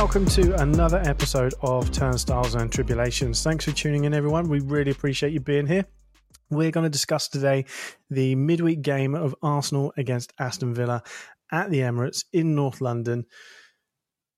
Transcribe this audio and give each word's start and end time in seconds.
welcome 0.00 0.24
to 0.24 0.58
another 0.62 0.96
episode 1.04 1.52
of 1.60 1.92
Turnstiles 1.92 2.54
and 2.54 2.72
Tribulations. 2.72 3.42
Thanks 3.42 3.66
for 3.66 3.72
tuning 3.72 4.04
in, 4.04 4.14
everyone. 4.14 4.48
We 4.48 4.60
really 4.60 4.90
appreciate 4.90 5.34
you 5.34 5.40
being 5.40 5.66
here. 5.66 5.84
We're 6.48 6.70
going 6.70 6.84
to 6.84 6.90
discuss 6.90 7.28
today 7.28 7.66
the 8.08 8.34
midweek 8.34 8.80
game 8.80 9.14
of 9.14 9.34
Arsenal 9.42 9.92
against 9.98 10.32
Aston 10.38 10.72
Villa 10.72 11.02
at 11.52 11.70
the 11.70 11.80
Emirates 11.80 12.24
in 12.32 12.54
North 12.54 12.80
London. 12.80 13.26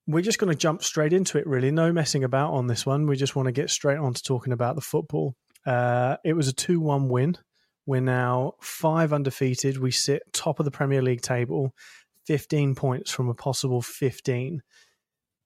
We're 0.09 0.25
just 0.25 0.41
going 0.41 0.53
to 0.53 0.59
jump 0.59 0.83
straight 0.83 1.13
into 1.13 1.39
it, 1.39 1.47
really. 1.47 1.71
No 1.71 1.93
messing 1.93 2.25
about 2.25 2.53
on 2.55 2.67
this 2.67 2.85
one. 2.85 3.07
We 3.07 3.15
just 3.15 3.37
want 3.37 3.47
to 3.47 3.53
get 3.53 3.71
straight 3.71 3.99
on 3.99 4.15
to 4.15 4.23
talking 4.23 4.53
about 4.53 4.75
the 4.75 4.81
football. 4.81 5.37
Uh, 5.65 6.17
it 6.25 6.33
was 6.33 6.49
a 6.49 6.53
2 6.53 6.81
1 6.81 7.09
win. 7.09 7.39
We're 7.87 8.01
now 8.01 8.55
five 8.61 9.13
undefeated. 9.13 9.79
We 9.79 9.93
sit 9.93 10.25
top 10.33 10.59
of 10.59 10.65
the 10.65 10.73
Premier 10.73 11.03
League 11.03 11.23
table, 11.23 11.73
15 12.27 12.75
points 12.75 13.13
from 13.13 13.29
a 13.29 13.35
possible 13.35 13.81
15. 13.81 14.61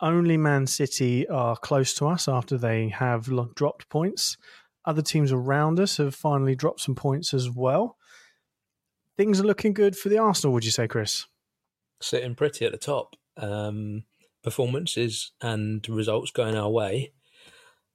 Only 0.00 0.36
Man 0.36 0.66
City 0.66 1.26
are 1.28 1.56
close 1.56 1.94
to 1.94 2.06
us 2.06 2.28
after 2.28 2.58
they 2.58 2.88
have 2.90 3.30
dropped 3.54 3.88
points. 3.88 4.36
Other 4.84 5.02
teams 5.02 5.32
around 5.32 5.80
us 5.80 5.96
have 5.96 6.14
finally 6.14 6.54
dropped 6.54 6.80
some 6.80 6.94
points 6.94 7.32
as 7.32 7.50
well. 7.50 7.96
Things 9.16 9.40
are 9.40 9.44
looking 9.44 9.72
good 9.72 9.96
for 9.96 10.08
the 10.08 10.18
Arsenal, 10.18 10.52
would 10.52 10.64
you 10.64 10.70
say, 10.70 10.86
Chris? 10.86 11.26
Sitting 12.00 12.34
pretty 12.34 12.66
at 12.66 12.72
the 12.72 12.78
top. 12.78 13.16
Um, 13.38 14.04
performances 14.42 15.32
and 15.40 15.86
results 15.88 16.30
going 16.30 16.56
our 16.56 16.70
way. 16.70 17.12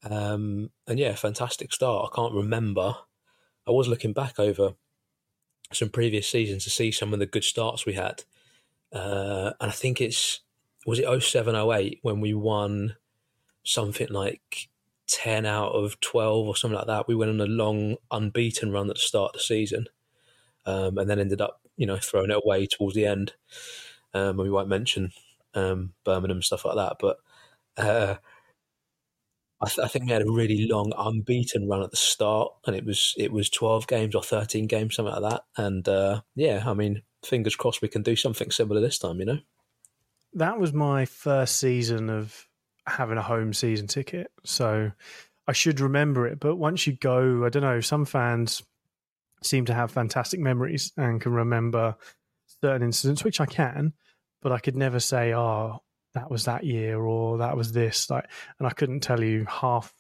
Um, 0.03 0.71
and 0.87 0.99
yeah, 0.99 1.15
fantastic 1.15 1.71
start. 1.71 2.09
I 2.11 2.15
can't 2.15 2.33
remember. 2.33 2.95
I 3.67 3.71
was 3.71 3.87
looking 3.87 4.11
back 4.11 4.39
over 4.39 4.73
some 5.71 5.89
previous 5.89 6.27
seasons 6.27 6.63
to 6.63 6.69
see 6.69 6.91
some 6.91 7.13
of 7.13 7.19
the 7.19 7.25
good 7.25 7.43
starts 7.43 7.85
we 7.85 7.93
had. 7.93 8.23
Uh, 8.91 9.53
and 9.61 9.69
I 9.69 9.73
think 9.73 10.01
it's 10.01 10.41
was 10.85 10.99
it 10.99 11.21
07 11.21 11.55
08 11.55 11.99
when 12.01 12.21
we 12.21 12.33
won 12.33 12.95
something 13.63 14.07
like 14.09 14.69
10 15.07 15.45
out 15.45 15.73
of 15.73 15.99
12 15.99 16.47
or 16.47 16.55
something 16.55 16.77
like 16.77 16.87
that? 16.87 17.07
We 17.07 17.15
went 17.15 17.31
on 17.31 17.41
a 17.41 17.45
long 17.45 17.97
unbeaten 18.09 18.71
run 18.71 18.89
at 18.89 18.95
the 18.95 19.01
start 19.01 19.31
of 19.31 19.33
the 19.33 19.39
season 19.39 19.87
um, 20.65 20.97
and 20.97 21.09
then 21.09 21.19
ended 21.19 21.41
up 21.41 21.61
you 21.77 21.85
know 21.85 21.97
throwing 21.97 22.31
it 22.31 22.41
away 22.43 22.67
towards 22.67 22.95
the 22.95 23.05
end. 23.05 23.33
Um, 24.13 24.37
we 24.37 24.49
won't 24.49 24.67
mention 24.67 25.11
um, 25.53 25.93
birmingham 26.03 26.41
stuff 26.41 26.65
like 26.65 26.75
that 26.75 26.97
but 26.99 27.17
uh, 27.77 28.15
I, 29.61 29.67
th- 29.67 29.85
I, 29.85 29.87
think 29.87 30.05
we 30.05 30.11
had 30.11 30.23
a 30.23 30.31
really 30.31 30.67
long 30.67 30.91
unbeaten 30.97 31.67
run 31.67 31.83
at 31.83 31.91
the 31.91 31.97
start 31.97 32.51
and 32.65 32.75
it 32.75 32.83
was 32.85 33.13
it 33.17 33.31
was 33.31 33.49
12 33.49 33.87
games 33.87 34.15
or 34.15 34.23
13 34.23 34.67
games 34.67 34.95
something 34.95 35.13
like 35.13 35.31
that. 35.31 35.43
And 35.55 35.87
uh, 35.87 36.21
yeah 36.35 36.63
i 36.65 36.73
mean 36.73 37.03
fingers 37.23 37.55
crossed 37.55 37.81
we 37.81 37.87
can 37.87 38.01
do 38.01 38.15
something 38.15 38.49
similar 38.49 38.81
this 38.81 38.97
time 38.97 39.19
you 39.19 39.25
know 39.25 39.39
that 40.33 40.59
was 40.59 40.73
my 40.73 41.05
first 41.05 41.57
season 41.57 42.09
of 42.09 42.47
having 42.87 43.17
a 43.17 43.21
home 43.21 43.53
season 43.53 43.87
ticket, 43.87 44.31
so 44.43 44.91
I 45.47 45.53
should 45.53 45.79
remember 45.79 46.27
it. 46.27 46.39
But 46.39 46.55
once 46.55 46.87
you 46.87 46.93
go, 46.93 47.45
I 47.45 47.49
don't 47.49 47.63
know, 47.63 47.81
some 47.81 48.05
fans 48.05 48.63
seem 49.43 49.65
to 49.65 49.73
have 49.73 49.91
fantastic 49.91 50.39
memories 50.39 50.91
and 50.97 51.19
can 51.19 51.33
remember 51.33 51.95
certain 52.61 52.83
incidents, 52.83 53.23
which 53.23 53.41
I 53.41 53.45
can, 53.45 53.93
but 54.41 54.51
I 54.51 54.59
could 54.59 54.75
never 54.75 54.99
say, 54.99 55.33
oh, 55.33 55.81
that 56.13 56.29
was 56.29 56.45
that 56.45 56.63
year 56.63 56.99
or 56.99 57.37
that 57.39 57.55
was 57.55 57.71
this. 57.71 58.09
Like, 58.09 58.29
and 58.59 58.67
I 58.67 58.71
couldn't 58.71 58.99
tell 58.99 59.23
you 59.23 59.45
half, 59.45 59.93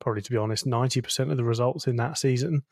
probably 0.00 0.22
to 0.22 0.30
be 0.30 0.36
honest, 0.36 0.66
ninety 0.66 1.00
percent 1.00 1.30
of 1.30 1.36
the 1.36 1.44
results 1.44 1.86
in 1.86 1.96
that 1.96 2.18
season. 2.18 2.62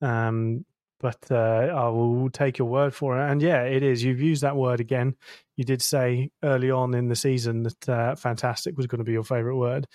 Um, 0.00 0.64
but 1.04 1.30
uh, 1.30 1.68
I 1.70 1.90
will 1.90 2.30
take 2.30 2.56
your 2.56 2.66
word 2.66 2.94
for 2.94 3.20
it. 3.20 3.30
And 3.30 3.42
yeah, 3.42 3.64
it 3.64 3.82
is. 3.82 4.02
You've 4.02 4.22
used 4.22 4.42
that 4.42 4.56
word 4.56 4.80
again. 4.80 5.16
You 5.54 5.62
did 5.62 5.82
say 5.82 6.30
early 6.42 6.70
on 6.70 6.94
in 6.94 7.08
the 7.08 7.14
season 7.14 7.64
that 7.64 7.88
uh, 7.90 8.14
fantastic 8.14 8.74
was 8.78 8.86
going 8.86 9.00
to 9.00 9.04
be 9.04 9.12
your 9.12 9.22
favourite 9.22 9.58
word. 9.58 9.86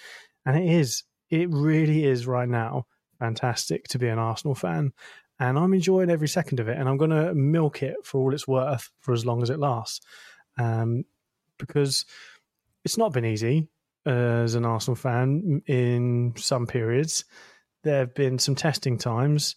And 0.46 0.56
it 0.56 0.70
is. 0.72 1.04
It 1.32 1.50
really 1.50 2.06
is 2.06 2.28
right 2.28 2.48
now 2.48 2.86
fantastic 3.18 3.88
to 3.88 3.98
be 3.98 4.08
an 4.08 4.20
Arsenal 4.20 4.54
fan. 4.54 4.94
And 5.40 5.58
I'm 5.58 5.74
enjoying 5.74 6.12
every 6.12 6.28
second 6.28 6.60
of 6.60 6.68
it. 6.68 6.78
And 6.78 6.88
I'm 6.88 6.98
going 6.98 7.10
to 7.10 7.34
milk 7.34 7.82
it 7.82 7.96
for 8.04 8.22
all 8.22 8.34
it's 8.36 8.48
worth 8.48 8.92
for 9.00 9.12
as 9.12 9.26
long 9.26 9.42
as 9.42 9.50
it 9.50 9.58
lasts. 9.58 10.02
Um, 10.60 11.06
because 11.58 12.06
it's 12.86 13.00
not 13.00 13.14
been 13.14 13.26
easy 13.26 13.68
uh, 14.06 14.44
as 14.44 14.54
an 14.54 14.64
Arsenal 14.64 14.96
fan 14.96 15.64
in 15.66 16.36
some 16.38 16.68
periods. 16.68 17.26
There 17.84 17.98
have 17.98 18.14
been 18.14 18.38
some 18.38 18.54
testing 18.54 19.00
times. 19.00 19.56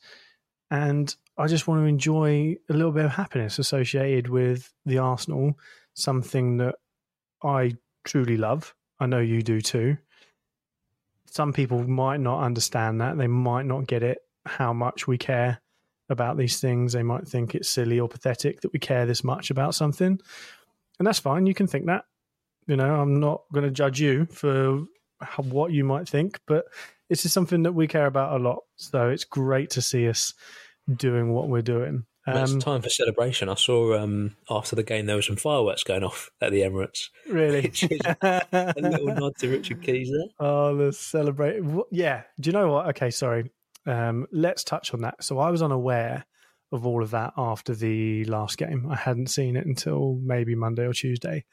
And 0.70 1.14
I 1.38 1.46
just 1.46 1.66
want 1.66 1.80
to 1.82 1.86
enjoy 1.86 2.56
a 2.68 2.72
little 2.72 2.92
bit 2.92 3.04
of 3.06 3.12
happiness 3.12 3.58
associated 3.58 4.28
with 4.28 4.72
the 4.84 4.98
Arsenal, 4.98 5.58
something 5.94 6.58
that 6.58 6.74
I 7.42 7.76
truly 8.04 8.36
love. 8.36 8.74
I 9.00 9.06
know 9.06 9.20
you 9.20 9.42
do 9.42 9.60
too. 9.60 9.96
Some 11.26 11.52
people 11.52 11.88
might 11.88 12.20
not 12.20 12.42
understand 12.42 13.00
that. 13.00 13.16
They 13.16 13.26
might 13.26 13.64
not 13.64 13.86
get 13.86 14.02
it, 14.02 14.18
how 14.44 14.72
much 14.72 15.06
we 15.06 15.16
care 15.16 15.60
about 16.10 16.36
these 16.36 16.60
things. 16.60 16.92
They 16.92 17.02
might 17.02 17.26
think 17.26 17.54
it's 17.54 17.70
silly 17.70 17.98
or 17.98 18.08
pathetic 18.08 18.60
that 18.60 18.72
we 18.72 18.78
care 18.78 19.06
this 19.06 19.24
much 19.24 19.50
about 19.50 19.74
something. 19.74 20.20
And 20.98 21.06
that's 21.06 21.18
fine. 21.18 21.46
You 21.46 21.54
can 21.54 21.66
think 21.66 21.86
that. 21.86 22.04
You 22.66 22.76
know, 22.76 23.00
I'm 23.00 23.18
not 23.18 23.42
going 23.52 23.64
to 23.64 23.70
judge 23.70 24.00
you 24.00 24.26
for 24.26 24.84
what 25.38 25.72
you 25.72 25.84
might 25.84 26.08
think, 26.08 26.38
but 26.46 26.66
this 27.08 27.24
is 27.24 27.32
something 27.32 27.62
that 27.62 27.72
we 27.72 27.88
care 27.88 28.06
about 28.06 28.38
a 28.38 28.42
lot. 28.42 28.58
So 28.76 29.08
it's 29.08 29.24
great 29.24 29.70
to 29.70 29.82
see 29.82 30.08
us 30.08 30.34
doing 30.92 31.32
what 31.32 31.48
we're 31.48 31.62
doing. 31.62 32.04
Um, 32.26 32.36
it's 32.36 32.64
time 32.64 32.82
for 32.82 32.88
celebration. 32.88 33.48
I 33.48 33.54
saw 33.54 33.98
um, 33.98 34.36
after 34.48 34.76
the 34.76 34.84
game 34.84 35.06
there 35.06 35.16
were 35.16 35.22
some 35.22 35.36
fireworks 35.36 35.82
going 35.82 36.04
off 36.04 36.30
at 36.40 36.52
the 36.52 36.60
Emirates. 36.60 37.08
Really, 37.28 37.72
a 38.22 38.74
little 38.76 39.14
nod 39.14 39.32
to 39.38 39.48
Richard 39.48 39.82
Keys 39.82 40.10
there. 40.10 40.28
Oh, 40.38 40.76
the 40.76 40.92
celebrate! 40.92 41.62
Yeah. 41.90 42.22
Do 42.40 42.48
you 42.48 42.52
know 42.52 42.70
what? 42.70 42.86
Okay, 42.90 43.10
sorry. 43.10 43.50
Um, 43.86 44.26
let's 44.30 44.62
touch 44.62 44.94
on 44.94 45.00
that. 45.00 45.24
So 45.24 45.40
I 45.40 45.50
was 45.50 45.62
unaware 45.62 46.24
of 46.70 46.86
all 46.86 47.02
of 47.02 47.10
that 47.10 47.32
after 47.36 47.74
the 47.74 48.24
last 48.26 48.56
game. 48.56 48.86
I 48.88 48.96
hadn't 48.96 49.28
seen 49.28 49.56
it 49.56 49.66
until 49.66 50.18
maybe 50.22 50.54
Monday 50.54 50.86
or 50.86 50.92
Tuesday. 50.92 51.44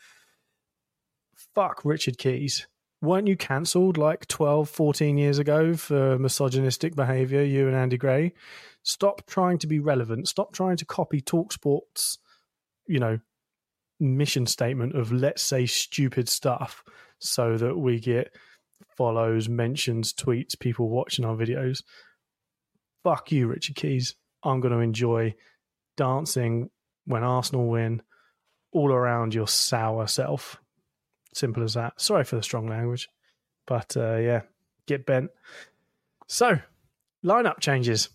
Fuck 1.56 1.82
Richard 1.84 2.18
Keys. 2.18 2.68
Weren't 3.02 3.28
you 3.28 3.38
cancelled 3.38 3.98
like 3.98 4.28
12, 4.28 4.70
14 4.70 5.18
years 5.18 5.40
ago 5.40 5.74
for 5.74 6.20
misogynistic 6.20 6.96
behaviour, 6.96 7.42
you 7.44 7.68
and 7.68 7.76
Andy 7.76 7.98
Gray? 7.98 8.34
Stop 8.84 9.26
trying 9.26 9.58
to 9.60 9.68
be 9.68 9.80
relevant. 9.80 10.28
Stop 10.28 10.52
trying 10.54 10.76
to 10.78 10.86
copy 10.86 11.22
Talksport's, 11.22 12.18
you 12.88 13.00
know, 13.00 13.20
mission 14.00 14.46
statement 14.46 14.96
of 14.96 15.12
let's 15.12 15.44
say 15.44 15.66
stupid 15.66 16.28
stuff 16.28 16.84
so 17.20 17.58
that 17.58 17.78
we 17.78 18.00
get 18.00 18.34
follows, 18.98 19.48
mentions, 19.48 20.14
tweets, 20.14 20.60
people 20.60 20.90
watching 20.90 21.24
our 21.24 21.36
videos. 21.36 21.84
Fuck 23.04 23.32
you, 23.32 23.48
Richard 23.48 23.76
Keys. 23.76 24.16
I'm 24.44 24.60
going 24.60 24.74
to 24.74 24.80
enjoy 24.80 25.36
dancing 25.96 26.70
when 27.06 27.24
Arsenal 27.24 27.68
win 27.68 28.02
all 28.72 28.92
around 28.92 29.34
your 29.34 29.48
sour 29.48 30.08
self. 30.08 30.62
Simple 31.40 31.64
as 31.64 31.74
that. 31.76 32.00
Sorry 32.00 32.24
for 32.26 32.36
the 32.36 32.44
strong 32.44 32.68
language, 32.68 33.10
but 33.66 33.96
uh, 33.96 34.18
yeah, 34.18 34.42
get 34.88 35.06
bent. 35.06 35.32
So, 36.28 36.60
lineup 37.24 37.60
changes 37.60 38.10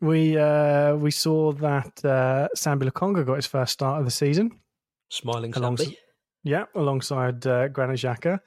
we 0.00 0.36
uh, 0.36 0.94
we 0.96 1.10
saw 1.10 1.52
that 1.52 2.04
uh, 2.04 2.48
Sambi 2.56 2.88
Lokonga 2.88 3.24
got 3.24 3.36
his 3.36 3.46
first 3.46 3.72
start 3.72 4.00
of 4.00 4.04
the 4.04 4.10
season. 4.10 4.60
Smiling 5.08 5.52
Sambi. 5.52 5.96
Yeah, 6.42 6.64
alongside 6.74 7.46
uh, 7.46 7.68
Granit 7.68 8.00
Xhaka. 8.00 8.40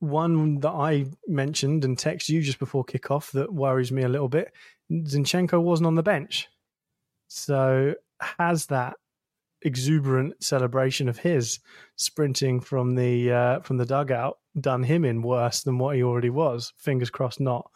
One 0.00 0.60
that 0.60 0.72
I 0.72 1.06
mentioned 1.26 1.84
and 1.84 1.96
texted 1.96 2.30
you 2.30 2.42
just 2.42 2.58
before 2.58 2.84
kickoff 2.84 3.30
that 3.32 3.52
worries 3.52 3.92
me 3.92 4.02
a 4.02 4.08
little 4.08 4.28
bit. 4.28 4.52
Zinchenko 4.90 5.62
wasn't 5.62 5.86
on 5.86 5.94
the 5.94 6.02
bench. 6.02 6.48
So 7.28 7.94
has 8.20 8.66
that 8.66 8.96
exuberant 9.64 10.42
celebration 10.42 11.08
of 11.08 11.18
his 11.18 11.58
sprinting 11.96 12.60
from 12.60 12.94
the 12.94 13.32
uh, 13.32 13.60
from 13.60 13.78
the 13.78 13.86
dugout 13.86 14.38
done 14.60 14.82
him 14.82 15.04
in 15.04 15.22
worse 15.22 15.62
than 15.62 15.78
what 15.78 15.96
he 15.96 16.02
already 16.02 16.30
was? 16.30 16.72
Fingers 16.76 17.10
crossed 17.10 17.40
not. 17.40 17.70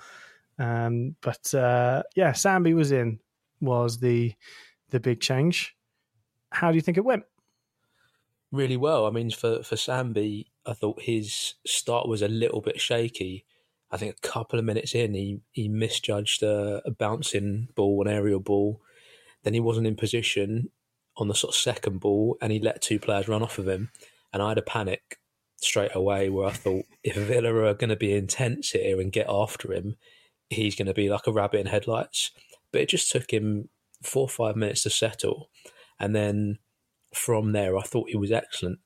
Um, 0.59 1.17
but 1.21 1.53
uh, 1.55 2.03
yeah, 2.15 2.33
Sambi 2.33 2.75
was 2.75 2.93
in 2.93 3.19
was 3.61 3.99
the 3.99 4.35
the 4.91 5.01
big 5.01 5.21
change. 5.21 5.77
How 6.51 6.71
do 6.71 6.77
you 6.77 6.83
think 6.83 6.99
it 6.99 7.05
went? 7.05 7.25
Really 8.53 8.77
well. 8.77 9.07
I 9.07 9.11
mean, 9.11 9.31
for 9.31 9.63
for 9.63 9.77
Sambi, 9.77 10.47
I 10.67 10.75
thought 10.75 11.03
his 11.03 11.55
start 11.67 12.09
was 12.09 12.23
a 12.23 12.29
little 12.29 12.61
bit 12.61 12.81
shaky. 12.81 13.45
I 13.91 13.97
think 13.97 14.17
a 14.17 14.29
couple 14.29 14.59
of 14.59 14.65
minutes 14.65 14.95
in, 14.95 15.15
he 15.15 15.41
he 15.53 15.69
misjudged 15.69 16.43
a, 16.43 16.83
a 16.85 16.91
bouncing 16.91 17.69
ball, 17.75 18.03
an 18.07 18.13
aerial 18.13 18.41
ball. 18.41 18.83
Then 19.45 19.55
he 19.55 19.61
wasn't 19.61 19.87
in 19.87 19.97
position 19.97 20.71
on 21.19 21.29
the 21.29 21.35
sort 21.35 21.55
of 21.55 21.59
second 21.59 22.01
ball, 22.01 22.37
and 22.41 22.53
he 22.53 22.61
let 22.61 22.81
two 22.81 22.99
players 22.99 23.29
run 23.29 23.43
off 23.43 23.59
of 23.59 23.69
him. 23.69 23.91
And 24.33 24.43
I 24.43 24.51
had 24.51 24.59
a 24.59 24.63
panic 24.63 25.19
straight 25.57 25.95
away 25.95 26.31
where 26.31 26.47
I 26.47 26.53
thought 26.53 26.85
if 27.03 27.17
Villa 27.17 27.53
are 27.65 27.75
going 27.75 27.91
to 27.91 27.97
be 27.97 28.15
intense 28.15 28.71
here 28.71 29.01
and 29.01 29.13
get 29.13 29.27
after 29.29 29.73
him, 29.73 29.97
he's 30.49 30.77
going 30.77 30.87
to 30.87 30.95
be 30.95 31.09
like 31.09 31.27
a 31.27 31.33
rabbit 31.33 31.61
in 31.61 31.67
headlights. 31.67 32.31
But 32.73 32.83
it 32.83 32.89
just 32.89 33.11
took 33.11 33.33
him 33.33 33.69
four 34.03 34.23
or 34.23 34.29
five 34.29 34.57
minutes 34.57 34.83
to 34.85 34.91
settle. 34.91 35.51
And 35.99 36.15
then 36.15 36.59
from 37.13 37.53
there, 37.53 37.77
I 37.77 37.83
thought 37.83 38.11
he 38.11 38.17
was 38.17 38.33
excellent. 38.33 38.79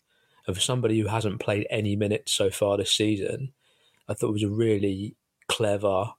And 0.47 0.57
for 0.57 0.63
somebody 0.63 0.99
who 0.99 1.09
hasn't 1.09 1.41
played 1.41 1.67
any 1.71 1.95
minutes 1.97 2.33
so 2.33 2.51
far 2.51 2.77
this 2.77 2.93
season, 2.93 3.53
I 4.09 4.15
thought 4.15 4.31
it 4.31 4.33
was 4.33 4.43
a 4.43 4.49
really 4.49 5.17
clever, 5.49 6.13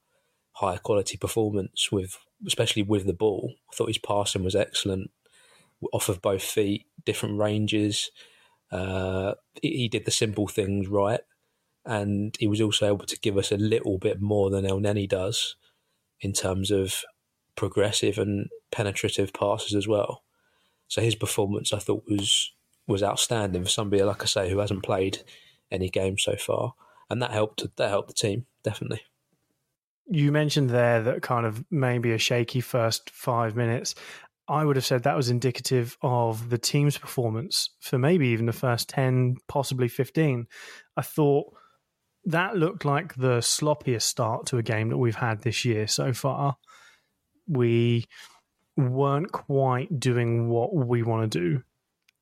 high 0.54 0.78
quality 0.78 1.18
performance 1.18 1.92
with, 1.92 2.18
especially 2.46 2.84
with 2.84 3.06
the 3.06 3.14
ball. 3.14 3.54
I 3.72 3.76
thought 3.76 3.88
his 3.88 3.98
passing 3.98 4.44
was 4.44 4.56
excellent, 4.56 5.12
off 5.92 6.10
of 6.10 6.22
both 6.22 6.44
feet, 6.44 6.86
different 7.06 7.40
ranges. 7.40 8.12
Uh, 8.72 9.34
he 9.62 9.88
did 9.88 10.06
the 10.06 10.12
simple 10.12 10.48
things 10.48 10.88
right, 10.88 11.22
and 11.86 12.36
he 12.40 12.48
was 12.48 12.62
also 12.62 12.88
able 12.88 13.06
to 13.06 13.20
give 13.20 13.38
us 13.38 13.52
a 13.52 13.58
little 13.58 13.98
bit 13.98 14.22
more 14.22 14.50
than 14.50 14.66
El 14.66 14.80
Elneny 14.80 15.08
does 15.08 15.56
in 16.22 16.34
terms 16.34 16.72
of 16.72 17.04
progressive 17.56 18.18
and 18.18 18.48
penetrative 18.72 19.34
passes 19.34 19.76
as 19.76 19.88
well. 19.88 20.24
So 20.88 21.02
his 21.02 21.16
performance, 21.16 21.74
I 21.74 21.80
thought, 21.80 22.04
was 22.08 22.52
was 22.86 23.04
outstanding 23.04 23.64
for 23.64 23.70
somebody 23.70 24.04
like 24.04 24.22
I 24.22 24.26
say 24.26 24.50
who 24.50 24.60
hasn't 24.60 24.84
played 24.84 25.20
any 25.72 25.90
games 25.90 26.24
so 26.24 26.36
far, 26.36 26.74
and 27.10 27.22
that 27.22 27.32
helped. 27.32 27.66
That 27.78 27.90
helped 27.90 28.10
the 28.10 28.14
team 28.14 28.46
definitely. 28.64 29.02
You 30.08 30.32
mentioned 30.32 30.70
there 30.70 31.02
that 31.02 31.22
kind 31.22 31.46
of 31.46 31.64
maybe 31.72 32.12
a 32.12 32.18
shaky 32.18 32.60
first 32.60 33.10
five 33.10 33.56
minutes. 33.56 33.96
I 34.48 34.66
would 34.66 34.76
have 34.76 34.86
said 34.86 35.04
that 35.04 35.16
was 35.16 35.30
indicative 35.30 35.98
of 36.02 36.50
the 36.50 36.58
team's 36.58 36.98
performance 36.98 37.70
for 37.80 37.98
maybe 37.98 38.28
even 38.30 38.46
the 38.46 38.54
first 38.54 38.90
10, 38.90 39.38
possibly 39.48 39.88
15. 39.88 40.48
I 40.98 41.02
thought 41.02 41.54
that 42.26 42.58
looked 42.58 42.86
like 42.86 43.16
the 43.16 43.40
sloppiest 43.40 44.04
start 44.04 44.48
to 44.48 44.58
a 44.58 44.64
game 44.64 44.90
that 44.90 44.98
we've 44.98 45.16
had 45.16 45.42
this 45.42 45.66
year 45.66 45.88
so 45.88 46.14
far. 46.14 46.58
We 47.48 48.06
weren't 48.76 49.32
quite 49.32 50.00
doing 50.00 50.50
what 50.50 50.74
we 50.74 51.04
want 51.04 51.32
to 51.32 51.40
do. 51.40 51.62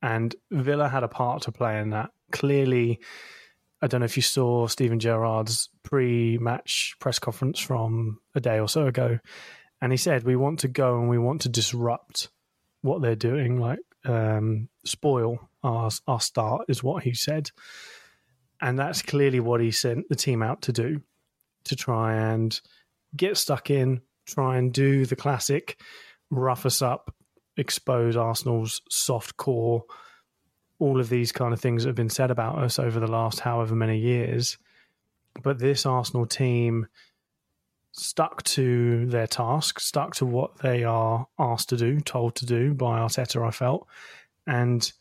And 0.01 0.35
Villa 0.51 0.89
had 0.89 1.03
a 1.03 1.07
part 1.07 1.43
to 1.43 1.51
play 1.51 1.79
in 1.79 1.91
that. 1.91 2.09
Clearly, 2.31 2.99
I 3.81 3.87
don't 3.87 4.01
know 4.01 4.05
if 4.05 4.17
you 4.17 4.23
saw 4.23 4.67
Steven 4.67 4.99
Gerrard's 4.99 5.69
pre 5.83 6.37
match 6.39 6.95
press 6.99 7.19
conference 7.19 7.59
from 7.59 8.19
a 8.35 8.39
day 8.39 8.59
or 8.59 8.67
so 8.67 8.87
ago. 8.87 9.19
And 9.81 9.91
he 9.91 9.97
said, 9.97 10.23
We 10.23 10.35
want 10.35 10.59
to 10.59 10.67
go 10.67 10.99
and 10.99 11.09
we 11.09 11.17
want 11.17 11.41
to 11.41 11.49
disrupt 11.49 12.29
what 12.81 13.01
they're 13.01 13.15
doing, 13.15 13.59
like 13.59 13.79
um, 14.05 14.69
spoil 14.85 15.49
our, 15.63 15.89
our 16.07 16.19
start, 16.19 16.65
is 16.67 16.83
what 16.83 17.03
he 17.03 17.13
said. 17.13 17.51
And 18.61 18.77
that's 18.77 19.01
clearly 19.01 19.39
what 19.39 19.61
he 19.61 19.71
sent 19.71 20.07
the 20.09 20.15
team 20.15 20.43
out 20.43 20.63
to 20.63 20.71
do 20.71 21.01
to 21.63 21.75
try 21.75 22.15
and 22.15 22.59
get 23.15 23.37
stuck 23.37 23.69
in, 23.69 24.01
try 24.25 24.57
and 24.57 24.71
do 24.73 25.05
the 25.05 25.15
classic 25.15 25.79
rough 26.31 26.65
us 26.65 26.81
up, 26.81 27.13
expose 27.57 28.15
Arsenal's 28.15 28.81
soft 28.89 29.37
core, 29.37 29.83
all 30.79 30.99
of 30.99 31.09
these 31.09 31.31
kind 31.31 31.53
of 31.53 31.59
things 31.59 31.83
that 31.83 31.89
have 31.89 31.95
been 31.95 32.09
said 32.09 32.31
about 32.31 32.57
us 32.57 32.79
over 32.79 32.99
the 32.99 33.11
last 33.11 33.41
however 33.41 33.75
many 33.75 33.99
years. 33.99 34.57
But 35.43 35.59
this 35.59 35.85
Arsenal 35.85 36.25
team 36.25 36.87
stuck 38.01 38.41
to 38.43 39.05
their 39.05 39.27
task, 39.27 39.79
stuck 39.79 40.15
to 40.15 40.25
what 40.25 40.57
they 40.59 40.83
are 40.83 41.27
asked 41.37 41.69
to 41.69 41.77
do, 41.77 41.99
told 41.99 42.35
to 42.35 42.45
do 42.45 42.73
by 42.73 42.99
Arteta, 42.99 43.45
I 43.45 43.51
felt, 43.51 43.87
and 44.47 44.91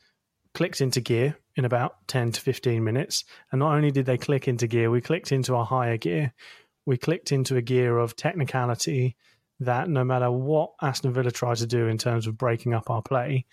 clicked 0.53 0.83
into 0.83 1.01
gear 1.01 1.37
in 1.57 1.65
about 1.65 2.07
10 2.09 2.33
to 2.33 2.41
15 2.41 2.85
minutes. 2.85 3.25
And 3.51 3.61
not 3.61 3.75
only 3.75 3.91
did 3.91 4.05
they 4.05 4.19
click 4.19 4.47
into 4.49 4.67
gear, 4.67 4.91
we 4.91 5.01
clicked 5.01 5.33
into 5.33 5.55
a 5.55 5.65
higher 5.65 5.97
gear. 5.97 6.35
We 6.85 6.99
clicked 6.99 7.33
into 7.33 7.57
a 7.57 7.63
gear 7.63 7.97
of 7.99 8.17
technicality 8.17 9.17
that 9.61 9.89
no 9.89 10.05
matter 10.05 10.31
what 10.31 10.73
Aston 10.83 11.15
Villa 11.15 11.31
tried 11.31 11.57
to 11.57 11.67
do 11.67 11.87
in 11.87 11.97
terms 11.97 12.27
of 12.27 12.37
breaking 12.37 12.75
up 12.75 12.91
our 12.91 13.03
play, 13.03 13.47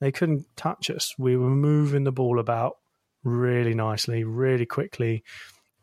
they 0.00 0.12
couldn't 0.12 0.46
touch 0.56 0.88
us. 0.90 1.14
We 1.18 1.36
were 1.36 1.50
moving 1.50 2.04
the 2.04 2.12
ball 2.12 2.38
about 2.38 2.78
really 3.22 3.74
nicely, 3.74 4.24
really 4.24 4.66
quickly, 4.66 5.24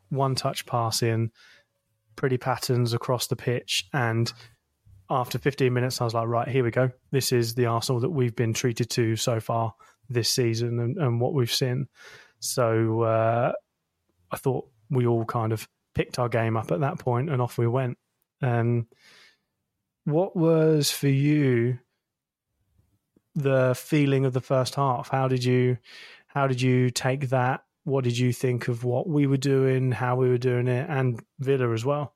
one 0.09 0.35
touch 0.35 0.65
passing, 0.65 1.31
pretty 2.16 2.38
patterns 2.38 2.94
across 2.94 3.28
the 3.28 3.36
pitch. 3.36 3.88
And 3.94 4.31
after 5.10 5.38
15 5.38 5.74
minutes, 5.74 6.02
I 6.02 6.06
was 6.06 6.13
like, 6.13 6.28
right, 6.28 6.48
here 6.48 6.63
we 6.63 6.72
go. 6.72 6.90
This 7.12 7.31
is 7.31 7.56
the 7.56 7.66
Arsenal 7.66 8.02
that 8.02 8.10
we've 8.10 8.36
been 8.36 8.54
treated 8.54 8.90
to 8.92 9.16
so 9.16 9.40
far 9.40 9.74
this 10.10 10.30
season 10.30 10.80
and, 10.80 10.98
and 10.98 11.22
what 11.22 11.34
we've 11.34 11.52
seen. 11.52 11.88
So 12.40 13.02
uh, 13.02 13.52
I 14.31 14.38
thought 14.38 14.68
we 14.90 15.06
all 15.06 15.25
kind 15.25 15.54
of 15.54 15.68
picked 15.94 16.19
our 16.19 16.30
game 16.30 16.58
up 16.58 16.72
at 16.72 16.81
that 16.81 17.00
point 17.00 17.30
and 17.30 17.42
off 17.42 17.58
we 17.58 17.68
went. 17.68 17.98
Um, 18.42 18.88
what 20.06 20.36
was 20.36 20.92
for 20.92 21.07
you 21.07 21.80
the 23.36 23.74
feeling 23.78 24.25
of 24.25 24.34
the 24.34 24.42
first 24.42 24.75
half? 24.75 25.10
How 25.10 25.28
did 25.28 25.44
you 25.44 25.78
how 26.28 26.48
did 26.48 26.62
you 26.62 26.90
take 26.90 27.30
that? 27.30 27.64
What 27.83 28.04
did 28.04 28.18
you 28.18 28.31
think 28.31 28.68
of 28.68 28.83
what 28.83 29.07
we 29.07 29.25
were 29.25 29.38
doing, 29.38 29.92
how 29.92 30.16
we 30.16 30.30
were 30.30 30.38
doing 30.38 30.68
it, 30.68 30.88
and 30.89 31.19
Villa 31.39 31.74
as 31.74 31.83
well? 31.83 32.13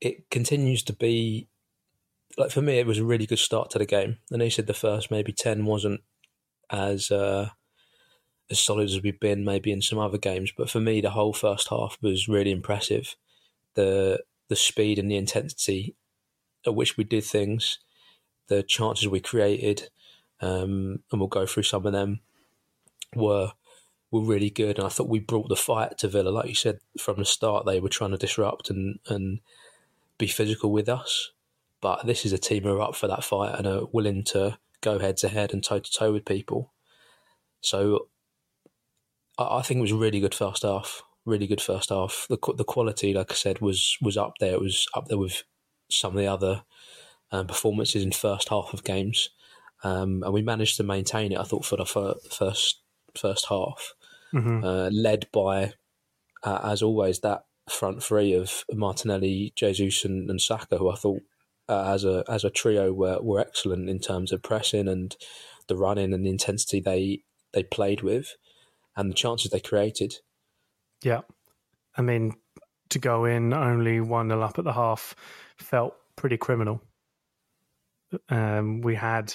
It 0.00 0.30
continues 0.30 0.82
to 0.84 0.92
be 0.92 1.48
like 2.38 2.50
for 2.50 2.62
me, 2.62 2.78
it 2.78 2.86
was 2.86 2.98
a 2.98 3.04
really 3.04 3.26
good 3.26 3.38
start 3.38 3.70
to 3.70 3.78
the 3.78 3.86
game. 3.86 4.18
And 4.30 4.42
you 4.42 4.50
said 4.50 4.66
the 4.66 4.74
first 4.74 5.10
maybe 5.10 5.32
ten 5.32 5.64
wasn't 5.64 6.02
as 6.70 7.10
uh, 7.10 7.50
as 8.50 8.60
solid 8.60 8.84
as 8.84 9.02
we've 9.02 9.18
been 9.18 9.44
maybe 9.44 9.72
in 9.72 9.82
some 9.82 9.98
other 9.98 10.18
games, 10.18 10.52
but 10.56 10.70
for 10.70 10.80
me, 10.80 11.00
the 11.00 11.10
whole 11.10 11.32
first 11.32 11.68
half 11.68 11.98
was 12.02 12.28
really 12.28 12.50
impressive. 12.50 13.16
The 13.74 14.22
the 14.48 14.56
speed 14.56 14.98
and 14.98 15.10
the 15.10 15.16
intensity 15.16 15.96
at 16.66 16.74
which 16.74 16.96
we 16.96 17.04
did 17.04 17.24
things, 17.24 17.78
the 18.48 18.62
chances 18.62 19.08
we 19.08 19.20
created, 19.20 19.88
um, 20.40 21.02
and 21.10 21.20
we'll 21.20 21.28
go 21.28 21.46
through 21.46 21.62
some 21.62 21.86
of 21.86 21.92
them, 21.92 22.20
were 23.14 23.52
were 24.10 24.22
really 24.22 24.50
good. 24.50 24.78
And 24.78 24.86
I 24.86 24.90
thought 24.90 25.08
we 25.08 25.18
brought 25.18 25.48
the 25.48 25.56
fight 25.56 25.98
to 25.98 26.08
Villa, 26.08 26.30
like 26.30 26.48
you 26.48 26.54
said 26.54 26.78
from 26.98 27.18
the 27.18 27.24
start. 27.24 27.66
They 27.66 27.80
were 27.80 27.88
trying 27.88 28.12
to 28.12 28.16
disrupt 28.16 28.70
and 28.70 28.98
and 29.08 29.40
be 30.18 30.26
physical 30.26 30.72
with 30.72 30.88
us, 30.88 31.32
but 31.80 32.06
this 32.06 32.24
is 32.24 32.32
a 32.32 32.38
team 32.38 32.62
who 32.62 32.76
are 32.76 32.82
up 32.82 32.96
for 32.96 33.06
that 33.08 33.24
fight 33.24 33.54
and 33.56 33.66
are 33.66 33.86
willing 33.92 34.24
to 34.24 34.58
go 34.80 34.98
head 34.98 35.16
to 35.18 35.28
head 35.28 35.52
and 35.52 35.62
toe 35.62 35.78
to 35.78 35.92
toe 35.92 36.12
with 36.12 36.24
people. 36.24 36.72
So 37.60 38.08
I, 39.38 39.58
I 39.58 39.62
think 39.62 39.78
it 39.78 39.82
was 39.82 39.92
really 39.92 40.20
good 40.20 40.34
first 40.34 40.62
half 40.62 41.02
really 41.26 41.46
good 41.46 41.60
first 41.60 41.90
half. 41.90 42.26
The 42.30 42.38
the 42.56 42.64
quality, 42.64 43.12
like 43.12 43.32
I 43.32 43.34
said, 43.34 43.60
was 43.60 43.98
was 44.00 44.16
up 44.16 44.34
there. 44.40 44.54
It 44.54 44.60
was 44.60 44.86
up 44.94 45.08
there 45.08 45.18
with 45.18 45.42
some 45.90 46.12
of 46.12 46.18
the 46.18 46.26
other 46.26 46.62
um, 47.32 47.46
performances 47.48 48.02
in 48.02 48.12
first 48.12 48.48
half 48.48 48.72
of 48.72 48.84
games, 48.84 49.28
um, 49.84 50.22
and 50.22 50.32
we 50.32 50.40
managed 50.40 50.78
to 50.78 50.84
maintain 50.84 51.32
it. 51.32 51.38
I 51.38 51.42
thought 51.42 51.66
for 51.66 51.76
the 51.76 51.84
first 52.30 52.80
first 53.16 53.46
half, 53.48 53.94
mm-hmm. 54.32 54.64
uh, 54.64 54.90
led 54.90 55.28
by, 55.32 55.74
uh, 56.42 56.60
as 56.64 56.82
always, 56.82 57.20
that 57.20 57.44
front 57.68 58.02
three 58.02 58.32
of 58.32 58.64
Martinelli, 58.72 59.52
Jesus, 59.56 60.04
and, 60.04 60.30
and 60.30 60.40
Saka, 60.40 60.78
who 60.78 60.90
I 60.90 60.96
thought 60.96 61.22
uh, 61.68 61.92
as 61.92 62.04
a 62.04 62.24
as 62.28 62.44
a 62.44 62.50
trio 62.50 62.92
were 62.92 63.20
were 63.20 63.40
excellent 63.40 63.88
in 63.88 63.98
terms 63.98 64.32
of 64.32 64.42
pressing 64.42 64.86
and 64.88 65.16
the 65.66 65.76
running 65.76 66.12
and 66.12 66.24
the 66.24 66.30
intensity 66.30 66.80
they 66.80 67.22
they 67.52 67.62
played 67.62 68.02
with, 68.02 68.36
and 68.96 69.10
the 69.10 69.14
chances 69.14 69.50
they 69.50 69.60
created. 69.60 70.16
Yeah. 71.02 71.22
I 71.96 72.02
mean, 72.02 72.34
to 72.90 72.98
go 72.98 73.24
in 73.24 73.52
only 73.52 74.00
1 74.00 74.28
0 74.28 74.40
up 74.40 74.58
at 74.58 74.64
the 74.64 74.72
half 74.72 75.14
felt 75.56 75.96
pretty 76.14 76.36
criminal. 76.36 76.82
Um, 78.28 78.80
we 78.80 78.94
had 78.94 79.34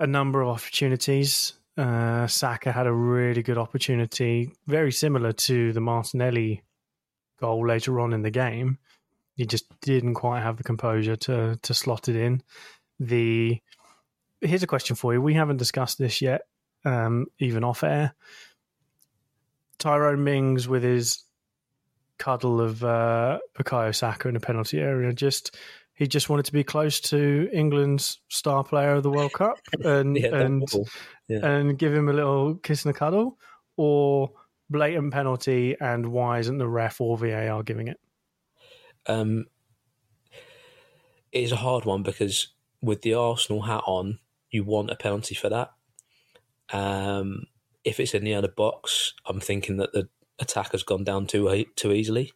a 0.00 0.06
number 0.06 0.42
of 0.42 0.48
opportunities. 0.48 1.57
Uh, 1.78 2.26
Saka 2.26 2.72
had 2.72 2.88
a 2.88 2.92
really 2.92 3.42
good 3.42 3.56
opportunity, 3.56 4.50
very 4.66 4.90
similar 4.90 5.30
to 5.32 5.72
the 5.72 5.80
Martinelli 5.80 6.64
goal 7.40 7.64
later 7.64 8.00
on 8.00 8.12
in 8.12 8.22
the 8.22 8.32
game. 8.32 8.78
He 9.36 9.46
just 9.46 9.66
didn't 9.80 10.14
quite 10.14 10.42
have 10.42 10.56
the 10.56 10.64
composure 10.64 11.14
to 11.14 11.56
to 11.62 11.74
slot 11.74 12.08
it 12.08 12.16
in. 12.16 12.42
The 12.98 13.60
here's 14.40 14.64
a 14.64 14.66
question 14.66 14.96
for 14.96 15.12
you. 15.12 15.22
We 15.22 15.34
haven't 15.34 15.58
discussed 15.58 15.98
this 15.98 16.20
yet, 16.20 16.42
um, 16.84 17.26
even 17.38 17.62
off 17.62 17.84
air. 17.84 18.12
Tyrone 19.78 20.24
Mings 20.24 20.66
with 20.66 20.82
his 20.82 21.22
cuddle 22.18 22.60
of 22.60 22.82
uh, 22.82 23.38
Bukayo 23.56 23.94
Saka 23.94 24.26
in 24.26 24.34
the 24.34 24.40
penalty 24.40 24.80
area. 24.80 25.12
Just 25.12 25.56
he 25.98 26.06
just 26.06 26.28
wanted 26.30 26.44
to 26.44 26.52
be 26.52 26.62
close 26.62 27.00
to 27.00 27.50
England's 27.52 28.20
star 28.28 28.62
player 28.62 28.92
of 28.92 29.02
the 29.02 29.10
World 29.10 29.32
Cup 29.32 29.58
and 29.84 30.16
yeah, 30.16 30.32
and 30.32 30.64
yeah. 31.26 31.44
and 31.44 31.76
give 31.76 31.92
him 31.92 32.08
a 32.08 32.12
little 32.12 32.54
kiss 32.54 32.84
and 32.84 32.94
a 32.94 32.98
cuddle, 32.98 33.36
or 33.76 34.30
blatant 34.70 35.12
penalty 35.12 35.76
and 35.80 36.06
why 36.06 36.38
isn't 36.38 36.58
the 36.58 36.68
ref 36.68 37.00
or 37.00 37.18
VAR 37.18 37.64
giving 37.64 37.88
it? 37.88 37.98
Um, 39.06 39.46
it 41.32 41.42
is 41.42 41.50
a 41.50 41.56
hard 41.56 41.84
one 41.84 42.04
because 42.04 42.54
with 42.80 43.02
the 43.02 43.14
Arsenal 43.14 43.62
hat 43.62 43.82
on, 43.84 44.20
you 44.50 44.62
want 44.62 44.90
a 44.90 44.96
penalty 44.96 45.34
for 45.34 45.48
that. 45.48 45.72
Um, 46.72 47.46
if 47.82 47.98
it's 47.98 48.14
in 48.14 48.22
the 48.22 48.34
other 48.34 48.48
box, 48.48 49.14
I'm 49.26 49.40
thinking 49.40 49.78
that 49.78 49.92
the 49.92 50.08
attack 50.38 50.70
has 50.72 50.84
gone 50.84 51.02
down 51.02 51.26
too 51.26 51.64
too 51.74 51.92
easily. 51.92 52.34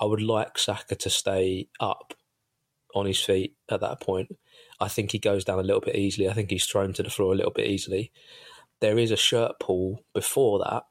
I 0.00 0.04
would 0.04 0.22
like 0.22 0.58
Saka 0.58 0.96
to 0.96 1.10
stay 1.10 1.68
up 1.78 2.14
on 2.94 3.06
his 3.06 3.20
feet 3.20 3.54
at 3.70 3.80
that 3.80 4.00
point. 4.00 4.28
I 4.80 4.88
think 4.88 5.12
he 5.12 5.18
goes 5.18 5.44
down 5.44 5.58
a 5.58 5.62
little 5.62 5.80
bit 5.80 5.96
easily. 5.96 6.28
I 6.28 6.32
think 6.32 6.50
he's 6.50 6.66
thrown 6.66 6.92
to 6.94 7.02
the 7.02 7.10
floor 7.10 7.32
a 7.32 7.36
little 7.36 7.52
bit 7.52 7.66
easily. 7.66 8.12
there 8.80 8.98
is 8.98 9.10
a 9.10 9.16
shirt 9.16 9.52
pull 9.60 10.04
before 10.12 10.58
that. 10.58 10.82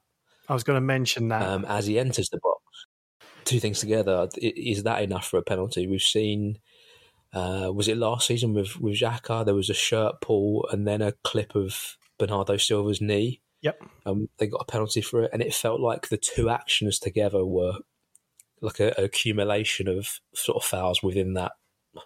I 0.48 0.54
was 0.54 0.64
going 0.64 0.76
to 0.76 0.80
mention 0.80 1.28
that 1.28 1.42
um, 1.42 1.64
as 1.66 1.86
he 1.86 1.98
enters 1.98 2.28
the 2.30 2.40
box. 2.42 2.60
Two 3.44 3.60
things 3.60 3.80
together 3.80 4.28
is 4.36 4.84
that 4.84 5.02
enough 5.02 5.26
for 5.26 5.38
a 5.38 5.42
penalty? 5.42 5.86
We've 5.86 6.00
seen. 6.00 6.58
Uh, 7.32 7.70
was 7.74 7.88
it 7.88 7.96
last 7.96 8.26
season 8.26 8.54
with 8.54 8.78
with 8.80 8.94
Xhaka? 8.94 9.44
There 9.44 9.54
was 9.54 9.70
a 9.70 9.74
shirt 9.74 10.20
pull 10.20 10.66
and 10.70 10.86
then 10.86 11.02
a 11.02 11.12
clip 11.24 11.54
of 11.54 11.96
Bernardo 12.18 12.56
Silva's 12.56 13.00
knee. 13.00 13.40
Yep. 13.62 13.80
Um, 14.06 14.28
they 14.38 14.46
got 14.48 14.62
a 14.62 14.70
penalty 14.70 15.00
for 15.00 15.22
it, 15.22 15.30
and 15.32 15.42
it 15.42 15.54
felt 15.54 15.80
like 15.80 16.08
the 16.08 16.18
two 16.18 16.50
actions 16.50 16.98
together 16.98 17.44
were 17.44 17.74
like 18.60 18.80
a, 18.80 18.96
an 18.98 19.04
accumulation 19.04 19.88
of 19.88 20.20
sort 20.34 20.62
of 20.62 20.68
fouls 20.68 21.02
within 21.02 21.34
that 21.34 21.52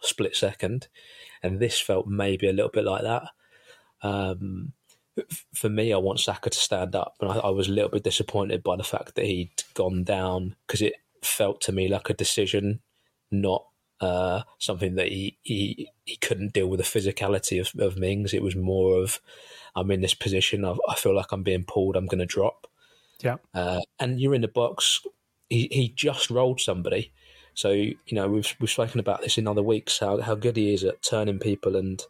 split 0.03 0.37
second, 0.37 0.89
and 1.43 1.59
this 1.59 1.81
felt 1.81 2.07
maybe 2.07 2.49
a 2.49 2.53
little 2.53 2.71
bit 2.71 2.85
like 2.85 3.03
that. 3.03 3.29
Um, 4.03 4.73
for 5.55 5.69
me, 5.69 5.93
I 5.93 5.97
want 5.97 6.21
Saka 6.21 6.51
to 6.51 6.59
stand 6.59 6.95
up, 6.95 7.17
and 7.21 7.31
I, 7.31 7.37
I, 7.37 7.51
was 7.51 7.69
a 7.69 7.73
little 7.73 7.91
bit 7.91 8.05
disappointed 8.05 8.63
by 8.63 8.77
the 8.77 8.85
fact 8.85 9.15
that 9.15 9.25
he'd 9.25 9.63
gone 9.75 10.05
down 10.05 10.57
because 10.67 10.83
it 10.83 10.95
felt 11.23 11.61
to 11.63 11.73
me 11.73 11.89
like 11.89 12.11
a 12.11 12.15
decision, 12.15 12.81
not 13.31 13.65
uh, 14.01 14.43
something 14.59 14.97
that 14.97 15.09
he, 15.09 15.39
he 15.43 15.89
he 16.05 16.17
couldn't 16.17 16.53
deal 16.53 16.69
with 16.69 16.79
the 16.79 16.85
physicality 16.85 17.61
of, 17.61 17.79
of 17.81 17.97
Mings. 17.97 18.35
It 18.35 18.43
was 18.43 18.55
more 18.55 19.03
of 19.03 19.21
I'm 19.75 19.91
in 19.91 20.01
this 20.01 20.15
position. 20.15 20.65
I, 20.65 20.75
I 20.89 20.95
feel 20.95 21.15
like 21.15 21.33
I'm 21.33 21.43
being 21.43 21.65
pulled. 21.65 21.97
I'm 21.97 22.07
going 22.07 22.19
to 22.19 22.27
drop. 22.27 22.67
Yeah. 23.23 23.37
Uh, 23.55 23.81
and 23.99 24.21
you're 24.21 24.35
in 24.35 24.43
the 24.43 24.49
box. 24.49 25.01
He 25.49 25.69
he 25.71 25.89
just 25.89 26.31
rolled 26.31 26.61
somebody. 26.61 27.13
So 27.57 27.71
you 27.71 27.97
know 28.13 28.29
we've 28.29 28.55
we've 28.61 28.71
spoken 28.71 29.01
about 29.01 29.23
this 29.23 29.39
in 29.39 29.49
other 29.49 29.63
weeks 29.63 29.99
how 29.99 30.21
how 30.21 30.35
good 30.35 30.59
he 30.59 30.75
is 30.75 30.85
at 30.85 31.03
turning 31.03 31.39
people 31.39 31.75
and 31.75 32.03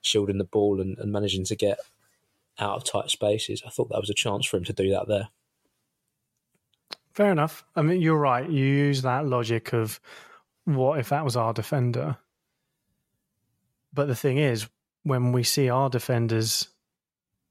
shielding 0.00 0.38
the 0.38 0.44
ball 0.44 0.80
and, 0.80 0.96
and 0.96 1.10
managing 1.10 1.44
to 1.46 1.56
get 1.56 1.78
out 2.60 2.76
of 2.76 2.84
tight 2.84 3.10
spaces. 3.10 3.64
I 3.66 3.70
thought 3.70 3.88
that 3.90 4.00
was 4.00 4.10
a 4.10 4.14
chance 4.14 4.46
for 4.46 4.58
him 4.58 4.64
to 4.64 4.72
do 4.72 4.90
that 4.90 5.08
there. 5.08 5.28
Fair 7.14 7.32
enough. 7.32 7.64
I 7.74 7.82
mean, 7.82 8.00
you're 8.00 8.16
right. 8.16 8.48
You 8.48 8.64
use 8.64 9.02
that 9.02 9.26
logic 9.26 9.72
of 9.72 10.00
what 10.66 11.00
if 11.00 11.08
that 11.08 11.24
was 11.24 11.36
our 11.36 11.52
defender? 11.52 12.16
But 13.92 14.06
the 14.06 14.14
thing 14.14 14.38
is, 14.38 14.68
when 15.02 15.32
we 15.32 15.42
see 15.42 15.68
our 15.68 15.90
defenders 15.90 16.68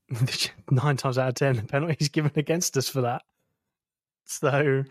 nine 0.71 0.95
times 0.95 1.17
out 1.17 1.27
of 1.27 1.35
ten 1.35 1.57
the 1.57 1.63
penalties 1.63 2.07
given 2.07 2.31
against 2.37 2.77
us 2.77 2.87
for 2.87 3.01
that. 3.01 3.23
So 4.23 4.85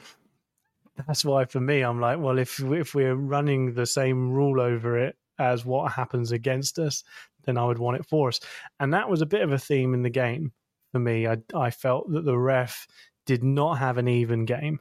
that's 1.06 1.24
why 1.24 1.44
for 1.44 1.60
me 1.60 1.82
I'm 1.82 2.00
like, 2.00 2.18
well, 2.18 2.38
if 2.38 2.60
if 2.60 2.94
we're 2.94 3.14
running 3.14 3.74
the 3.74 3.86
same 3.86 4.30
rule 4.30 4.60
over 4.60 4.98
it 4.98 5.16
as 5.38 5.64
what 5.64 5.92
happens 5.92 6.32
against 6.32 6.78
us, 6.78 7.02
then 7.44 7.56
I 7.56 7.64
would 7.64 7.78
want 7.78 7.98
it 7.98 8.06
for 8.06 8.28
us. 8.28 8.40
And 8.78 8.92
that 8.94 9.08
was 9.08 9.22
a 9.22 9.26
bit 9.26 9.42
of 9.42 9.52
a 9.52 9.58
theme 9.58 9.94
in 9.94 10.02
the 10.02 10.10
game 10.10 10.52
for 10.92 10.98
me. 10.98 11.26
I 11.26 11.38
I 11.54 11.70
felt 11.70 12.10
that 12.12 12.24
the 12.24 12.38
ref 12.38 12.86
did 13.26 13.42
not 13.42 13.78
have 13.78 13.98
an 13.98 14.08
even 14.08 14.44
game. 14.44 14.80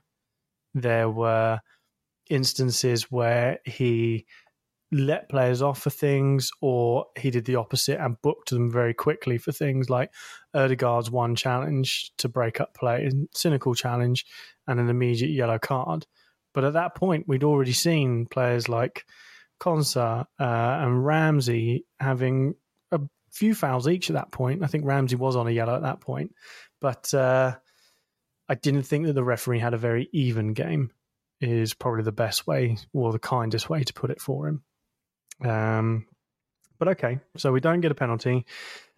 There 0.74 1.10
were 1.10 1.60
instances 2.30 3.12
where 3.12 3.60
he 3.66 4.25
let 4.91 5.29
players 5.29 5.62
off 5.62 5.81
for 5.81 5.89
things, 5.89 6.51
or 6.62 7.05
he 7.17 7.29
did 7.29 7.46
the 7.46 7.55
opposite 7.55 8.00
and 8.00 8.22
booked 8.22 8.50
them 8.50 8.72
very 8.72 8.93
quickly 8.93 9.38
for 9.38 9.51
things 9.51 9.89
like 9.89 10.12
Odegaard's 10.53 11.12
one 11.12 11.36
challenge 11.36 12.12
to 12.17 12.27
break 12.27 12.60
up 12.60 12.74
play, 12.74 13.05
a 13.05 13.12
cynical 13.38 13.75
challenge, 13.75 14.25
and 14.67 14.79
an 14.79 14.89
immediate 14.89 15.29
yellow 15.29 15.60
card. 15.60 16.08
But 16.53 16.63
at 16.63 16.74
that 16.74 16.96
point, 16.96 17.27
we'd 17.27 17.43
already 17.43 17.74
seen 17.74 18.25
players 18.25 18.67
like 18.67 19.05
Konsa 19.62 20.25
uh, 20.39 20.43
and 20.43 21.05
Ramsey 21.05 21.86
having 22.00 22.55
a 22.91 23.00
few 23.31 23.53
fouls 23.53 23.88
each 23.88 24.10
at 24.10 24.15
that 24.15 24.31
point. 24.31 24.63
I 24.63 24.67
think 24.67 24.86
Ramsey 24.86 25.15
was 25.15 25.36
on 25.36 25.48
a 25.48 25.51
yellow 25.51 25.75
at 25.75 25.84
that 25.84 26.01
point, 26.01 26.34
but 26.81 27.13
uh, 27.13 27.55
I 28.48 28.55
didn't 28.55 28.84
think 28.84 29.05
that 29.05 29.13
the 29.13 29.24
referee 29.24 29.60
had 29.60 29.75
a 29.75 29.77
very 29.77 30.10
even 30.13 30.53
game. 30.53 30.91
Is 31.41 31.74
probably 31.74 32.03
the 32.03 32.12
best 32.12 32.48
way 32.48 32.75
or 32.91 33.13
the 33.13 33.19
kindest 33.19 33.69
way 33.69 33.86
to 33.86 33.93
put 33.93 34.12
it 34.12 34.19
for 34.19 34.50
him. 34.50 34.62
Um, 35.43 36.05
but 36.77 36.88
okay, 36.89 37.19
so 37.38 37.51
we 37.51 37.60
don't 37.60 37.81
get 37.81 37.91
a 37.91 37.96
penalty. 37.96 38.46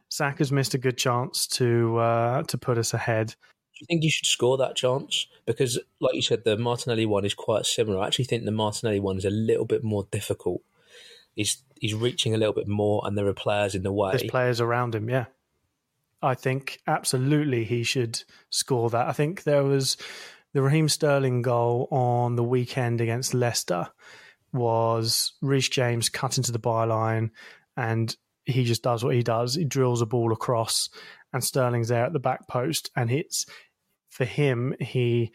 Saka 0.09 0.39
has 0.39 0.51
missed 0.51 0.73
a 0.73 0.77
good 0.77 0.97
chance 0.97 1.47
to 1.47 1.97
uh, 1.97 2.43
to 2.43 2.57
put 2.57 2.77
us 2.77 2.93
ahead. 2.93 3.27
Do 3.27 3.79
you 3.79 3.87
think 3.87 4.03
you 4.03 4.11
should 4.11 4.27
score 4.27 4.57
that 4.57 4.75
chance? 4.75 5.25
Because, 5.45 5.79
like 5.99 6.13
you 6.13 6.21
said, 6.21 6.43
the 6.43 6.57
Martinelli 6.57 7.05
one 7.05 7.25
is 7.25 7.33
quite 7.33 7.65
similar. 7.65 7.99
I 7.99 8.07
actually 8.07 8.25
think 8.25 8.45
the 8.45 8.51
Martinelli 8.51 8.99
one 8.99 9.17
is 9.17 9.25
a 9.25 9.31
little 9.31 9.65
bit 9.65 9.83
more 9.83 10.07
difficult. 10.11 10.61
He's 11.35 11.63
he's 11.79 11.95
reaching 11.95 12.35
a 12.35 12.37
little 12.37 12.53
bit 12.53 12.67
more, 12.67 13.01
and 13.05 13.17
there 13.17 13.27
are 13.27 13.33
players 13.33 13.73
in 13.73 13.83
the 13.83 13.91
way. 13.91 14.11
There's 14.11 14.29
players 14.29 14.61
around 14.61 14.93
him. 14.93 15.09
Yeah, 15.09 15.25
I 16.21 16.35
think 16.35 16.79
absolutely 16.85 17.63
he 17.63 17.83
should 17.83 18.23
score 18.49 18.89
that. 18.89 19.07
I 19.07 19.13
think 19.13 19.43
there 19.43 19.63
was 19.63 19.97
the 20.53 20.61
Raheem 20.61 20.89
Sterling 20.89 21.41
goal 21.41 21.87
on 21.89 22.35
the 22.35 22.43
weekend 22.43 23.01
against 23.01 23.33
Leicester 23.33 23.89
was 24.53 25.33
Reece 25.41 25.69
James 25.69 26.09
cut 26.09 26.37
into 26.37 26.51
the 26.51 26.59
byline 26.59 27.29
and 27.77 28.15
he 28.45 28.63
just 28.63 28.83
does 28.83 29.03
what 29.03 29.15
he 29.15 29.23
does. 29.23 29.55
He 29.55 29.65
drills 29.65 30.01
a 30.01 30.05
ball 30.05 30.33
across 30.33 30.89
and 31.33 31.43
Sterling's 31.43 31.87
there 31.87 32.05
at 32.05 32.13
the 32.13 32.19
back 32.19 32.47
post 32.47 32.89
and 32.95 33.09
hits 33.09 33.45
for 34.09 34.25
him 34.25 34.75
he 34.79 35.31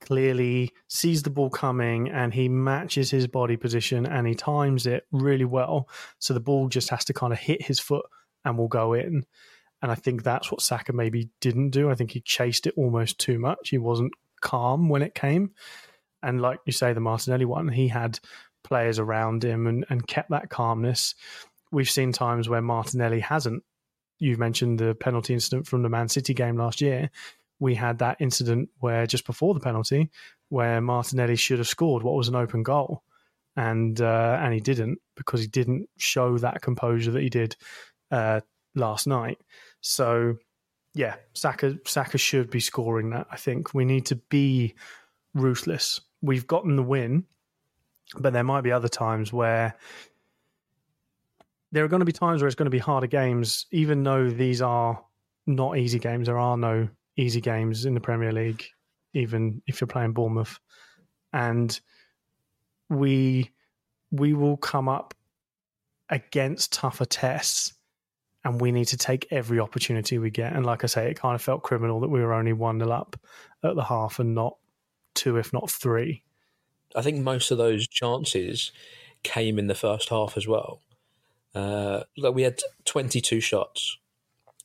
clearly 0.00 0.70
sees 0.88 1.22
the 1.22 1.30
ball 1.30 1.50
coming 1.50 2.08
and 2.08 2.32
he 2.32 2.48
matches 2.48 3.10
his 3.10 3.26
body 3.26 3.56
position 3.56 4.06
and 4.06 4.26
he 4.26 4.34
times 4.34 4.86
it 4.86 5.04
really 5.12 5.44
well. 5.44 5.88
So 6.18 6.34
the 6.34 6.40
ball 6.40 6.68
just 6.68 6.88
has 6.90 7.04
to 7.06 7.12
kind 7.12 7.32
of 7.32 7.38
hit 7.38 7.62
his 7.62 7.78
foot 7.78 8.06
and 8.44 8.56
will 8.56 8.68
go 8.68 8.94
in. 8.94 9.24
And 9.82 9.90
I 9.90 9.94
think 9.94 10.22
that's 10.22 10.50
what 10.50 10.62
Saka 10.62 10.92
maybe 10.92 11.30
didn't 11.40 11.70
do. 11.70 11.90
I 11.90 11.94
think 11.94 12.10
he 12.10 12.20
chased 12.20 12.66
it 12.66 12.74
almost 12.76 13.18
too 13.18 13.38
much. 13.38 13.68
He 13.70 13.78
wasn't 13.78 14.12
calm 14.40 14.88
when 14.88 15.02
it 15.02 15.14
came. 15.14 15.52
And 16.22 16.40
like 16.40 16.60
you 16.66 16.72
say, 16.72 16.92
the 16.92 17.00
Martinelli 17.00 17.44
one, 17.44 17.68
he 17.68 17.88
had 17.88 18.18
players 18.62 18.98
around 18.98 19.44
him 19.44 19.66
and, 19.66 19.86
and 19.88 20.06
kept 20.06 20.30
that 20.30 20.50
calmness. 20.50 21.14
We've 21.72 21.90
seen 21.90 22.12
times 22.12 22.48
where 22.48 22.62
Martinelli 22.62 23.20
hasn't. 23.20 23.62
You've 24.18 24.38
mentioned 24.38 24.78
the 24.78 24.94
penalty 24.94 25.32
incident 25.32 25.66
from 25.66 25.82
the 25.82 25.88
Man 25.88 26.08
City 26.08 26.34
game 26.34 26.56
last 26.56 26.80
year. 26.80 27.10
We 27.58 27.74
had 27.74 27.98
that 27.98 28.18
incident 28.20 28.68
where 28.80 29.06
just 29.06 29.26
before 29.26 29.54
the 29.54 29.60
penalty, 29.60 30.10
where 30.48 30.80
Martinelli 30.80 31.36
should 31.36 31.58
have 31.58 31.68
scored 31.68 32.02
what 32.02 32.14
was 32.14 32.28
an 32.28 32.34
open 32.34 32.62
goal, 32.62 33.02
and 33.56 34.00
uh, 34.00 34.38
and 34.40 34.52
he 34.52 34.60
didn't 34.60 34.98
because 35.16 35.40
he 35.40 35.46
didn't 35.46 35.88
show 35.96 36.38
that 36.38 36.62
composure 36.62 37.12
that 37.12 37.22
he 37.22 37.28
did 37.28 37.56
uh, 38.10 38.40
last 38.74 39.06
night. 39.06 39.38
So 39.80 40.36
yeah, 40.94 41.16
Saka 41.34 41.78
Saka 41.86 42.18
should 42.18 42.50
be 42.50 42.60
scoring 42.60 43.10
that. 43.10 43.26
I 43.30 43.36
think 43.36 43.74
we 43.74 43.84
need 43.84 44.06
to 44.06 44.16
be 44.16 44.74
ruthless 45.34 46.00
we've 46.22 46.46
gotten 46.46 46.76
the 46.76 46.82
win, 46.82 47.24
but 48.18 48.32
there 48.32 48.44
might 48.44 48.62
be 48.62 48.72
other 48.72 48.88
times 48.88 49.32
where 49.32 49.76
there 51.72 51.84
are 51.84 51.88
going 51.88 52.00
to 52.00 52.06
be 52.06 52.12
times 52.12 52.42
where 52.42 52.48
it's 52.48 52.56
going 52.56 52.66
to 52.66 52.70
be 52.70 52.78
harder 52.78 53.06
games, 53.06 53.66
even 53.70 54.02
though 54.02 54.28
these 54.28 54.60
are 54.60 55.02
not 55.46 55.78
easy 55.78 55.98
games. 55.98 56.26
There 56.26 56.38
are 56.38 56.56
no 56.56 56.88
easy 57.16 57.40
games 57.40 57.84
in 57.84 57.94
the 57.94 58.00
Premier 58.00 58.32
League, 58.32 58.64
even 59.14 59.62
if 59.66 59.80
you're 59.80 59.88
playing 59.88 60.12
Bournemouth, 60.12 60.58
and 61.32 61.78
we 62.88 63.50
we 64.10 64.34
will 64.34 64.56
come 64.56 64.88
up 64.88 65.14
against 66.08 66.72
tougher 66.72 67.04
tests 67.04 67.74
and 68.44 68.60
we 68.60 68.72
need 68.72 68.86
to 68.86 68.96
take 68.96 69.28
every 69.30 69.60
opportunity 69.60 70.18
we 70.18 70.30
get. 70.30 70.52
And 70.52 70.66
like 70.66 70.82
I 70.82 70.88
say, 70.88 71.10
it 71.10 71.20
kind 71.20 71.34
of 71.34 71.42
felt 71.42 71.62
criminal 71.62 72.00
that 72.00 72.08
we 72.08 72.20
were 72.20 72.32
only 72.32 72.52
1 72.52 72.78
nil 72.78 72.92
up 72.92 73.16
at 73.62 73.76
the 73.76 73.84
half 73.84 74.18
and 74.18 74.34
not 74.34 74.56
two, 75.20 75.36
if 75.36 75.52
not 75.52 75.70
three. 75.70 76.22
I 76.96 77.02
think 77.02 77.20
most 77.20 77.50
of 77.50 77.58
those 77.58 77.86
chances 77.86 78.72
came 79.22 79.58
in 79.58 79.66
the 79.66 79.74
first 79.74 80.08
half 80.08 80.36
as 80.36 80.46
well. 80.46 80.80
Uh, 81.54 82.04
like 82.16 82.34
we 82.34 82.42
had 82.42 82.60
22 82.84 83.40
shots 83.40 83.98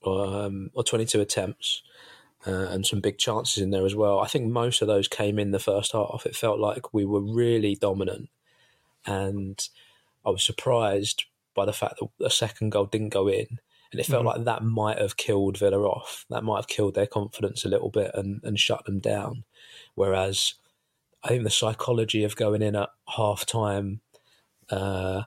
um, 0.05 0.69
or 0.73 0.83
22 0.83 1.19
attempts 1.19 1.81
uh, 2.47 2.67
and 2.69 2.85
some 2.85 2.99
big 2.99 3.17
chances 3.17 3.61
in 3.61 3.71
there 3.71 3.85
as 3.85 3.95
well. 3.95 4.19
I 4.19 4.27
think 4.27 4.51
most 4.51 4.81
of 4.81 4.87
those 4.87 5.07
came 5.07 5.39
in 5.39 5.51
the 5.51 5.59
first 5.59 5.91
half. 5.91 6.25
It 6.25 6.35
felt 6.35 6.59
like 6.59 6.93
we 6.93 7.05
were 7.05 7.21
really 7.21 7.75
dominant. 7.75 8.29
And 9.05 9.67
I 10.25 10.29
was 10.29 10.43
surprised 10.43 11.25
by 11.53 11.65
the 11.65 11.73
fact 11.73 11.95
that 11.99 12.25
a 12.25 12.29
second 12.29 12.71
goal 12.71 12.85
didn't 12.85 13.09
go 13.09 13.27
in. 13.27 13.59
And 13.95 14.01
it 14.01 14.07
felt 14.07 14.25
mm-hmm. 14.25 14.39
like 14.39 14.43
that 14.43 14.61
might 14.61 14.99
have 14.99 15.15
killed 15.15 15.57
Villa 15.57 15.79
off. 15.79 16.25
That 16.29 16.43
might 16.43 16.57
have 16.57 16.67
killed 16.67 16.95
their 16.95 17.07
confidence 17.07 17.63
a 17.63 17.69
little 17.69 17.89
bit 17.89 18.11
and, 18.13 18.41
and 18.43 18.59
shut 18.59 18.83
them 18.83 18.99
down. 18.99 19.45
Whereas 19.93 20.55
I 21.23 21.29
think 21.29 21.45
the 21.45 21.49
psychology 21.49 22.25
of 22.25 22.35
going 22.35 22.61
in 22.61 22.75
at 22.75 22.89
half 23.15 23.45
time 23.45 24.01
uh, 24.69 25.23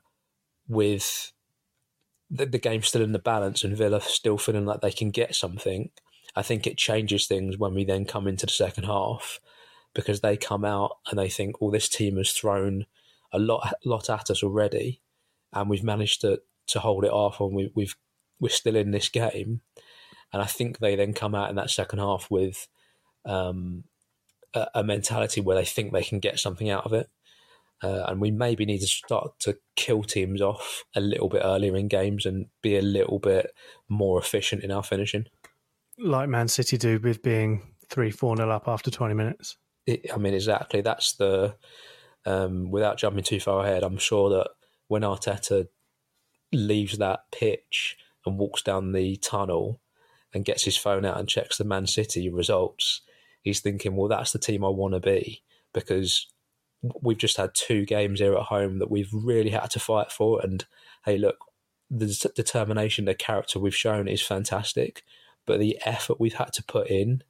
with 0.68 1.32
the, 2.30 2.44
the 2.44 2.58
game 2.58 2.82
still 2.82 3.00
in 3.00 3.12
the 3.12 3.18
balance 3.18 3.64
and 3.64 3.74
Villa 3.74 4.02
still 4.02 4.36
feeling 4.36 4.66
like 4.66 4.82
they 4.82 4.92
can 4.92 5.08
get 5.08 5.34
something, 5.34 5.88
I 6.36 6.42
think 6.42 6.66
it 6.66 6.76
changes 6.76 7.26
things 7.26 7.56
when 7.56 7.72
we 7.72 7.86
then 7.86 8.04
come 8.04 8.28
into 8.28 8.44
the 8.44 8.52
second 8.52 8.84
half 8.84 9.40
because 9.94 10.20
they 10.20 10.36
come 10.36 10.66
out 10.66 10.98
and 11.08 11.18
they 11.18 11.30
think, 11.30 11.62
well, 11.62 11.70
this 11.70 11.88
team 11.88 12.18
has 12.18 12.32
thrown 12.32 12.84
a 13.32 13.38
lot 13.38 13.72
lot 13.82 14.10
at 14.10 14.28
us 14.30 14.42
already, 14.42 15.00
and 15.54 15.70
we've 15.70 15.82
managed 15.82 16.20
to 16.20 16.42
to 16.66 16.80
hold 16.80 17.06
it 17.06 17.10
off, 17.10 17.40
and 17.40 17.54
we, 17.54 17.72
we've 17.74 17.96
we're 18.40 18.48
still 18.48 18.76
in 18.76 18.90
this 18.90 19.08
game. 19.08 19.60
and 20.32 20.42
I 20.42 20.46
think 20.46 20.78
they 20.78 20.94
then 20.96 21.12
come 21.12 21.34
out 21.34 21.50
in 21.50 21.56
that 21.56 21.70
second 21.70 21.98
half 21.98 22.30
with 22.30 22.68
um, 23.24 23.84
a, 24.54 24.66
a, 24.76 24.84
mentality 24.84 25.40
where 25.40 25.56
they 25.56 25.64
think 25.64 25.92
they 25.92 26.02
can 26.02 26.18
get 26.18 26.38
something 26.38 26.70
out 26.70 26.84
of 26.84 26.92
it. 26.92 27.08
Uh, 27.82 28.04
and 28.08 28.20
we 28.20 28.30
maybe 28.30 28.66
need 28.66 28.80
to 28.80 28.86
start 28.86 29.38
to 29.38 29.56
kill 29.76 30.02
teams 30.02 30.40
off 30.40 30.84
a 30.96 31.00
little 31.00 31.28
bit 31.28 31.42
earlier 31.44 31.76
in 31.76 31.86
games 31.86 32.26
and 32.26 32.46
be 32.60 32.76
a 32.76 32.82
little 32.82 33.18
bit 33.18 33.52
more 33.88 34.18
efficient 34.18 34.64
in 34.64 34.70
our 34.70 34.82
finishing. 34.82 35.26
Like 35.96 36.28
Man 36.28 36.48
City 36.48 36.76
do 36.76 36.98
with 36.98 37.22
being 37.22 37.74
3 37.88 38.10
4 38.10 38.36
0 38.36 38.50
up 38.50 38.66
after 38.66 38.90
20 38.90 39.14
minutes. 39.14 39.56
It, 39.86 40.06
I 40.12 40.18
mean, 40.18 40.34
exactly. 40.34 40.80
That's 40.80 41.14
the, 41.14 41.54
um, 42.26 42.70
without 42.70 42.98
jumping 42.98 43.24
too 43.24 43.40
far 43.40 43.64
ahead, 43.64 43.84
I'm 43.84 43.96
sure 43.96 44.30
that 44.30 44.50
when 44.88 45.02
Arteta 45.02 45.68
leaves 46.52 46.98
that 46.98 47.20
pitch 47.30 47.96
and 48.28 48.38
walks 48.38 48.62
down 48.62 48.92
the 48.92 49.16
tunnel 49.16 49.80
and 50.32 50.44
gets 50.44 50.64
his 50.64 50.76
phone 50.76 51.04
out 51.04 51.18
and 51.18 51.28
checks 51.28 51.58
the 51.58 51.64
Man 51.64 51.86
City 51.86 52.28
results, 52.28 53.00
he's 53.42 53.60
thinking, 53.60 53.96
well, 53.96 54.08
that's 54.08 54.32
the 54.32 54.38
team 54.38 54.64
I 54.64 54.68
want 54.68 54.94
to 54.94 55.00
be 55.00 55.42
because 55.72 56.26
we've 57.02 57.18
just 57.18 57.36
had 57.36 57.50
two 57.54 57.84
games 57.84 58.20
here 58.20 58.34
at 58.34 58.44
home 58.44 58.78
that 58.78 58.90
we've 58.90 59.12
really 59.12 59.50
had 59.50 59.70
to 59.70 59.80
fight 59.80 60.12
for. 60.12 60.40
And 60.40 60.64
hey, 61.04 61.18
look, 61.18 61.38
the 61.90 62.30
determination, 62.34 63.06
the 63.06 63.14
character 63.14 63.58
we've 63.58 63.74
shown 63.74 64.08
is 64.08 64.22
fantastic, 64.22 65.02
but 65.46 65.58
the 65.58 65.78
effort 65.84 66.20
we've 66.20 66.34
had 66.34 66.52
to 66.54 66.62
put 66.62 66.88
in, 66.88 67.22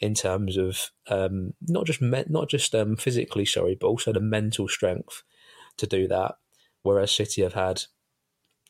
in 0.00 0.14
terms 0.14 0.56
of 0.56 0.90
um, 1.08 1.54
not 1.60 1.86
just 1.86 2.02
me- 2.02 2.24
not 2.28 2.48
just 2.48 2.74
um, 2.74 2.96
physically, 2.96 3.44
sorry, 3.44 3.76
but 3.80 3.86
also 3.86 4.12
the 4.12 4.20
mental 4.20 4.66
strength 4.66 5.22
to 5.76 5.86
do 5.86 6.08
that. 6.08 6.34
Whereas 6.82 7.12
City 7.12 7.42
have 7.42 7.54
had 7.54 7.84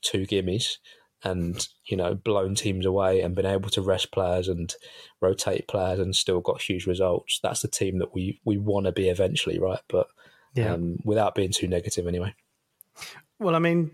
two 0.02 0.26
gimmies 0.26 0.76
and 1.24 1.68
you 1.86 1.96
know 1.96 2.14
blown 2.14 2.54
teams 2.54 2.86
away 2.86 3.20
and 3.20 3.34
been 3.34 3.46
able 3.46 3.70
to 3.70 3.82
rest 3.82 4.12
players 4.12 4.48
and 4.48 4.74
rotate 5.20 5.68
players 5.68 5.98
and 5.98 6.16
still 6.16 6.40
got 6.40 6.60
huge 6.60 6.86
results. 6.86 7.40
That's 7.42 7.62
the 7.62 7.68
team 7.68 7.98
that 7.98 8.14
we 8.14 8.40
we 8.44 8.58
want 8.58 8.86
to 8.86 8.92
be 8.92 9.08
eventually, 9.08 9.58
right? 9.58 9.80
But 9.88 10.08
yeah. 10.54 10.74
Um, 10.74 10.98
without 11.04 11.34
being 11.34 11.50
too 11.50 11.66
negative, 11.66 12.06
anyway. 12.06 12.34
Well, 13.38 13.54
I 13.54 13.58
mean, 13.58 13.90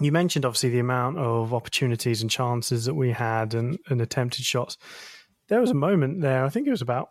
you 0.00 0.12
mentioned 0.12 0.44
obviously 0.44 0.70
the 0.70 0.78
amount 0.78 1.18
of 1.18 1.54
opportunities 1.54 2.22
and 2.22 2.30
chances 2.30 2.84
that 2.84 2.94
we 2.94 3.12
had 3.12 3.54
and, 3.54 3.78
and 3.88 4.00
attempted 4.00 4.44
shots. 4.44 4.76
There 5.48 5.60
was 5.60 5.70
a 5.70 5.74
moment 5.74 6.20
there, 6.20 6.44
I 6.44 6.48
think 6.48 6.66
it 6.66 6.72
was 6.72 6.82
about 6.82 7.10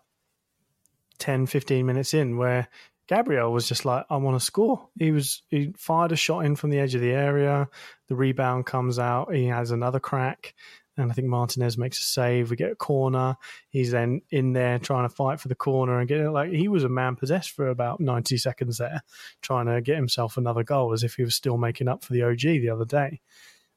10, 1.20 1.48
15 1.48 1.86
minutes 1.86 2.14
in, 2.14 2.38
where 2.38 2.68
Gabriel 3.08 3.52
was 3.52 3.68
just 3.68 3.86
like, 3.86 4.06
I 4.10 4.18
want 4.18 4.40
to 4.40 4.46
score. 4.46 4.88
He 4.98 5.12
was 5.12 5.44
he 5.50 5.74
fired 5.78 6.12
a 6.12 6.16
shot 6.16 6.46
in 6.46 6.56
from 6.56 6.72
the 6.72 6.80
edge 6.80 6.96
of 6.96 7.02
the 7.02 7.12
area. 7.12 7.68
The 8.08 8.16
rebound 8.16 8.66
comes 8.66 8.98
out. 8.98 9.34
He 9.34 9.46
has 9.46 9.72
another 9.72 10.00
crack, 10.00 10.56
and 10.98 11.12
I 11.12 11.14
think 11.14 11.28
Martinez 11.28 11.78
makes 11.78 12.00
a 12.00 12.04
save. 12.04 12.50
We 12.50 12.56
get 12.56 12.72
a 12.72 12.76
corner. 12.76 13.38
He's 13.70 13.92
then 13.92 14.22
in 14.32 14.54
there 14.54 14.80
trying 14.80 15.08
to 15.08 15.16
fight 15.16 15.40
for 15.40 15.50
the 15.50 15.56
corner 15.56 16.00
and 16.00 16.08
get 16.08 16.22
it. 16.22 16.32
Like 16.32 16.52
he 16.52 16.68
was 16.68 16.84
a 16.84 16.90
man 16.90 17.16
possessed 17.16 17.52
for 17.52 17.68
about 17.68 18.00
ninety 18.00 18.38
seconds 18.38 18.80
there, 18.80 19.04
trying 19.42 19.68
to 19.68 19.82
get 19.82 19.98
himself 19.98 20.38
another 20.38 20.64
goal 20.64 20.92
as 20.92 21.04
if 21.04 21.16
he 21.16 21.24
was 21.24 21.36
still 21.36 21.58
making 21.58 21.88
up 21.88 22.04
for 22.04 22.14
the 22.14 22.24
OG 22.24 22.42
the 22.42 22.70
other 22.70 22.86
day. 22.86 23.22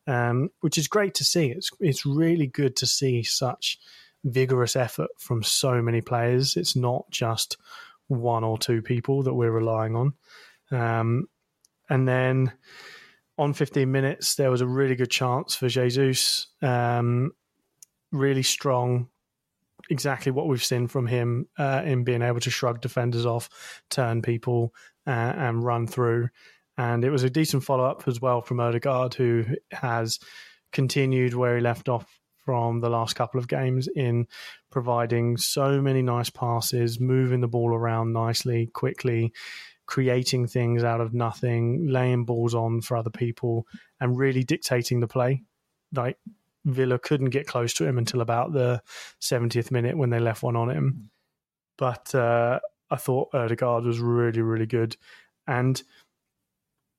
Um, 0.06 0.48
which 0.60 0.78
is 0.78 0.88
great 0.88 1.12
to 1.14 1.24
see. 1.24 1.50
It's 1.50 1.70
it's 1.80 2.06
really 2.06 2.46
good 2.46 2.76
to 2.76 2.86
see 2.86 3.22
such 3.22 3.78
vigorous 4.24 4.74
effort 4.74 5.10
from 5.18 5.42
so 5.42 5.82
many 5.82 6.00
players. 6.00 6.56
It's 6.56 6.74
not 6.74 7.10
just 7.10 7.58
one 8.08 8.44
or 8.44 8.58
two 8.58 8.82
people 8.82 9.22
that 9.22 9.34
we're 9.34 9.50
relying 9.50 9.94
on. 9.94 10.12
Um, 10.70 11.28
and 11.88 12.06
then 12.06 12.52
on 13.38 13.54
15 13.54 13.90
minutes, 13.90 14.34
there 14.34 14.50
was 14.50 14.60
a 14.60 14.66
really 14.66 14.96
good 14.96 15.10
chance 15.10 15.54
for 15.54 15.68
Jesus. 15.68 16.48
Um, 16.60 17.32
really 18.10 18.42
strong, 18.42 19.08
exactly 19.90 20.32
what 20.32 20.48
we've 20.48 20.64
seen 20.64 20.88
from 20.88 21.06
him 21.06 21.46
uh, 21.58 21.82
in 21.84 22.04
being 22.04 22.22
able 22.22 22.40
to 22.40 22.50
shrug 22.50 22.80
defenders 22.80 23.26
off, 23.26 23.82
turn 23.90 24.22
people, 24.22 24.74
uh, 25.06 25.10
and 25.36 25.64
run 25.64 25.86
through. 25.86 26.28
And 26.76 27.04
it 27.04 27.10
was 27.10 27.24
a 27.24 27.30
decent 27.30 27.64
follow 27.64 27.84
up 27.84 28.06
as 28.06 28.20
well 28.20 28.40
from 28.40 28.60
Odegaard, 28.60 29.14
who 29.14 29.44
has 29.72 30.18
continued 30.72 31.34
where 31.34 31.56
he 31.56 31.62
left 31.62 31.88
off 31.88 32.18
from 32.48 32.80
the 32.80 32.88
last 32.88 33.14
couple 33.14 33.38
of 33.38 33.46
games 33.46 33.88
in 33.94 34.26
providing 34.70 35.36
so 35.36 35.82
many 35.82 36.00
nice 36.00 36.30
passes, 36.30 36.98
moving 36.98 37.42
the 37.42 37.46
ball 37.46 37.74
around 37.74 38.14
nicely, 38.14 38.70
quickly, 38.72 39.34
creating 39.84 40.46
things 40.46 40.82
out 40.82 41.02
of 41.02 41.12
nothing, 41.12 41.86
laying 41.88 42.24
balls 42.24 42.54
on 42.54 42.80
for 42.80 42.96
other 42.96 43.10
people, 43.10 43.66
and 44.00 44.16
really 44.18 44.44
dictating 44.44 45.00
the 45.00 45.06
play. 45.06 45.42
Like 45.94 46.16
Villa 46.64 46.98
couldn't 46.98 47.28
get 47.28 47.46
close 47.46 47.74
to 47.74 47.84
him 47.84 47.98
until 47.98 48.22
about 48.22 48.54
the 48.54 48.80
70th 49.20 49.70
minute 49.70 49.98
when 49.98 50.08
they 50.08 50.18
left 50.18 50.42
one 50.42 50.56
on 50.56 50.70
him. 50.70 51.10
But 51.76 52.14
uh, 52.14 52.60
I 52.90 52.96
thought 52.96 53.34
Odegaard 53.34 53.84
was 53.84 54.00
really, 54.00 54.40
really 54.40 54.64
good. 54.64 54.96
And 55.46 55.82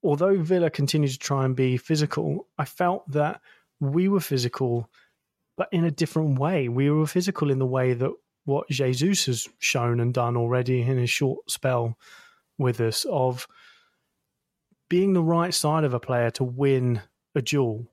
although 0.04 0.40
Villa 0.44 0.70
continued 0.70 1.14
to 1.14 1.18
try 1.18 1.44
and 1.44 1.56
be 1.56 1.78
physical, 1.78 2.46
I 2.60 2.66
felt 2.66 3.10
that 3.14 3.42
we 3.80 4.08
were 4.10 4.20
physical 4.20 4.92
but 5.60 5.68
in 5.74 5.84
a 5.84 5.92
different 5.92 6.40
way. 6.40 6.70
We 6.70 6.90
were 6.90 7.06
physical 7.06 7.52
in 7.52 7.60
the 7.60 7.66
way 7.66 7.94
that 7.94 8.12
what 8.46 8.70
Jesus 8.70 9.26
has 9.26 9.50
shown 9.60 10.00
and 10.00 10.14
done 10.14 10.38
already 10.38 10.82
in 10.82 10.98
his 10.98 11.10
short 11.10 11.52
spell 11.52 11.98
with 12.58 12.80
us 12.80 13.06
of 13.10 13.46
being 14.90 15.12
the 15.12 15.22
right 15.22 15.54
side 15.54 15.84
of 15.84 15.94
a 15.94 16.00
player 16.00 16.32
to 16.32 16.46
win 16.46 17.02
a 17.36 17.42
duel, 17.42 17.92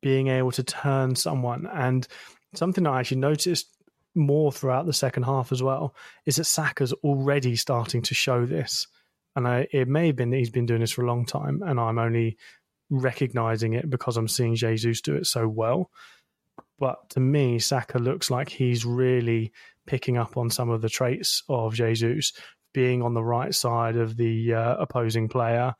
being 0.00 0.28
able 0.28 0.52
to 0.52 0.62
turn 0.62 1.14
someone. 1.14 1.68
And 1.70 2.08
something 2.54 2.86
I 2.86 3.00
actually 3.00 3.18
noticed 3.18 3.68
more 4.14 4.50
throughout 4.50 4.86
the 4.86 4.94
second 4.94 5.24
half 5.24 5.52
as 5.52 5.62
well 5.62 5.94
is 6.24 6.36
that 6.36 6.44
Saka's 6.44 6.94
already 7.04 7.56
starting 7.56 8.00
to 8.00 8.14
show 8.14 8.46
this. 8.46 8.86
And 9.36 9.46
I, 9.46 9.68
it 9.70 9.86
may 9.86 10.06
have 10.06 10.16
been 10.16 10.30
that 10.30 10.38
he's 10.38 10.48
been 10.48 10.66
doing 10.66 10.80
this 10.80 10.92
for 10.92 11.04
a 11.04 11.06
long 11.06 11.26
time, 11.26 11.62
and 11.62 11.78
I'm 11.78 11.98
only 11.98 12.38
recognizing 12.88 13.74
it 13.74 13.90
because 13.90 14.16
I'm 14.16 14.28
seeing 14.28 14.54
Jesus 14.54 15.02
do 15.02 15.14
it 15.14 15.26
so 15.26 15.46
well. 15.46 15.90
But 16.82 17.10
to 17.10 17.20
me, 17.20 17.60
Saka 17.60 18.00
looks 18.00 18.28
like 18.28 18.48
he's 18.48 18.84
really 18.84 19.52
picking 19.86 20.16
up 20.16 20.36
on 20.36 20.50
some 20.50 20.68
of 20.68 20.82
the 20.82 20.88
traits 20.88 21.44
of 21.48 21.74
Jesus, 21.74 22.32
being 22.74 23.02
on 23.02 23.14
the 23.14 23.22
right 23.22 23.54
side 23.54 23.94
of 23.94 24.16
the 24.16 24.54
uh, 24.54 24.74
opposing 24.80 25.28
player 25.28 25.74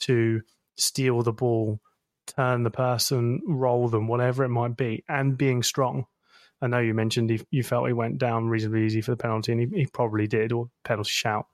to 0.00 0.40
steal 0.76 1.22
the 1.22 1.32
ball, 1.32 1.78
turn 2.26 2.64
the 2.64 2.72
person, 2.72 3.40
roll 3.46 3.86
them, 3.86 4.08
whatever 4.08 4.42
it 4.42 4.48
might 4.48 4.76
be, 4.76 5.04
and 5.08 5.38
being 5.38 5.62
strong. 5.62 6.06
I 6.60 6.66
know 6.66 6.80
you 6.80 6.92
mentioned 6.92 7.30
he, 7.30 7.40
you 7.52 7.62
felt 7.62 7.86
he 7.86 7.92
went 7.92 8.18
down 8.18 8.48
reasonably 8.48 8.84
easy 8.84 9.00
for 9.00 9.12
the 9.12 9.16
penalty, 9.16 9.52
and 9.52 9.60
he, 9.60 9.82
he 9.82 9.86
probably 9.86 10.26
did, 10.26 10.50
or 10.50 10.66
penalty 10.82 11.10
shout, 11.10 11.46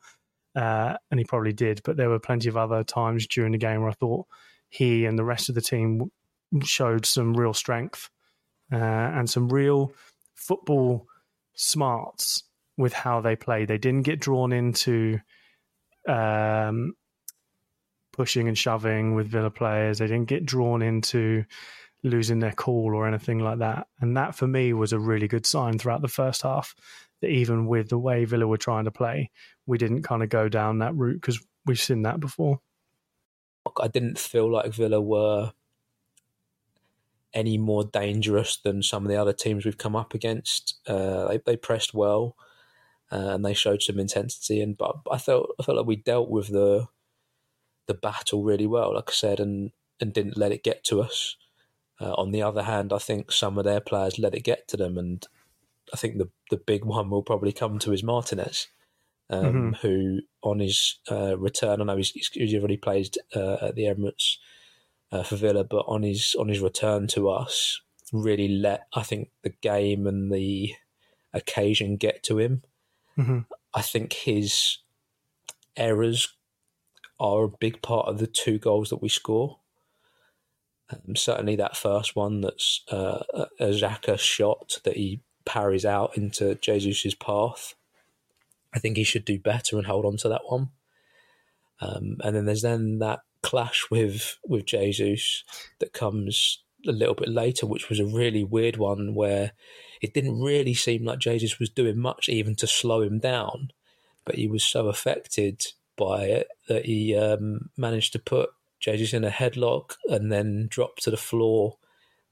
uh, 0.57 0.97
and 1.11 1.21
he 1.21 1.25
probably 1.25 1.53
did. 1.53 1.83
But 1.85 1.99
there 1.99 2.09
were 2.09 2.21
plenty 2.21 2.49
of 2.49 2.57
other 2.57 2.83
times 2.83 3.27
during 3.27 3.53
the 3.53 3.59
game 3.59 3.83
where 3.83 3.91
I 3.91 3.95
thought 4.01 4.25
he 4.71 5.05
and 5.05 5.19
the 5.19 5.25
rest 5.25 5.51
of 5.51 5.57
the 5.57 5.61
team 5.61 6.11
showed 6.63 7.05
some 7.05 7.35
real 7.35 7.53
strength 7.53 8.09
uh, 8.75 9.11
and 9.15 9.31
some 9.31 9.49
real 9.49 9.93
football 10.35 11.07
smarts 11.55 12.43
with 12.77 12.93
how 12.93 13.21
they 13.21 13.37
play. 13.37 13.65
They 13.65 13.79
didn't 13.79 14.03
get 14.03 14.19
drawn 14.19 14.53
into 14.53 15.21
um, 16.09 16.95
pushing 18.13 18.49
and 18.49 18.59
shoving 18.59 19.15
with 19.15 19.29
Villa 19.29 19.51
players. 19.51 19.99
They 19.99 20.09
didn't 20.09 20.29
get 20.29 20.45
drawn 20.45 20.83
into 20.83 21.45
losing 22.03 22.41
their 22.41 22.53
cool 22.53 22.97
or 22.97 23.07
anything 23.07 23.39
like 23.39 23.61
that. 23.61 23.87
And 24.01 24.17
that 24.17 24.35
for 24.35 24.49
me 24.49 24.73
was 24.73 24.93
a 24.93 24.99
really 24.99 25.29
good 25.29 25.47
sign 25.47 25.79
throughout 25.79 26.03
the 26.03 26.09
first 26.09 26.43
half 26.43 26.75
that 27.21 27.31
even 27.31 27.67
with 27.67 27.89
the 27.89 27.99
way 27.99 28.25
Villa 28.25 28.47
were 28.47 28.59
trying 28.59 28.87
to 28.87 28.91
play, 28.91 29.31
we 29.67 29.79
didn't 29.79 30.03
kind 30.03 30.23
of 30.23 30.29
go 30.29 30.49
down 30.49 30.79
that 30.79 30.97
route 30.97 31.21
because 31.21 31.41
we've 31.65 31.81
seen 31.81 32.03
that 32.03 32.19
before. 32.19 32.61
I 33.81 33.89
didn't 33.89 34.19
feel 34.19 34.51
like 34.51 34.73
Villa 34.73 35.01
were 35.01 35.53
any 37.35 37.59
more 37.59 37.85
dangerous 37.85 38.57
than 38.57 38.83
some 38.83 39.05
of 39.05 39.11
the 39.11 39.17
other 39.17 39.33
teams 39.33 39.65
we've 39.65 39.79
come 39.79 39.97
up 39.97 40.15
against. 40.15 40.79
Uh, 40.87 41.29
they, 41.29 41.41
they 41.45 41.57
pressed 41.57 41.93
well 41.93 42.37
uh, 43.13 43.35
and 43.35 43.45
they 43.45 43.55
showed 43.55 43.83
some 43.83 43.99
intensity. 43.99 44.61
And 44.61 44.77
but 44.77 44.97
I 45.11 45.19
felt 45.19 45.55
I 45.59 45.63
felt 45.63 45.79
like 45.79 45.87
we 45.87 45.97
dealt 45.97 46.31
with 46.31 46.49
the 46.49 46.89
the 47.87 47.95
battle 47.95 48.43
really 48.43 48.67
well, 48.67 48.95
like 48.95 49.09
I 49.09 49.13
said, 49.13 49.41
and 49.41 49.73
and 50.01 50.13
didn't 50.13 50.37
let 50.39 50.53
it 50.53 50.65
get 50.65 50.85
to 50.85 51.03
us. 51.03 51.37
Uh, 52.01 52.13
on 52.15 52.33
the 52.33 52.43
other 52.43 52.63
hand, 52.63 52.93
I 52.93 52.99
think 52.99 53.31
some 53.31 53.57
of 53.57 53.65
their 53.65 53.81
players 53.81 54.19
let 54.19 54.35
it 54.35 54.43
get 54.43 54.67
to 54.69 54.77
them, 54.77 54.99
and 54.99 55.27
I 55.93 55.97
think 55.97 56.19
the 56.19 56.31
the 56.51 56.57
big 56.57 56.85
one 56.97 57.11
will 57.11 57.23
probably 57.23 57.53
come 57.53 57.79
to 57.81 57.93
is 57.93 58.03
Martinez, 58.03 58.69
um, 59.31 59.45
mm-hmm. 59.45 59.71
who 59.87 60.21
on 60.43 60.61
his 60.61 60.99
uh, 61.11 61.39
return, 61.39 61.81
I 61.81 61.85
know 61.85 61.97
he's, 61.97 62.11
he's 62.11 62.55
already 62.55 62.77
played 62.77 63.17
uh, 63.35 63.57
at 63.63 63.75
the 63.77 63.85
Emirates 63.85 64.37
uh, 65.13 65.23
for 65.23 65.37
Villa, 65.37 65.65
but 65.65 65.85
on 65.87 66.03
his 66.03 66.35
on 66.39 66.49
his 66.49 66.61
return 66.61 67.07
to 67.09 67.31
us, 67.31 67.81
really 68.13 68.49
let 68.49 68.87
I 68.95 69.03
think 69.03 69.31
the 69.43 69.55
game 69.61 70.07
and 70.07 70.33
the 70.33 70.75
occasion 71.33 71.97
get 71.97 72.23
to 72.25 72.39
him. 72.39 72.63
Mm-hmm. 73.19 73.41
I 73.75 73.83
think 73.83 74.13
his 74.13 74.79
errors 75.77 76.35
are 77.19 77.45
a 77.45 77.49
big 77.49 77.83
part 77.83 78.09
of 78.09 78.19
the 78.19 78.27
two 78.27 78.59
goals 78.59 78.91
that 78.91 79.03
we 79.03 79.09
score. 79.09 79.59
Um, 80.91 81.17
certainly, 81.17 81.57
that 81.57 81.77
first 81.77 82.15
one 82.15 82.41
that's 82.41 82.83
uh, 82.91 83.23
a 83.59 83.67
Xhaka 83.67 84.19
shot 84.19 84.81
that 84.85 84.97
he 84.97 85.21
parries 85.45 85.85
out 85.85 86.17
into 86.17 86.55
Jesus's 86.57 87.15
path. 87.15 87.75
I 88.75 88.79
think 88.79 88.97
he 88.97 89.05
should 89.05 89.25
do 89.25 89.39
better 89.39 89.77
and 89.77 89.87
hold 89.87 90.05
on 90.05 90.17
to 90.19 90.29
that 90.29 90.43
one. 90.47 90.71
Um, 91.81 92.17
and 92.23 92.35
then 92.35 92.45
there's 92.45 92.63
then 92.63 92.99
that 92.99 93.21
clash 93.45 93.85
with 93.91 94.39
with 94.47 94.65
Jesus 94.65 95.45
that 95.79 95.93
comes 95.93 96.65
a 96.87 96.93
little 96.93 97.15
bit 97.15 97.29
later, 97.29 97.67
which 97.67 97.89
was 97.89 98.01
a 98.01 98.07
really 98.07 98.43
weird 98.43 98.77
one 98.77 99.15
where 99.15 99.53
it 100.03 100.15
didn't 100.15 100.41
really 100.41 100.75
seem 100.75 101.05
like 101.05 101.19
Jesus 101.19 101.59
was 101.59 101.71
doing 101.71 101.99
much 101.99 102.29
even 102.29 102.55
to 102.57 102.67
slow 102.67 103.03
him 103.03 103.19
down, 103.19 103.71
but 104.25 104.35
he 104.35 104.49
was 104.49 104.65
so 104.65 104.89
affected 104.89 105.67
by 105.97 106.25
it 106.25 106.49
that 106.69 106.87
he 106.87 107.17
um, 107.17 107.71
managed 107.77 108.13
to 108.15 108.19
put 108.19 108.51
Jesus 108.81 109.13
in 109.13 109.25
a 109.25 109.31
headlock 109.31 109.95
and 110.09 110.33
then 110.33 110.67
drop 110.69 110.97
to 110.97 111.11
the 111.11 111.17
floor 111.17 111.77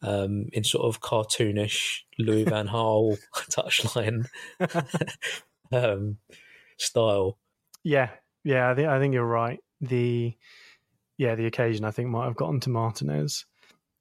um, 0.03 0.47
in 0.53 0.65
sort 0.65 0.85
of 0.85 1.01
cartoonish 1.01 2.01
Louis 2.19 2.45
Van 2.45 2.69
Gaal 2.73 3.19
touchline 3.51 4.27
um, 5.73 6.19
style. 6.77 7.39
Yeah, 7.85 8.11
yeah, 8.45 8.71
I 8.71 8.75
think 8.75 8.89
I 8.89 8.99
think 8.99 9.15
you're 9.15 9.25
right. 9.25 9.61
The 9.81 10.37
yeah, 11.19 11.35
the 11.35 11.47
occasion 11.47 11.85
I 11.85 11.91
think 11.91 12.09
might 12.09 12.27
have 12.27 12.37
gotten 12.37 12.61
to 12.61 12.71
Martinez. 12.71 13.45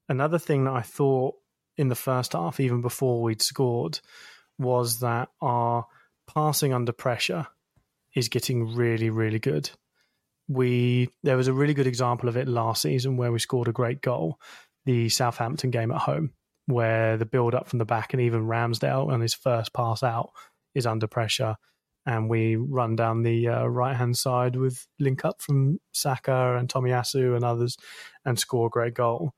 Another 0.09 0.39
thing 0.39 0.65
that 0.65 0.73
I 0.73 0.81
thought 0.81 1.35
in 1.77 1.87
the 1.87 1.95
first 1.95 2.33
half, 2.33 2.59
even 2.59 2.81
before 2.81 3.21
we'd 3.21 3.41
scored, 3.41 3.99
was 4.57 4.99
that 4.99 5.29
our 5.41 5.85
passing 6.27 6.73
under 6.73 6.91
pressure 6.91 7.47
is 8.15 8.29
getting 8.29 8.75
really, 8.75 9.09
really 9.09 9.39
good. 9.39 9.69
We 10.47 11.09
there 11.23 11.37
was 11.37 11.47
a 11.47 11.53
really 11.53 11.73
good 11.73 11.87
example 11.87 12.27
of 12.27 12.35
it 12.35 12.47
last 12.47 12.81
season 12.81 13.17
where 13.17 13.31
we 13.31 13.39
scored 13.39 13.67
a 13.67 13.73
great 13.73 14.01
goal, 14.01 14.39
the 14.85 15.09
Southampton 15.09 15.71
game 15.71 15.91
at 15.91 16.01
home, 16.01 16.31
where 16.65 17.17
the 17.17 17.25
build 17.25 17.55
up 17.55 17.69
from 17.69 17.79
the 17.79 17.85
back 17.85 18.13
and 18.13 18.21
even 18.21 18.47
Ramsdale 18.47 19.11
on 19.11 19.21
his 19.21 19.33
first 19.33 19.73
pass 19.73 20.03
out 20.03 20.31
is 20.75 20.85
under 20.85 21.07
pressure 21.07 21.55
and 22.05 22.29
we 22.29 22.55
run 22.55 22.95
down 22.95 23.21
the 23.21 23.47
uh, 23.47 23.65
right 23.65 23.95
hand 23.95 24.17
side 24.17 24.55
with 24.55 24.87
link 24.99 25.23
up 25.23 25.41
from 25.41 25.79
Saka 25.91 26.57
and 26.57 26.67
Tomiyasu 26.67 27.35
and 27.35 27.45
others 27.45 27.77
and 28.25 28.39
score 28.39 28.67
a 28.67 28.69
great 28.69 28.93
goal. 28.93 29.33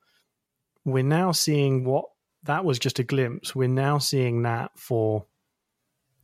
We're 0.86 1.04
now 1.04 1.32
seeing 1.32 1.84
what 1.86 2.06
that 2.44 2.66
was 2.66 2.80
just 2.80 3.00
a 3.00 3.04
glimpse. 3.04 3.56
We're 3.56 3.68
now 3.68 3.98
seeing 3.98 4.44
that 4.44 4.72
for 4.76 5.26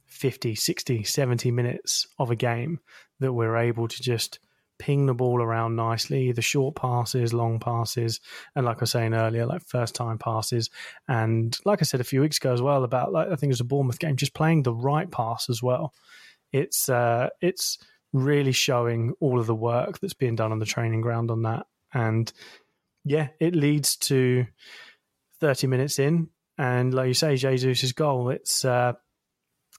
50, 0.08 0.56
60, 0.56 1.04
70 1.04 1.52
minutes 1.52 2.08
of 2.18 2.32
a 2.32 2.36
game 2.36 2.80
that 3.20 3.34
we're 3.34 3.58
able 3.58 3.88
to 3.88 4.02
just 4.02 4.40
ping 4.80 5.06
the 5.06 5.14
ball 5.14 5.42
around 5.42 5.76
nicely, 5.76 6.32
the 6.32 6.42
short 6.42 6.76
passes, 6.76 7.34
long 7.34 7.60
passes, 7.60 8.22
and 8.56 8.66
like 8.66 8.78
I 8.78 8.82
was 8.82 8.92
saying 8.92 9.14
earlier, 9.14 9.46
like 9.46 9.62
first 9.68 9.94
time 9.94 10.18
passes. 10.18 10.70
And 11.08 11.58
like 11.66 11.82
I 11.82 11.84
said 11.84 12.00
a 12.00 12.06
few 12.06 12.22
weeks 12.22 12.38
ago 12.38 12.54
as 12.54 12.62
well 12.62 12.86
about 12.86 13.12
like 13.12 13.28
I 13.28 13.36
think 13.36 13.50
it 13.50 13.56
was 13.56 13.60
a 13.60 13.66
Bournemouth 13.66 14.00
game, 14.00 14.16
just 14.16 14.34
playing 14.34 14.64
the 14.64 14.74
right 14.74 15.12
pass 15.12 15.50
as 15.50 15.62
well 15.62 15.94
it's 16.52 16.90
uh, 16.90 17.30
it's 17.42 17.78
really 18.14 18.52
showing 18.52 19.14
all 19.20 19.40
of 19.40 19.48
the 19.48 19.56
work 19.56 20.00
that's 20.00 20.14
being 20.14 20.36
done 20.36 20.52
on 20.52 20.60
the 20.60 20.66
training 20.66 21.02
ground 21.02 21.30
on 21.32 21.44
that. 21.44 21.66
And 21.94 22.32
yeah, 23.06 23.30
it 23.40 23.56
leads 23.56 23.96
to 23.98 24.46
30 25.40 25.68
minutes 25.68 26.00
in. 26.00 26.30
And 26.58 26.94
like 26.94 27.08
you 27.08 27.14
say, 27.14 27.36
Jesus' 27.36 27.92
goal, 27.94 28.30
it's 28.30 28.66
uh, 28.66 28.94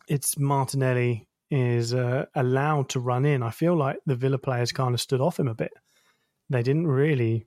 it's 0.08 0.38
Martinelli 0.38 1.28
is 1.50 1.92
uh, 1.92 2.26
allowed 2.34 2.88
to 2.90 3.00
run 3.00 3.24
in. 3.24 3.42
I 3.42 3.50
feel 3.50 3.76
like 3.76 3.98
the 4.06 4.14
Villa 4.14 4.38
players 4.38 4.72
kind 4.72 4.94
of 4.94 5.00
stood 5.00 5.20
off 5.20 5.38
him 5.38 5.48
a 5.48 5.54
bit. 5.54 5.72
They 6.48 6.62
didn't 6.62 6.86
really 6.86 7.46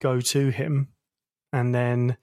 go 0.00 0.20
to 0.20 0.50
him. 0.50 0.88
And 1.52 1.74
then 1.74 2.16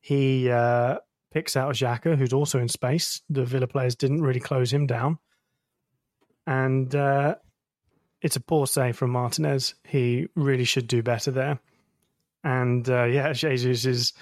he 0.00 0.50
uh, 0.50 0.98
picks 1.32 1.56
out 1.56 1.74
Xhaka, 1.74 2.16
who's 2.16 2.32
also 2.32 2.58
in 2.58 2.68
space. 2.68 3.20
The 3.28 3.44
Villa 3.44 3.66
players 3.66 3.96
didn't 3.96 4.22
really 4.22 4.40
close 4.40 4.72
him 4.72 4.86
down 4.86 5.18
and 6.50 6.92
uh, 6.96 7.36
it's 8.20 8.34
a 8.34 8.40
poor 8.40 8.66
save 8.66 8.96
from 8.96 9.10
Martinez. 9.10 9.76
He 9.86 10.26
really 10.34 10.64
should 10.64 10.88
do 10.88 11.00
better 11.00 11.30
there. 11.30 11.60
And 12.42 12.88
uh, 12.90 13.04
yeah, 13.04 13.32
Jesus 13.32 13.86
is 13.86 14.12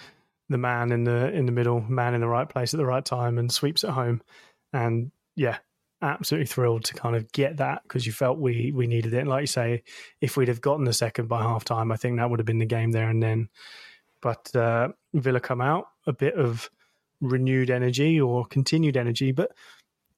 the 0.50 0.58
man 0.58 0.92
in 0.92 1.04
the 1.04 1.32
in 1.32 1.46
the 1.46 1.52
middle, 1.52 1.80
man 1.80 2.14
in 2.14 2.20
the 2.20 2.28
right 2.28 2.48
place 2.48 2.74
at 2.74 2.78
the 2.78 2.84
right 2.84 3.04
time, 3.04 3.38
and 3.38 3.50
sweeps 3.50 3.82
it 3.82 3.90
home. 3.90 4.20
And 4.74 5.10
yeah, 5.36 5.56
absolutely 6.02 6.46
thrilled 6.46 6.84
to 6.84 6.94
kind 6.94 7.16
of 7.16 7.32
get 7.32 7.56
that 7.56 7.82
because 7.84 8.04
you 8.04 8.12
felt 8.12 8.38
we 8.38 8.72
we 8.74 8.86
needed 8.86 9.14
it. 9.14 9.20
And 9.20 9.28
like 9.28 9.40
you 9.40 9.46
say, 9.46 9.82
if 10.20 10.36
we'd 10.36 10.48
have 10.48 10.60
gotten 10.60 10.84
the 10.84 10.92
second 10.92 11.28
by 11.28 11.40
half 11.40 11.64
time, 11.64 11.90
I 11.90 11.96
think 11.96 12.18
that 12.18 12.28
would 12.28 12.40
have 12.40 12.46
been 12.46 12.58
the 12.58 12.66
game 12.66 12.90
there 12.90 13.08
and 13.08 13.22
then. 13.22 13.48
But 14.20 14.54
uh, 14.54 14.88
Villa 15.14 15.40
come 15.40 15.62
out 15.62 15.86
a 16.06 16.12
bit 16.12 16.34
of 16.34 16.68
renewed 17.22 17.70
energy 17.70 18.20
or 18.20 18.44
continued 18.44 18.98
energy. 18.98 19.32
But 19.32 19.52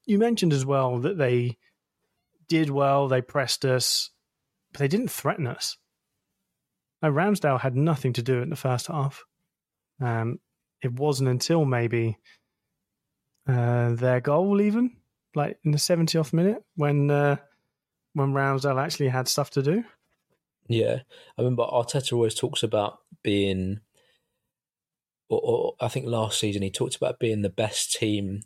you 0.07 0.18
mentioned 0.18 0.53
as 0.53 0.66
well 0.66 0.99
that 0.99 1.16
they 1.16 1.57
did 2.51 2.69
well. 2.69 3.09
They 3.09 3.23
pressed 3.23 3.65
us, 3.65 4.11
but 4.73 4.81
they 4.81 4.89
didn't 4.89 5.11
threaten 5.11 5.47
us. 5.47 5.79
Now, 7.01 7.11
Ramsdale 7.11 7.61
had 7.61 7.77
nothing 7.77 8.13
to 8.15 8.23
do 8.23 8.43
in 8.43 8.51
the 8.51 8.57
first 8.57 8.89
half. 8.89 9.25
Um, 10.03 10.41
it 10.83 10.93
wasn't 10.93 11.31
until 11.31 11.65
maybe 11.65 12.19
uh, 13.49 13.95
their 13.95 14.21
goal, 14.21 14.61
even 14.61 14.97
like 15.35 15.59
in 15.65 15.71
the 15.71 15.79
70th 15.79 16.33
minute, 16.33 16.63
when 16.75 17.11
uh, 17.11 17.37
when 18.13 18.33
Ramsdale 18.33 18.83
actually 18.83 19.09
had 19.09 19.29
stuff 19.29 19.51
to 19.51 19.63
do. 19.63 19.85
Yeah, 20.69 21.01
I 21.39 21.43
remember 21.43 21.65
Arteta 21.65 22.13
always 22.13 22.35
talks 22.35 22.63
about 22.63 22.99
being, 23.23 23.81
or, 25.29 25.41
or 25.43 25.75
I 25.81 25.89
think 25.89 26.07
last 26.07 26.39
season 26.39 26.63
he 26.63 26.71
talked 26.71 26.97
about 26.97 27.19
being 27.19 27.43
the 27.43 27.49
best 27.49 27.93
team 27.93 28.43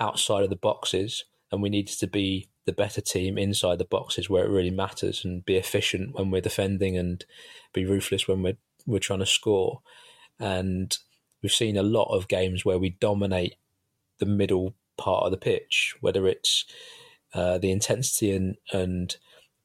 outside 0.00 0.44
of 0.44 0.50
the 0.50 0.56
boxes, 0.56 1.24
and 1.50 1.62
we 1.62 1.68
needed 1.68 1.98
to 1.98 2.06
be 2.06 2.48
the 2.68 2.72
better 2.72 3.00
team 3.00 3.38
inside 3.38 3.78
the 3.78 3.84
boxes 3.84 4.28
where 4.28 4.44
it 4.44 4.50
really 4.50 4.70
matters 4.70 5.24
and 5.24 5.44
be 5.44 5.56
efficient 5.56 6.14
when 6.14 6.30
we're 6.30 6.42
defending 6.42 6.98
and 6.98 7.24
be 7.72 7.86
ruthless 7.86 8.28
when 8.28 8.42
we're 8.42 8.58
we're 8.86 8.98
trying 8.98 9.18
to 9.18 9.26
score. 9.26 9.80
And 10.38 10.96
we've 11.42 11.50
seen 11.50 11.76
a 11.76 11.82
lot 11.82 12.14
of 12.14 12.28
games 12.28 12.64
where 12.64 12.78
we 12.78 12.90
dominate 12.90 13.56
the 14.18 14.26
middle 14.26 14.74
part 14.98 15.24
of 15.24 15.30
the 15.30 15.38
pitch, 15.38 15.96
whether 16.02 16.26
it's 16.26 16.66
uh, 17.32 17.56
the 17.56 17.70
intensity 17.70 18.36
and 18.36 18.56
and 18.70 19.16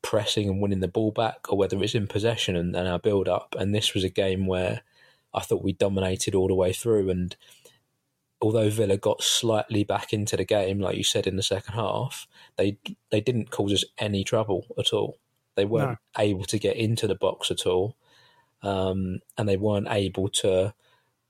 pressing 0.02 0.48
and 0.48 0.62
winning 0.62 0.80
the 0.80 0.88
ball 0.88 1.12
back, 1.12 1.52
or 1.52 1.58
whether 1.58 1.82
it's 1.84 1.96
in 1.96 2.08
possession 2.08 2.56
and, 2.56 2.76
and 2.76 2.88
our 2.88 3.00
build 3.00 3.28
up. 3.28 3.54
And 3.60 3.76
this 3.76 3.94
was 3.94 4.06
a 4.06 4.10
game 4.10 4.48
where 4.48 4.82
I 5.34 5.42
thought 5.42 5.64
we 5.64 5.74
dominated 5.74 6.36
all 6.36 6.48
the 6.48 6.56
way 6.56 6.72
through 6.72 7.10
and 7.10 7.36
although 8.44 8.70
Villa 8.70 8.98
got 8.98 9.24
slightly 9.24 9.86
back 9.86 10.12
into 10.12 10.36
the 10.36 10.44
game, 10.44 10.80
like 10.80 10.98
you 10.98 11.04
said 11.04 11.26
in 11.26 11.38
the 11.38 11.44
second 11.44 11.74
half, 11.76 12.28
they 12.58 12.78
they 13.10 13.22
didn't 13.22 13.52
cause 13.52 13.72
us 13.72 13.86
any 13.98 14.26
trouble 14.26 14.66
at 14.78 14.92
all. 14.92 15.18
They 15.56 15.64
weren't 15.64 16.00
no. 16.18 16.24
able 16.24 16.44
to 16.46 16.60
get 16.60 16.76
into 16.76 17.08
the 17.08 17.16
box 17.16 17.50
at 17.50 17.66
all, 17.66 17.96
um, 18.62 19.20
and 19.38 19.48
they 19.48 19.56
weren't 19.56 19.88
able 19.90 20.28
to 20.30 20.74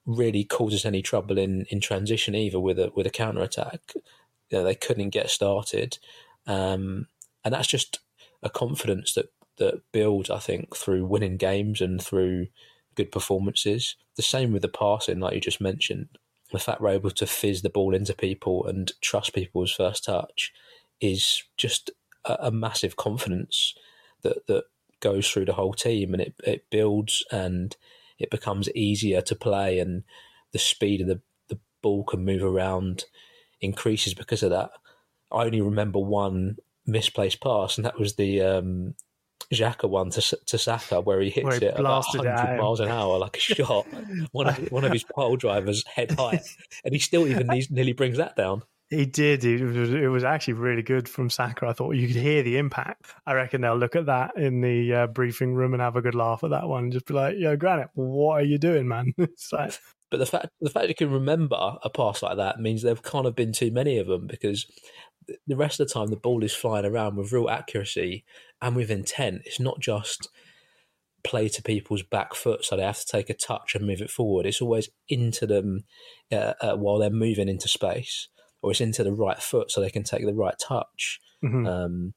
really 0.08 0.44
cause 0.44 0.74
us 0.74 0.86
any 0.86 1.02
trouble 1.02 1.38
in, 1.38 1.66
in 1.70 1.80
transition 1.80 2.34
either 2.34 2.60
with 2.60 2.80
a 2.80 2.92
with 2.96 3.06
a 3.06 3.12
counter 3.12 3.42
attack. 3.42 3.94
You 4.50 4.58
know, 4.58 4.64
they 4.64 4.76
couldn't 4.76 5.12
get 5.12 5.30
started, 5.30 6.00
um, 6.48 7.08
and 7.46 7.54
that's 7.54 7.68
just 7.68 8.00
a 8.42 8.50
confidence 8.50 9.14
that 9.14 9.32
that 9.58 9.84
builds, 9.92 10.32
I 10.32 10.40
think, 10.40 10.76
through 10.76 11.06
winning 11.06 11.38
games 11.38 11.80
and 11.80 12.02
through 12.02 12.48
good 12.96 13.12
performances. 13.12 13.98
The 14.16 14.24
same 14.24 14.52
with 14.52 14.64
the 14.64 14.68
passing, 14.68 15.20
like 15.20 15.36
you 15.36 15.42
just 15.42 15.62
mentioned 15.62 16.10
the 16.54 16.60
fact 16.60 16.80
we're 16.80 16.90
able 16.90 17.12
to 17.12 17.26
fizz 17.26 17.62
the 17.62 17.70
ball 17.70 17.94
into 17.94 18.14
people 18.14 18.66
and 18.66 18.94
trust 19.02 19.34
people's 19.34 19.72
first 19.72 20.06
touch 20.06 20.54
is 21.02 21.44
just 21.58 21.92
a, 22.26 22.48
a 22.48 22.52
massive 22.52 22.96
confidence 22.96 23.76
that 24.22 24.48
that 24.48 24.64
goes 25.02 25.30
through 25.30 25.46
the 25.46 25.54
whole 25.54 25.74
team 25.74 26.14
and 26.14 26.22
it, 26.22 26.34
it 26.46 26.70
builds 26.70 27.26
and 27.30 27.76
it 28.18 28.30
becomes 28.30 28.70
easier 28.74 29.22
to 29.22 29.36
play 29.36 29.80
and 29.80 30.04
the 30.54 30.60
speed 30.60 31.02
of 31.02 31.08
the, 31.08 31.20
the 31.50 31.60
ball 31.82 32.06
can 32.06 32.24
move 32.24 32.42
around 32.42 33.04
increases 33.60 34.14
because 34.14 34.44
of 34.44 34.52
that. 34.52 34.72
I 35.32 35.44
only 35.44 35.60
remember 35.60 36.00
one 36.00 36.58
misplaced 36.86 37.42
pass 37.42 37.78
and 37.78 37.86
that 37.86 38.00
was 38.00 38.16
the 38.16 38.42
um, 38.42 38.96
Xhaka 39.52 39.90
one 39.90 40.10
to, 40.12 40.38
to 40.46 40.58
Saka 40.58 41.02
where 41.02 41.22
he 41.22 41.30
hits 41.30 41.46
where 41.46 41.60
he 41.60 41.66
it 41.66 41.80
about 41.80 42.06
100 42.14 42.58
miles 42.58 42.80
an 42.80 42.90
hour 42.90 43.18
like 43.18 43.38
a 43.38 43.40
shot. 43.40 43.86
one 44.32 44.48
of 44.48 44.72
one 44.72 44.84
of 44.84 44.92
his 44.92 45.04
pole 45.04 45.36
drivers 45.36 45.84
head 45.88 46.12
high, 46.12 46.42
and 46.84 46.94
he 46.94 47.00
still 47.00 47.28
even 47.28 47.48
nearly 47.70 47.94
brings 47.94 48.18
that 48.18 48.36
down. 48.36 48.64
He 48.90 49.06
did. 49.06 49.44
It 49.44 49.64
was, 49.64 49.92
it 49.92 50.08
was, 50.08 50.24
actually 50.24 50.54
really 50.54 50.84
good 50.84 51.10
from 51.10 51.30
Saka. 51.30 51.68
I 51.68 51.74
thought 51.74 51.96
you 51.96 52.06
could 52.08 52.16
hear 52.16 52.44
the 52.44 52.58
impact. 52.58 53.06
I 53.26 53.34
reckon 53.34 53.62
they'll 53.62 53.78
look 53.78 53.96
at 53.96 54.06
that 54.06 54.38
in 54.38 54.62
the 54.62 54.94
uh, 54.94 55.08
briefing 55.08 55.56
room 55.56 55.74
and 55.74 55.82
have 55.82 55.96
a 55.96 56.02
good 56.02 56.14
laugh 56.14 56.44
at 56.44 56.52
that 56.52 56.68
one. 56.68 56.84
And 56.84 56.94
just 56.94 57.08
be 57.08 57.14
like, 57.16 57.36
"Yo, 57.38 57.56
Granit, 57.56 57.90
what 57.96 58.42
are 58.42 58.46
you 58.46 58.58
doing, 58.58 58.88
man?" 58.88 59.14
it's 59.18 59.52
like. 59.52 59.80
But 60.14 60.20
the 60.20 60.28
fact 60.28 60.50
the 60.62 60.70
fact 60.70 60.90
you 60.90 60.94
can 60.94 61.10
remember 61.10 61.56
a 61.82 61.90
pass 61.90 62.22
like 62.22 62.38
that 62.38 62.60
means 62.60 62.84
there've 62.84 63.02
kind 63.02 63.26
of 63.26 63.36
been 63.36 63.52
too 63.52 63.72
many 63.72 63.98
of 63.98 64.06
them 64.06 64.28
because 64.28 64.68
the 65.48 65.56
rest 65.56 65.80
of 65.80 65.88
the 65.88 65.94
time 65.96 66.10
the 66.10 66.16
ball 66.16 66.44
is 66.44 66.54
flying 66.54 66.86
around 66.86 67.16
with 67.16 67.32
real 67.32 67.50
accuracy 67.50 68.24
and 68.62 68.76
with 68.76 68.92
intent. 68.92 69.42
It's 69.46 69.60
not 69.60 69.80
just 69.80 70.30
play 71.24 71.50
to 71.50 71.64
people's 71.64 72.04
back 72.04 72.36
foot, 72.36 72.64
so 72.64 72.78
they 72.78 72.84
have 72.84 73.00
to 73.00 73.08
take 73.08 73.32
a 73.32 73.34
touch 73.34 73.74
and 73.74 73.88
move 73.88 74.02
it 74.02 74.12
forward. 74.12 74.46
It's 74.46 74.62
always 74.62 74.88
into 75.10 75.48
them 75.48 75.86
uh, 76.32 76.54
uh, 76.62 76.76
while 76.76 77.00
they're 77.00 77.10
moving 77.10 77.50
into 77.50 77.68
space, 77.68 78.28
or 78.62 78.70
it's 78.70 78.82
into 78.82 79.04
the 79.04 79.14
right 79.14 79.42
foot 79.42 79.72
so 79.72 79.82
they 79.82 79.90
can 79.90 80.04
take 80.04 80.28
the 80.28 80.36
right 80.36 80.60
touch. 80.60 81.20
Mhm. 81.44 81.68
Um, 81.68 82.14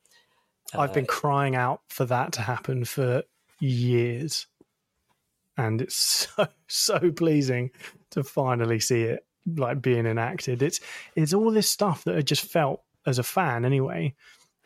I've 0.75 0.93
been 0.93 1.07
crying 1.07 1.57
out 1.57 1.81
for 1.89 2.05
that 2.05 2.35
to 2.35 2.43
happen 2.43 2.85
for 2.85 3.23
years. 3.59 4.49
And 5.57 5.83
it's 5.83 6.29
so 6.37 6.49
so 6.69 7.13
pleasing 7.13 7.71
to 8.11 8.23
finally 8.23 8.81
see 8.81 9.03
it 9.03 9.27
like 9.57 9.81
being 9.81 10.07
enacted. 10.07 10.63
It's 10.63 10.81
it's 11.15 11.35
all 11.35 11.51
this 11.51 11.71
stuff 11.71 12.05
that 12.05 12.17
I 12.17 12.23
just 12.23 12.51
felt 12.51 12.83
as 13.07 13.19
a 13.19 13.23
fan 13.23 13.65
anyway, 13.65 14.15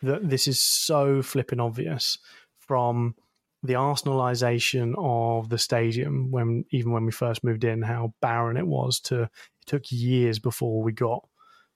that 0.03 0.29
this 0.29 0.49
is 0.49 0.61
so 0.61 1.23
flipping 1.23 1.61
obvious 1.61 2.19
from 2.59 3.15
the 3.63 3.75
arsenalization 3.75 4.95
of 4.97 5.51
the 5.51 5.59
stadium 5.59 6.31
when 6.31 6.65
even 6.71 6.93
when 6.93 7.05
we 7.05 7.13
first 7.13 7.45
moved 7.45 7.65
in, 7.65 7.83
how 7.83 8.15
barren 8.23 8.57
it 8.57 8.67
was 8.67 9.01
to 9.01 9.23
it 9.25 9.31
took 9.67 9.83
years 9.91 10.39
before 10.39 10.83
we 10.83 10.93
got, 10.93 11.27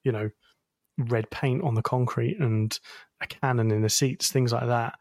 you 0.03 0.13
know, 0.13 0.31
red 0.97 1.29
paint 1.31 1.63
on 1.63 1.75
the 1.75 1.83
concrete 1.83 2.39
and 2.39 2.79
a 3.21 3.27
cannon 3.27 3.71
in 3.71 3.83
the 3.83 3.91
seats, 3.91 4.31
things 4.31 4.53
like 4.53 4.67
that. 4.67 4.99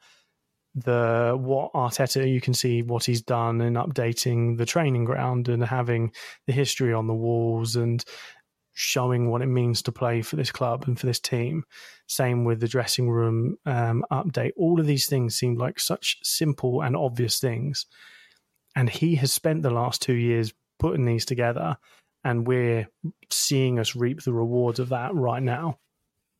The 0.75 1.37
what 1.39 1.73
Arteta, 1.73 2.31
you 2.31 2.41
can 2.41 2.53
see 2.53 2.81
what 2.81 3.05
he's 3.05 3.21
done 3.21 3.61
in 3.61 3.73
updating 3.73 4.57
the 4.57 4.65
training 4.65 5.05
ground 5.05 5.47
and 5.47 5.63
having 5.63 6.11
the 6.47 6.53
history 6.53 6.93
on 6.93 7.07
the 7.07 7.13
walls 7.13 7.75
and 7.75 8.03
showing 8.73 9.29
what 9.29 9.43
it 9.43 9.47
means 9.47 9.83
to 9.83 9.91
play 9.91 10.23
for 10.23 10.35
this 10.35 10.51
club 10.51 10.85
and 10.87 10.99
for 10.99 11.05
this 11.05 11.19
team. 11.19 11.63
Same 12.07 12.43
with 12.43 12.59
the 12.59 12.67
dressing 12.67 13.09
room 13.09 13.55
um, 13.67 14.03
update. 14.11 14.51
All 14.57 14.79
of 14.79 14.87
these 14.87 15.05
things 15.05 15.35
seem 15.35 15.57
like 15.57 15.79
such 15.79 16.17
simple 16.23 16.81
and 16.81 16.95
obvious 16.95 17.39
things. 17.39 17.85
And 18.75 18.89
he 18.89 19.15
has 19.17 19.31
spent 19.31 19.61
the 19.61 19.69
last 19.69 20.01
two 20.01 20.15
years 20.15 20.53
putting 20.79 21.05
these 21.05 21.25
together, 21.25 21.77
and 22.23 22.47
we're 22.47 22.87
seeing 23.29 23.77
us 23.77 23.95
reap 23.95 24.23
the 24.23 24.33
rewards 24.33 24.79
of 24.79 24.89
that 24.89 25.13
right 25.13 25.43
now. 25.43 25.77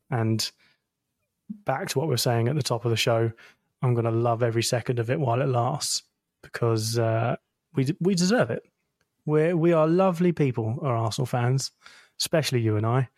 And 0.09 0.51
back 1.65 1.89
to 1.89 1.99
what 1.99 2.07
we 2.07 2.15
are 2.15 2.17
saying 2.17 2.47
at 2.47 2.55
the 2.55 2.63
top 2.63 2.85
of 2.85 2.91
the 2.91 2.97
show, 2.97 3.31
I'm 3.83 3.93
going 3.93 4.05
to 4.05 4.11
love 4.11 4.41
every 4.41 4.63
second 4.63 4.97
of 4.97 5.09
it 5.09 5.19
while 5.19 5.41
it 5.41 5.49
lasts 5.49 6.03
because 6.41 6.97
uh, 6.97 7.35
we 7.75 7.93
we 7.99 8.15
deserve 8.15 8.49
it. 8.49 8.63
We 9.25 9.53
we 9.53 9.73
are 9.73 9.87
lovely 9.87 10.31
people, 10.31 10.79
our 10.81 10.95
Arsenal 10.95 11.25
fans, 11.25 11.71
especially 12.19 12.61
you 12.61 12.77
and 12.77 12.85
I, 12.85 13.09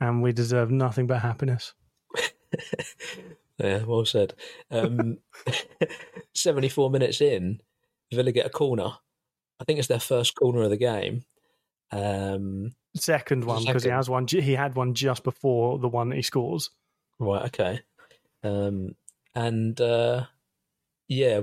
and 0.00 0.22
we 0.22 0.32
deserve 0.32 0.70
nothing 0.70 1.08
but 1.08 1.20
happiness. 1.20 1.74
yeah, 3.58 3.82
well 3.84 4.04
said. 4.04 4.34
Um, 4.70 5.18
74 6.34 6.90
minutes 6.90 7.20
in, 7.20 7.60
Villa 8.12 8.30
get 8.30 8.46
a 8.46 8.50
corner. 8.50 8.90
I 9.60 9.64
think 9.64 9.80
it's 9.80 9.88
their 9.88 10.00
first 10.00 10.36
corner 10.36 10.62
of 10.62 10.70
the 10.70 10.76
game. 10.76 11.24
Um, 11.90 12.72
Second 12.94 13.44
one 13.44 13.64
because 13.64 13.84
he 13.84 13.90
has 13.90 14.08
one. 14.08 14.26
He 14.28 14.54
had 14.54 14.76
one 14.76 14.94
just 14.94 15.24
before 15.24 15.78
the 15.78 15.88
one 15.88 16.10
that 16.10 16.16
he 16.16 16.22
scores. 16.22 16.70
right, 17.18 17.46
okay. 17.46 17.80
Um, 18.44 18.94
and 19.34 19.80
uh, 19.80 20.26
yeah, 21.08 21.42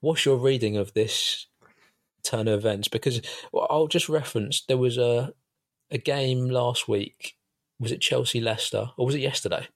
what's 0.00 0.24
your 0.24 0.36
reading 0.36 0.76
of 0.76 0.92
this 0.94 1.46
turn 2.22 2.48
of 2.48 2.58
events? 2.58 2.88
Because 2.88 3.20
I'll 3.54 3.88
just 3.88 4.08
reference 4.08 4.62
there 4.66 4.78
was 4.78 4.98
a 4.98 5.32
a 5.90 5.98
game 5.98 6.48
last 6.48 6.88
week. 6.88 7.36
Was 7.78 7.92
it 7.92 8.00
Chelsea 8.00 8.40
Leicester 8.40 8.90
or 8.96 9.06
was 9.06 9.14
it 9.14 9.20
yesterday? 9.20 9.68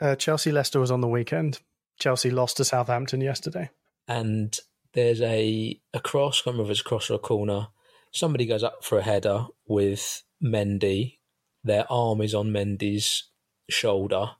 Uh, 0.00 0.14
Chelsea 0.14 0.52
Leicester 0.52 0.78
was 0.78 0.90
on 0.90 1.00
the 1.00 1.08
weekend. 1.08 1.60
Chelsea 1.98 2.30
lost 2.30 2.58
to 2.58 2.64
Southampton 2.64 3.20
yesterday. 3.20 3.70
and 4.08 4.58
there's 4.92 5.20
a 5.20 5.78
a 5.92 6.00
cross, 6.00 6.40
can't 6.40 6.54
remember 6.54 6.70
if 6.70 6.78
it's 6.78 6.82
cross 6.82 7.10
or 7.10 7.14
a 7.14 7.18
corner. 7.18 7.68
Somebody 8.12 8.46
goes 8.46 8.62
up 8.62 8.82
for 8.82 8.98
a 8.98 9.02
header 9.02 9.46
with 9.66 10.22
Mendy. 10.42 11.18
Their 11.64 11.84
arm 11.90 12.20
is 12.22 12.34
on 12.34 12.48
Mendy's 12.50 13.24
shoulder. 13.68 14.30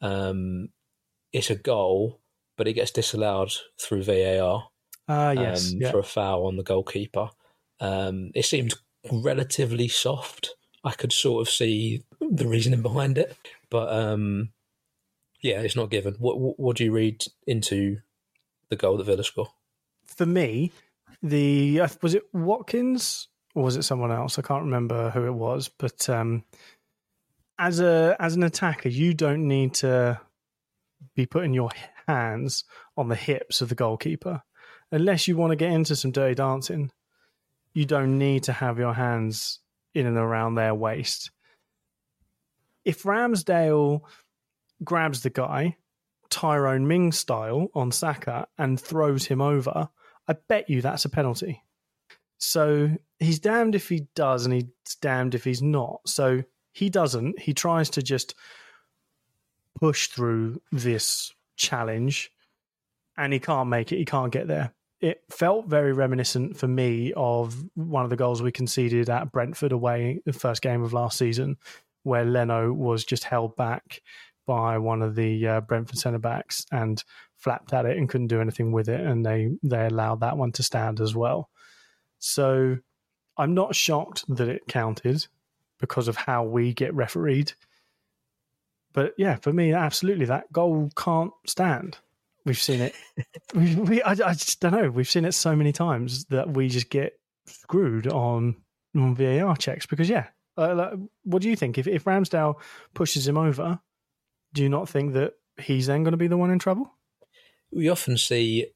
Um, 0.00 0.70
it's 1.32 1.50
a 1.50 1.54
goal, 1.56 2.20
but 2.56 2.66
it 2.68 2.74
gets 2.74 2.90
disallowed 2.90 3.52
through 3.80 4.02
VAR 4.04 4.68
Ah, 5.08 5.30
yes. 5.32 5.72
um, 5.72 5.78
yeah. 5.80 5.90
for 5.90 5.98
a 5.98 6.04
foul 6.04 6.46
on 6.46 6.56
the 6.56 6.62
goalkeeper. 6.62 7.30
Um, 7.80 8.30
it 8.34 8.44
seemed 8.44 8.74
relatively 9.10 9.88
soft. 9.88 10.50
I 10.84 10.92
could 10.92 11.12
sort 11.12 11.42
of 11.46 11.52
see 11.52 12.04
the 12.20 12.46
reasoning 12.46 12.82
behind 12.82 13.18
it, 13.18 13.36
but 13.70 13.92
um, 13.92 14.50
yeah, 15.40 15.60
it's 15.60 15.76
not 15.76 15.90
given. 15.90 16.14
What, 16.18 16.38
what 16.38 16.58
what 16.60 16.76
do 16.76 16.84
you 16.84 16.92
read 16.92 17.24
into 17.46 17.98
the 18.68 18.76
goal 18.76 18.96
that 18.98 19.04
Villa 19.04 19.24
score? 19.24 19.48
For 20.04 20.26
me, 20.26 20.72
the 21.22 21.80
was 22.02 22.14
it 22.14 22.22
Watkins 22.32 23.28
or 23.54 23.64
was 23.64 23.76
it 23.76 23.82
someone 23.82 24.12
else? 24.12 24.38
I 24.38 24.42
can't 24.42 24.64
remember 24.64 25.10
who 25.10 25.26
it 25.26 25.34
was, 25.34 25.68
but 25.68 26.08
um, 26.08 26.44
as 27.58 27.80
a 27.80 28.16
as 28.18 28.36
an 28.36 28.42
attacker, 28.42 28.88
you 28.88 29.12
don't 29.12 29.46
need 29.48 29.74
to 29.76 30.20
be 31.14 31.26
putting 31.26 31.54
your 31.54 31.70
hands 32.06 32.64
on 32.96 33.08
the 33.08 33.16
hips 33.16 33.60
of 33.60 33.68
the 33.68 33.74
goalkeeper 33.74 34.42
unless 34.92 35.28
you 35.28 35.36
want 35.36 35.50
to 35.50 35.56
get 35.56 35.72
into 35.72 35.96
some 35.96 36.10
dirty 36.10 36.34
dancing. 36.34 36.90
You 37.72 37.84
don't 37.84 38.18
need 38.18 38.44
to 38.44 38.52
have 38.52 38.78
your 38.78 38.94
hands 38.94 39.60
in 39.94 40.06
and 40.06 40.16
around 40.16 40.54
their 40.54 40.74
waist. 40.74 41.30
If 42.84 43.04
Ramsdale 43.04 44.00
grabs 44.82 45.22
the 45.22 45.30
guy, 45.30 45.76
Tyrone 46.30 46.86
Ming 46.86 47.12
style 47.12 47.68
on 47.74 47.92
Saka 47.92 48.46
and 48.58 48.80
throws 48.80 49.26
him 49.26 49.40
over, 49.40 49.88
I 50.26 50.34
bet 50.48 50.70
you 50.70 50.80
that's 50.80 51.04
a 51.04 51.10
penalty. 51.10 51.62
So 52.38 52.90
he's 53.18 53.38
damned 53.38 53.74
if 53.74 53.88
he 53.88 54.06
does 54.14 54.46
and 54.46 54.54
he's 54.54 54.96
damned 55.00 55.34
if 55.34 55.44
he's 55.44 55.62
not. 55.62 56.00
So 56.06 56.42
he 56.72 56.88
doesn't. 56.88 57.38
He 57.38 57.52
tries 57.52 57.90
to 57.90 58.02
just 58.02 58.34
push 59.80 60.08
through 60.08 60.60
this 60.70 61.32
challenge 61.56 62.30
and 63.16 63.32
he 63.32 63.38
can't 63.38 63.68
make 63.68 63.92
it. 63.92 63.98
He 63.98 64.04
can't 64.04 64.32
get 64.32 64.46
there. 64.46 64.72
It 65.00 65.22
felt 65.30 65.66
very 65.66 65.92
reminiscent 65.92 66.58
for 66.58 66.68
me 66.68 67.12
of 67.16 67.56
one 67.74 68.04
of 68.04 68.10
the 68.10 68.16
goals 68.16 68.42
we 68.42 68.52
conceded 68.52 69.08
at 69.08 69.32
Brentford 69.32 69.72
away, 69.72 70.20
the 70.26 70.32
first 70.32 70.60
game 70.60 70.82
of 70.82 70.92
last 70.92 71.16
season, 71.16 71.56
where 72.02 72.24
Leno 72.24 72.72
was 72.72 73.04
just 73.04 73.24
held 73.24 73.56
back 73.56 74.02
by 74.46 74.78
one 74.78 75.00
of 75.00 75.14
the 75.14 75.46
uh, 75.46 75.60
Brentford 75.62 75.98
centre 75.98 76.18
backs 76.18 76.66
and 76.70 77.02
flapped 77.36 77.72
at 77.72 77.86
it 77.86 77.96
and 77.96 78.08
couldn't 78.08 78.26
do 78.26 78.40
anything 78.40 78.72
with 78.72 78.88
it, 78.88 79.00
and 79.00 79.24
they 79.24 79.50
they 79.62 79.86
allowed 79.86 80.20
that 80.20 80.36
one 80.36 80.52
to 80.52 80.62
stand 80.62 81.00
as 81.00 81.14
well. 81.14 81.48
So 82.18 82.76
I'm 83.36 83.54
not 83.54 83.74
shocked 83.74 84.24
that 84.28 84.48
it 84.48 84.66
counted 84.68 85.26
because 85.78 86.08
of 86.08 86.16
how 86.16 86.44
we 86.44 86.74
get 86.74 86.94
refereed. 86.94 87.52
But 88.92 89.14
yeah, 89.16 89.36
for 89.36 89.52
me, 89.52 89.72
absolutely, 89.72 90.26
that 90.26 90.52
goal 90.52 90.90
can't 90.96 91.32
stand. 91.46 91.98
We've 92.44 92.58
seen 92.58 92.80
it. 92.80 92.94
we, 93.54 93.74
we, 93.76 94.02
I, 94.02 94.12
I 94.12 94.32
just 94.32 94.60
don't 94.60 94.72
know. 94.72 94.90
We've 94.90 95.08
seen 95.08 95.24
it 95.24 95.32
so 95.32 95.54
many 95.54 95.72
times 95.72 96.24
that 96.26 96.50
we 96.50 96.68
just 96.68 96.90
get 96.90 97.18
screwed 97.46 98.06
on, 98.06 98.56
on 98.96 99.14
VAR 99.14 99.56
checks. 99.56 99.86
Because 99.86 100.08
yeah, 100.08 100.26
uh, 100.56 100.74
like, 100.74 100.92
what 101.24 101.42
do 101.42 101.48
you 101.48 101.56
think? 101.56 101.78
If 101.78 101.86
if 101.86 102.04
Ramsdale 102.04 102.56
pushes 102.94 103.28
him 103.28 103.36
over, 103.36 103.80
do 104.54 104.62
you 104.62 104.68
not 104.68 104.88
think 104.88 105.12
that 105.14 105.34
he's 105.58 105.86
then 105.86 106.02
going 106.02 106.12
to 106.12 106.18
be 106.18 106.26
the 106.26 106.36
one 106.36 106.50
in 106.50 106.58
trouble? 106.58 106.92
We 107.72 107.88
often 107.88 108.16
see 108.16 108.66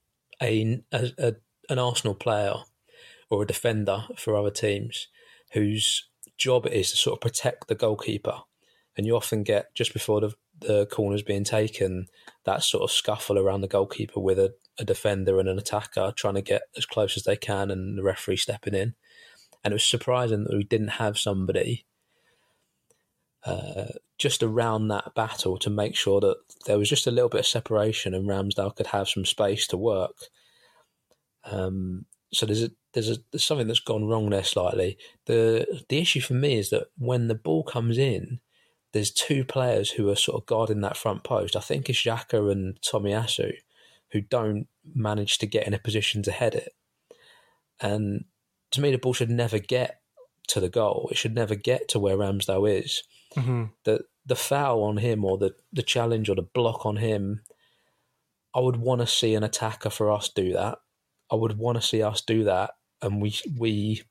a, 0.40 0.80
a, 0.92 1.10
a 1.18 1.34
an 1.68 1.78
Arsenal 1.78 2.14
player 2.14 2.54
or 3.30 3.42
a 3.42 3.46
defender 3.46 4.04
for 4.16 4.36
other 4.36 4.50
teams 4.50 5.08
whose 5.52 6.08
job 6.36 6.66
it 6.66 6.72
is 6.72 6.90
to 6.90 6.96
sort 6.96 7.16
of 7.16 7.20
protect 7.20 7.68
the 7.68 7.74
goalkeeper, 7.74 8.40
and 8.96 9.06
you 9.06 9.16
often 9.16 9.42
get 9.42 9.74
just 9.74 9.92
before 9.92 10.20
the 10.20 10.34
the 10.60 10.86
corner's 10.86 11.22
being 11.22 11.44
taken 11.44 12.06
that 12.44 12.62
sort 12.62 12.84
of 12.84 12.90
scuffle 12.90 13.38
around 13.38 13.60
the 13.60 13.68
goalkeeper 13.68 14.20
with 14.20 14.38
a, 14.38 14.54
a 14.78 14.84
defender 14.84 15.40
and 15.40 15.48
an 15.48 15.58
attacker 15.58 16.12
trying 16.16 16.34
to 16.34 16.42
get 16.42 16.62
as 16.76 16.86
close 16.86 17.16
as 17.16 17.24
they 17.24 17.36
can, 17.36 17.70
and 17.70 17.98
the 17.98 18.02
referee 18.02 18.36
stepping 18.36 18.74
in. 18.74 18.94
And 19.64 19.72
it 19.72 19.74
was 19.74 19.84
surprising 19.84 20.44
that 20.44 20.56
we 20.56 20.64
didn't 20.64 20.88
have 20.88 21.18
somebody 21.18 21.86
uh, 23.44 23.86
just 24.18 24.42
around 24.42 24.88
that 24.88 25.14
battle 25.14 25.58
to 25.58 25.70
make 25.70 25.96
sure 25.96 26.20
that 26.20 26.36
there 26.66 26.78
was 26.78 26.88
just 26.88 27.06
a 27.06 27.10
little 27.10 27.28
bit 27.28 27.40
of 27.40 27.46
separation 27.46 28.14
and 28.14 28.28
Ramsdale 28.28 28.74
could 28.74 28.88
have 28.88 29.08
some 29.08 29.24
space 29.24 29.66
to 29.68 29.76
work. 29.76 30.16
Um, 31.44 32.06
so 32.32 32.46
there's 32.46 32.62
a, 32.62 32.70
there's 32.92 33.10
a, 33.10 33.16
there's 33.32 33.44
something 33.44 33.66
that's 33.66 33.80
gone 33.80 34.06
wrong 34.06 34.30
there 34.30 34.44
slightly. 34.44 34.96
the 35.26 35.82
The 35.88 35.98
issue 35.98 36.20
for 36.20 36.34
me 36.34 36.58
is 36.58 36.70
that 36.70 36.86
when 36.96 37.28
the 37.28 37.34
ball 37.34 37.64
comes 37.64 37.98
in, 37.98 38.40
there's 38.94 39.10
two 39.10 39.44
players 39.44 39.90
who 39.90 40.08
are 40.08 40.16
sort 40.16 40.40
of 40.40 40.46
guarding 40.46 40.80
that 40.80 40.96
front 40.96 41.22
post. 41.24 41.54
I 41.56 41.60
think 41.60 41.90
it's 41.90 41.98
Xhaka 41.98 42.50
and 42.50 42.80
Tomiyasu 42.80 43.52
who 44.12 44.20
don't 44.22 44.66
manage 44.94 45.36
to 45.38 45.46
get 45.46 45.66
in 45.66 45.74
a 45.74 45.78
position 45.78 46.22
to 46.22 46.30
head 46.32 46.54
it. 46.54 46.72
And 47.80 48.24
to 48.70 48.80
me, 48.80 48.90
the 48.92 48.98
ball 48.98 49.12
should 49.12 49.30
never 49.30 49.58
get 49.58 50.00
to 50.48 50.60
the 50.60 50.68
goal. 50.68 51.08
It 51.10 51.16
should 51.18 51.34
never 51.34 51.54
get 51.54 51.88
to 51.88 51.98
where 51.98 52.16
Ramsdale 52.16 52.80
is 52.82 53.02
Mm-hmm. 53.36 53.64
the 53.82 54.04
the 54.24 54.36
foul 54.36 54.84
on 54.84 54.98
him 54.98 55.24
or 55.24 55.36
the 55.38 55.56
the 55.72 55.82
challenge 55.82 56.28
or 56.30 56.36
the 56.36 56.42
block 56.42 56.86
on 56.86 56.98
him 56.98 57.40
I 58.54 58.60
would 58.60 58.76
want 58.76 59.00
to 59.00 59.08
see 59.08 59.34
an 59.34 59.42
attacker 59.42 59.90
for 59.90 60.12
us 60.12 60.28
do 60.28 60.52
that. 60.52 60.78
I 61.32 61.34
would 61.34 61.58
want 61.58 61.76
to 61.80 61.82
see 61.82 62.00
us 62.00 62.20
do 62.20 62.44
that, 62.44 62.70
and 63.02 63.20
we 63.20 63.34
we. 63.58 64.02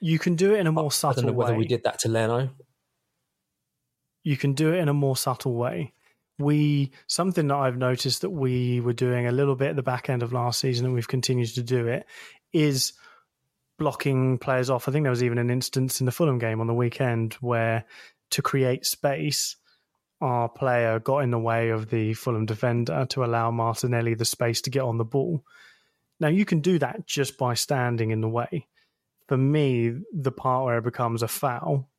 You 0.00 0.18
can 0.18 0.34
do 0.36 0.54
it 0.54 0.60
in 0.60 0.66
a 0.66 0.72
more 0.72 0.92
subtle 0.92 1.20
I 1.20 1.22
don't 1.22 1.32
know 1.32 1.38
whether 1.38 1.52
way. 1.52 1.58
we 1.60 1.66
did 1.66 1.84
that 1.84 2.00
to 2.00 2.08
Leno. 2.10 2.50
You 4.22 4.36
can 4.36 4.52
do 4.52 4.72
it 4.72 4.78
in 4.78 4.88
a 4.88 4.94
more 4.94 5.16
subtle 5.16 5.54
way. 5.54 5.92
We 6.38 6.92
something 7.06 7.48
that 7.48 7.56
I've 7.56 7.76
noticed 7.76 8.22
that 8.22 8.30
we 8.30 8.80
were 8.80 8.92
doing 8.92 9.26
a 9.26 9.32
little 9.32 9.56
bit 9.56 9.70
at 9.70 9.76
the 9.76 9.82
back 9.82 10.08
end 10.08 10.22
of 10.22 10.32
last 10.32 10.60
season, 10.60 10.86
and 10.86 10.94
we've 10.94 11.08
continued 11.08 11.54
to 11.54 11.62
do 11.62 11.86
it, 11.86 12.06
is 12.52 12.94
blocking 13.78 14.38
players 14.38 14.70
off. 14.70 14.88
I 14.88 14.92
think 14.92 15.04
there 15.04 15.10
was 15.10 15.22
even 15.22 15.38
an 15.38 15.50
instance 15.50 16.00
in 16.00 16.06
the 16.06 16.12
Fulham 16.12 16.38
game 16.38 16.60
on 16.60 16.66
the 16.66 16.74
weekend 16.74 17.34
where 17.34 17.84
to 18.30 18.42
create 18.42 18.86
space, 18.86 19.56
our 20.20 20.48
player 20.48 20.98
got 20.98 21.18
in 21.18 21.30
the 21.30 21.38
way 21.38 21.70
of 21.70 21.90
the 21.90 22.14
Fulham 22.14 22.46
defender 22.46 23.06
to 23.10 23.24
allow 23.24 23.50
Martinelli 23.50 24.14
the 24.14 24.24
space 24.24 24.60
to 24.62 24.70
get 24.70 24.82
on 24.82 24.98
the 24.98 25.04
ball. 25.04 25.44
Now 26.20 26.28
you 26.28 26.44
can 26.44 26.60
do 26.60 26.78
that 26.78 27.06
just 27.06 27.38
by 27.38 27.54
standing 27.54 28.10
in 28.10 28.20
the 28.20 28.28
way. 28.28 28.66
For 29.28 29.36
me, 29.36 29.94
the 30.12 30.32
part 30.32 30.64
where 30.64 30.78
it 30.78 30.84
becomes 30.84 31.22
a 31.22 31.28
foul 31.28 31.89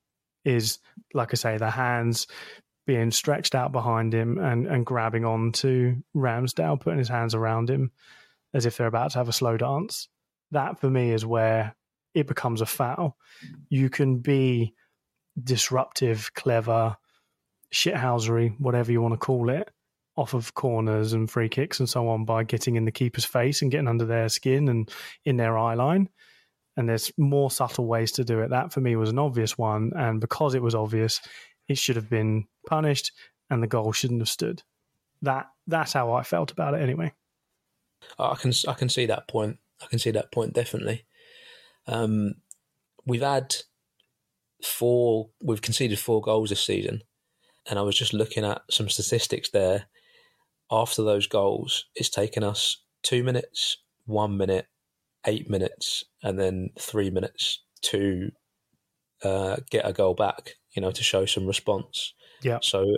is, 0.45 0.79
like 1.13 1.29
I 1.33 1.35
say, 1.35 1.57
the 1.57 1.69
hands 1.69 2.27
being 2.87 3.11
stretched 3.11 3.55
out 3.55 3.71
behind 3.71 4.13
him 4.13 4.37
and, 4.37 4.67
and 4.67 4.85
grabbing 4.85 5.25
onto 5.25 5.95
Ramsdale, 6.15 6.79
putting 6.79 6.99
his 6.99 7.09
hands 7.09 7.35
around 7.35 7.69
him 7.69 7.91
as 8.53 8.65
if 8.65 8.77
they're 8.77 8.87
about 8.87 9.11
to 9.11 9.19
have 9.19 9.29
a 9.29 9.33
slow 9.33 9.57
dance. 9.57 10.09
That 10.51 10.79
for 10.79 10.89
me 10.89 11.11
is 11.11 11.25
where 11.25 11.75
it 12.13 12.27
becomes 12.27 12.61
a 12.61 12.65
foul. 12.65 13.17
You 13.69 13.89
can 13.89 14.17
be 14.17 14.73
disruptive, 15.41 16.33
clever, 16.33 16.97
shithousery, 17.73 18.59
whatever 18.59 18.91
you 18.91 19.01
want 19.01 19.13
to 19.13 19.17
call 19.17 19.49
it, 19.49 19.69
off 20.17 20.33
of 20.33 20.53
corners 20.53 21.13
and 21.13 21.31
free 21.31 21.47
kicks 21.47 21.79
and 21.79 21.87
so 21.87 22.09
on 22.09 22.25
by 22.25 22.43
getting 22.43 22.75
in 22.75 22.85
the 22.85 22.91
keeper's 22.91 23.25
face 23.25 23.61
and 23.61 23.71
getting 23.71 23.87
under 23.87 24.05
their 24.05 24.27
skin 24.27 24.67
and 24.67 24.91
in 25.23 25.37
their 25.37 25.57
eye 25.57 25.75
line. 25.75 26.09
And 26.77 26.87
there's 26.87 27.11
more 27.17 27.51
subtle 27.51 27.85
ways 27.85 28.11
to 28.13 28.23
do 28.23 28.39
it. 28.39 28.49
That 28.49 28.71
for 28.71 28.81
me 28.81 28.95
was 28.95 29.09
an 29.09 29.19
obvious 29.19 29.57
one. 29.57 29.91
And 29.95 30.21
because 30.21 30.55
it 30.55 30.61
was 30.61 30.75
obvious, 30.75 31.19
it 31.67 31.77
should 31.77 31.95
have 31.95 32.09
been 32.09 32.45
punished 32.67 33.11
and 33.49 33.61
the 33.61 33.67
goal 33.67 33.91
shouldn't 33.91 34.21
have 34.21 34.29
stood. 34.29 34.63
That 35.21 35.47
that's 35.67 35.93
how 35.93 36.13
I 36.13 36.23
felt 36.23 36.51
about 36.51 36.73
it 36.73 36.81
anyway. 36.81 37.13
I 38.17 38.35
can 38.35 38.53
I 38.67 38.73
can 38.73 38.89
see 38.89 39.05
that 39.05 39.27
point. 39.27 39.57
I 39.83 39.87
can 39.87 39.99
see 39.99 40.11
that 40.11 40.31
point 40.31 40.53
definitely. 40.53 41.05
Um, 41.87 42.35
we've 43.05 43.21
had 43.21 43.55
four. 44.63 45.29
We've 45.43 45.61
conceded 45.61 45.99
four 45.99 46.21
goals 46.21 46.49
this 46.49 46.65
season, 46.65 47.03
and 47.69 47.77
I 47.77 47.83
was 47.83 47.97
just 47.97 48.13
looking 48.13 48.45
at 48.45 48.61
some 48.69 48.89
statistics 48.89 49.49
there. 49.49 49.85
After 50.71 51.03
those 51.03 51.27
goals, 51.27 51.85
it's 51.95 52.09
taken 52.09 52.43
us 52.43 52.77
two 53.03 53.23
minutes, 53.23 53.77
one 54.05 54.37
minute, 54.37 54.67
eight 55.25 55.49
minutes, 55.49 56.03
and 56.23 56.39
then 56.39 56.69
three 56.79 57.09
minutes 57.09 57.63
to 57.81 58.31
uh, 59.23 59.57
get 59.69 59.87
a 59.87 59.93
goal 59.93 60.13
back. 60.13 60.55
You 60.71 60.81
know, 60.81 60.91
to 60.91 61.03
show 61.03 61.25
some 61.25 61.45
response. 61.45 62.13
Yeah. 62.41 62.59
So, 62.61 62.95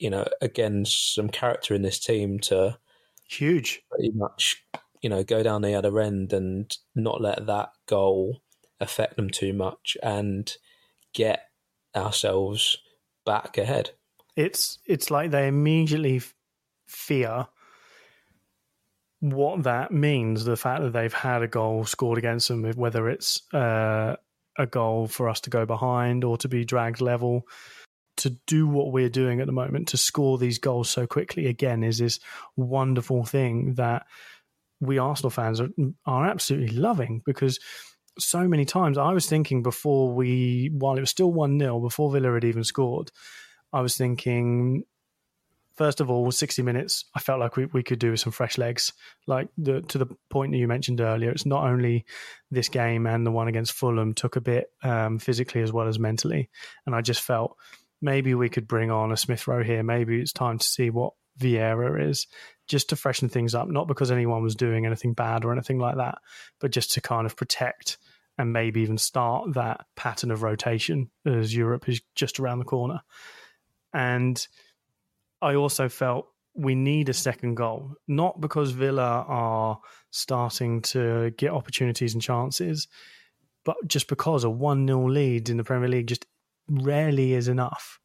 you 0.00 0.10
know, 0.10 0.26
again, 0.40 0.84
some 0.84 1.28
character 1.28 1.74
in 1.74 1.82
this 1.82 1.98
team 1.98 2.40
to 2.40 2.78
Huge. 3.28 3.82
pretty 3.90 4.12
much, 4.14 4.64
you 5.00 5.08
know, 5.08 5.22
go 5.22 5.42
down 5.42 5.62
the 5.62 5.74
other 5.74 6.00
end 6.00 6.32
and 6.32 6.76
not 6.94 7.20
let 7.20 7.46
that 7.46 7.70
goal 7.86 8.42
affect 8.80 9.16
them 9.16 9.30
too 9.30 9.52
much 9.52 9.96
and 10.02 10.56
get 11.14 11.42
ourselves 11.94 12.78
back 13.24 13.58
ahead. 13.58 13.90
It's 14.36 14.78
it's 14.86 15.10
like 15.10 15.30
they 15.30 15.48
immediately 15.48 16.20
fear 16.86 17.46
what 19.20 19.64
that 19.64 19.90
means. 19.90 20.44
The 20.44 20.56
fact 20.56 20.82
that 20.82 20.92
they've 20.92 21.12
had 21.12 21.42
a 21.42 21.48
goal 21.48 21.84
scored 21.84 22.18
against 22.18 22.48
them, 22.48 22.64
whether 22.72 23.08
it's 23.08 23.42
uh, 23.52 24.16
a 24.58 24.66
goal 24.66 25.06
for 25.06 25.28
us 25.28 25.40
to 25.42 25.50
go 25.50 25.66
behind 25.66 26.24
or 26.24 26.36
to 26.38 26.48
be 26.48 26.64
dragged 26.64 27.00
level. 27.00 27.42
To 28.18 28.30
do 28.48 28.66
what 28.66 28.90
we're 28.90 29.08
doing 29.08 29.40
at 29.40 29.46
the 29.46 29.52
moment, 29.52 29.88
to 29.88 29.96
score 29.96 30.38
these 30.38 30.58
goals 30.58 30.90
so 30.90 31.06
quickly 31.06 31.46
again, 31.46 31.84
is 31.84 31.98
this 31.98 32.18
wonderful 32.56 33.24
thing 33.24 33.74
that 33.74 34.06
we 34.80 34.98
Arsenal 34.98 35.30
fans 35.30 35.60
are, 35.60 35.68
are 36.04 36.26
absolutely 36.26 36.76
loving 36.76 37.22
because 37.24 37.60
so 38.18 38.46
many 38.48 38.64
times 38.64 38.98
I 38.98 39.12
was 39.12 39.26
thinking 39.26 39.62
before 39.62 40.12
we, 40.12 40.70
while 40.72 40.96
it 40.96 41.00
was 41.00 41.10
still 41.10 41.32
1 41.32 41.58
0, 41.58 41.80
before 41.80 42.10
Villa 42.10 42.34
had 42.34 42.44
even 42.44 42.64
scored, 42.64 43.10
I 43.72 43.80
was 43.80 43.96
thinking, 43.96 44.84
first 45.78 46.00
of 46.00 46.10
all, 46.10 46.30
60 46.30 46.62
minutes, 46.62 47.04
I 47.14 47.20
felt 47.20 47.38
like 47.38 47.56
we, 47.56 47.66
we 47.66 47.84
could 47.84 48.00
do 48.00 48.10
with 48.10 48.20
some 48.20 48.32
fresh 48.32 48.58
legs. 48.58 48.92
Like 49.28 49.48
the, 49.56 49.80
to 49.82 49.98
the 49.98 50.08
point 50.28 50.50
that 50.52 50.58
you 50.58 50.66
mentioned 50.66 51.00
earlier, 51.00 51.30
it's 51.30 51.46
not 51.46 51.64
only 51.64 52.04
this 52.50 52.68
game 52.68 53.06
and 53.06 53.24
the 53.24 53.30
one 53.30 53.46
against 53.46 53.72
Fulham 53.72 54.12
took 54.12 54.34
a 54.34 54.40
bit 54.40 54.72
um, 54.82 55.20
physically 55.20 55.62
as 55.62 55.72
well 55.72 55.86
as 55.86 55.98
mentally. 55.98 56.50
And 56.84 56.96
I 56.96 57.00
just 57.00 57.22
felt 57.22 57.56
maybe 58.02 58.34
we 58.34 58.48
could 58.48 58.66
bring 58.66 58.90
on 58.90 59.12
a 59.12 59.16
Smith 59.16 59.46
Rowe 59.46 59.62
here. 59.62 59.84
Maybe 59.84 60.20
it's 60.20 60.32
time 60.32 60.58
to 60.58 60.66
see 60.66 60.90
what 60.90 61.14
Vieira 61.38 62.08
is 62.08 62.26
just 62.66 62.88
to 62.88 62.96
freshen 62.96 63.28
things 63.28 63.54
up, 63.54 63.68
not 63.68 63.86
because 63.86 64.10
anyone 64.10 64.42
was 64.42 64.56
doing 64.56 64.84
anything 64.84 65.14
bad 65.14 65.44
or 65.44 65.52
anything 65.52 65.78
like 65.78 65.96
that, 65.96 66.18
but 66.60 66.72
just 66.72 66.90
to 66.92 67.00
kind 67.00 67.24
of 67.24 67.36
protect 67.36 67.98
and 68.36 68.52
maybe 68.52 68.80
even 68.80 68.98
start 68.98 69.54
that 69.54 69.86
pattern 69.96 70.32
of 70.32 70.42
rotation 70.42 71.10
as 71.24 71.54
Europe 71.54 71.88
is 71.88 72.00
just 72.16 72.40
around 72.40 72.58
the 72.58 72.64
corner. 72.64 73.00
And 73.94 74.44
I 75.40 75.54
also 75.54 75.88
felt 75.88 76.28
we 76.54 76.74
need 76.74 77.08
a 77.08 77.14
second 77.14 77.54
goal, 77.54 77.94
not 78.08 78.40
because 78.40 78.72
Villa 78.72 79.24
are 79.28 79.78
starting 80.10 80.82
to 80.82 81.30
get 81.36 81.52
opportunities 81.52 82.14
and 82.14 82.22
chances, 82.22 82.88
but 83.64 83.76
just 83.86 84.08
because 84.08 84.44
a 84.44 84.50
1 84.50 84.86
0 84.86 85.08
lead 85.08 85.48
in 85.48 85.56
the 85.56 85.64
Premier 85.64 85.88
League 85.88 86.08
just 86.08 86.26
rarely 86.68 87.34
is 87.34 87.48
enough. 87.48 88.00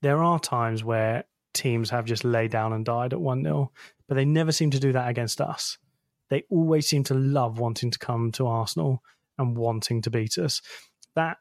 There 0.00 0.22
are 0.22 0.38
times 0.38 0.84
where 0.84 1.24
teams 1.54 1.90
have 1.90 2.04
just 2.04 2.24
laid 2.24 2.50
down 2.50 2.72
and 2.72 2.84
died 2.84 3.12
at 3.12 3.20
1 3.20 3.42
0, 3.42 3.72
but 4.06 4.14
they 4.14 4.24
never 4.24 4.52
seem 4.52 4.70
to 4.70 4.80
do 4.80 4.92
that 4.92 5.08
against 5.08 5.40
us. 5.40 5.78
They 6.28 6.44
always 6.50 6.86
seem 6.86 7.04
to 7.04 7.14
love 7.14 7.58
wanting 7.58 7.90
to 7.90 7.98
come 7.98 8.32
to 8.32 8.46
Arsenal 8.46 9.02
and 9.38 9.56
wanting 9.56 10.02
to 10.02 10.10
beat 10.10 10.38
us. 10.38 10.62
That 11.14 11.38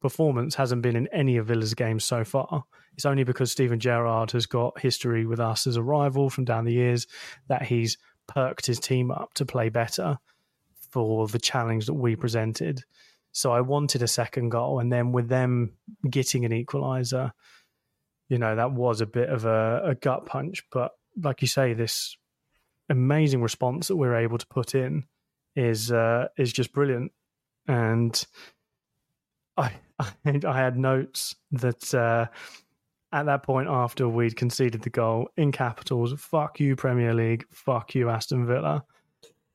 performance 0.00 0.54
hasn't 0.54 0.82
been 0.82 0.96
in 0.96 1.08
any 1.08 1.36
of 1.36 1.46
Villa's 1.46 1.74
games 1.74 2.04
so 2.04 2.24
far. 2.24 2.64
It's 2.94 3.06
only 3.06 3.24
because 3.24 3.52
Steven 3.52 3.80
Gerrard 3.80 4.30
has 4.32 4.46
got 4.46 4.80
history 4.80 5.26
with 5.26 5.40
us 5.40 5.66
as 5.66 5.76
a 5.76 5.82
rival 5.82 6.30
from 6.30 6.44
down 6.44 6.64
the 6.64 6.72
years 6.72 7.06
that 7.48 7.62
he's 7.62 7.98
perked 8.26 8.66
his 8.66 8.78
team 8.78 9.10
up 9.10 9.34
to 9.34 9.44
play 9.44 9.68
better 9.68 10.18
for 10.90 11.26
the 11.26 11.38
challenge 11.38 11.86
that 11.86 11.94
we 11.94 12.16
presented. 12.16 12.84
So 13.32 13.52
I 13.52 13.62
wanted 13.62 14.02
a 14.02 14.08
second 14.08 14.50
goal, 14.50 14.78
and 14.78 14.92
then 14.92 15.10
with 15.10 15.28
them 15.28 15.72
getting 16.08 16.44
an 16.44 16.52
equaliser, 16.52 17.32
you 18.28 18.38
know 18.38 18.54
that 18.54 18.72
was 18.72 19.00
a 19.00 19.06
bit 19.06 19.28
of 19.28 19.44
a, 19.44 19.80
a 19.84 19.94
gut 19.96 20.26
punch. 20.26 20.62
But 20.70 20.92
like 21.20 21.42
you 21.42 21.48
say, 21.48 21.74
this 21.74 22.16
amazing 22.88 23.42
response 23.42 23.88
that 23.88 23.96
we're 23.96 24.16
able 24.16 24.38
to 24.38 24.46
put 24.46 24.74
in 24.74 25.04
is 25.56 25.90
uh, 25.90 26.28
is 26.38 26.52
just 26.52 26.72
brilliant. 26.72 27.10
And 27.66 28.24
I 29.56 29.72
I 30.24 30.56
had 30.56 30.78
notes 30.78 31.34
that 31.52 31.92
uh, 31.92 32.26
at 33.14 33.26
that 33.26 33.44
point 33.44 33.68
after 33.68 34.08
we'd 34.08 34.36
conceded 34.36 34.82
the 34.82 34.90
goal 34.90 35.30
in 35.36 35.52
capitals, 35.52 36.12
"Fuck 36.20 36.58
you, 36.58 36.74
Premier 36.74 37.14
League. 37.14 37.46
Fuck 37.52 37.94
you, 37.94 38.10
Aston 38.10 38.44
Villa." 38.44 38.84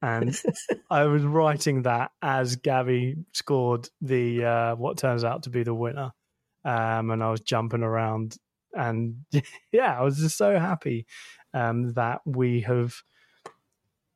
And 0.01 0.33
I 0.89 1.03
was 1.03 1.23
writing 1.23 1.81
that 1.81 2.11
as 2.21 2.55
Gabby 2.55 3.17
scored 3.33 3.89
the 4.01 4.45
uh, 4.45 4.75
what 4.75 4.97
turns 4.97 5.25
out 5.25 5.43
to 5.43 5.49
be 5.49 5.63
the 5.63 5.73
winner, 5.73 6.13
um, 6.63 7.11
and 7.11 7.21
I 7.21 7.29
was 7.31 7.41
jumping 7.41 7.83
around, 7.83 8.37
and 8.73 9.25
yeah, 9.73 9.99
I 9.99 10.03
was 10.03 10.17
just 10.19 10.37
so 10.37 10.57
happy 10.57 11.05
um, 11.53 11.91
that 11.93 12.21
we 12.25 12.61
have 12.61 13.03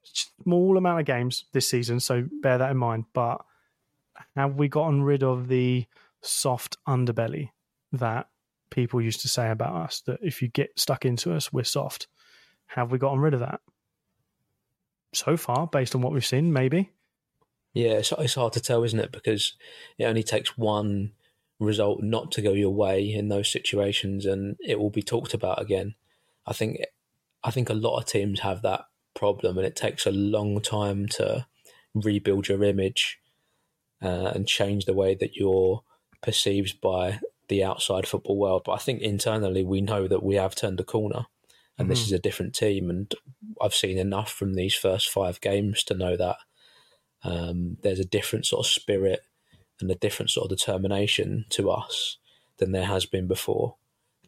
small 0.04 0.78
amount 0.78 1.02
of 1.02 1.06
games 1.06 1.46
this 1.52 1.68
season, 1.68 2.00
so 2.00 2.26
bear 2.42 2.58
that 2.58 2.72
in 2.72 2.78
mind. 2.78 3.06
But 3.14 3.42
have 4.38 4.56
we 4.56 4.70
gotten 4.70 5.04
rid 5.04 5.22
of 5.22 5.50
the 5.50 5.86
soft 6.22 6.78
underbelly 6.88 7.50
that 7.92 8.28
people 8.74 9.02
used 9.02 9.22
to 9.22 9.28
say 9.28 9.50
about 9.50 9.76
us? 9.76 10.02
That 10.06 10.20
if 10.22 10.42
you 10.42 10.48
get 10.48 10.78
stuck 10.78 11.06
into 11.06 11.34
us, 11.34 11.54
we're 11.54 11.64
soft. 11.64 12.08
Have 12.68 12.92
we 12.92 12.98
gotten 12.98 13.20
rid 13.20 13.34
of 13.34 13.40
that? 13.42 13.62
So 15.14 15.38
far, 15.38 15.68
based 15.68 15.94
on 15.96 16.02
what 16.02 16.12
we've 16.12 16.26
seen, 16.26 16.52
maybe. 16.52 16.92
Yeah, 17.74 17.94
it's, 17.94 18.12
it's 18.12 18.36
hard 18.36 18.54
to 18.54 18.60
tell, 18.60 18.84
isn't 18.84 19.00
it? 19.00 19.12
Because 19.12 19.56
it 19.98 20.06
only 20.06 20.24
takes 20.24 20.58
one 20.58 21.12
result 21.60 22.02
not 22.02 22.32
to 22.32 22.42
go 22.42 22.54
your 22.54 22.74
way 22.74 23.14
in 23.14 23.30
those 23.30 23.52
situations, 23.52 24.26
and 24.26 24.56
it 24.60 24.80
will 24.80 24.90
be 24.90 25.04
talked 25.04 25.34
about 25.34 25.62
again. 25.62 25.96
I 26.46 26.54
think, 26.54 26.80
I 27.44 27.52
think 27.52 27.70
a 27.70 27.76
lot 27.76 27.98
of 27.98 28.06
teams 28.06 28.40
have 28.40 28.64
that 28.64 28.86
problem, 29.16 29.58
and 29.58 29.68
it 29.68 29.76
takes 29.76 30.06
a 30.06 30.12
long 30.12 30.62
time 30.62 31.08
to 31.10 31.46
rebuild 31.94 32.48
your 32.48 32.64
image 32.64 33.20
uh, 34.02 34.32
and 34.34 34.48
change 34.48 34.86
the 34.86 34.94
way 34.94 35.16
that 35.16 35.36
you're 35.36 35.84
perceived 36.22 36.82
by 36.82 37.20
the 37.48 37.64
outside 37.64 38.08
football 38.08 38.38
world. 38.38 38.64
But 38.66 38.74
I 38.74 38.78
think 38.78 39.02
internally 39.02 39.64
we 39.64 39.82
know 39.82 40.08
that 40.08 40.24
we 40.24 40.36
have 40.36 40.56
turned 40.56 40.80
a 40.80 40.84
corner, 40.84 41.26
and 41.78 41.86
mm-hmm. 41.86 41.90
this 41.90 42.06
is 42.06 42.12
a 42.12 42.20
different 42.20 42.56
team. 42.56 42.90
And 42.90 43.14
I've 43.62 43.76
seen 43.76 43.98
enough 43.98 44.32
from 44.32 44.54
these 44.54 44.76
first 44.76 45.10
five 45.10 45.42
games 45.42 45.84
to 45.86 45.94
know 45.94 46.16
that 46.18 46.38
um, 47.24 47.78
there's 47.82 48.00
a 48.00 48.06
different 48.06 48.46
sort 48.46 48.66
of 48.66 48.72
spirit 48.72 49.22
and 49.80 49.90
a 49.90 49.96
different 49.96 50.30
sort 50.30 50.52
of 50.52 50.58
determination 50.58 51.46
to 51.50 51.72
us 51.72 52.18
than 52.58 52.72
there 52.72 52.86
has 52.86 53.06
been 53.06 53.28
before. 53.28 53.76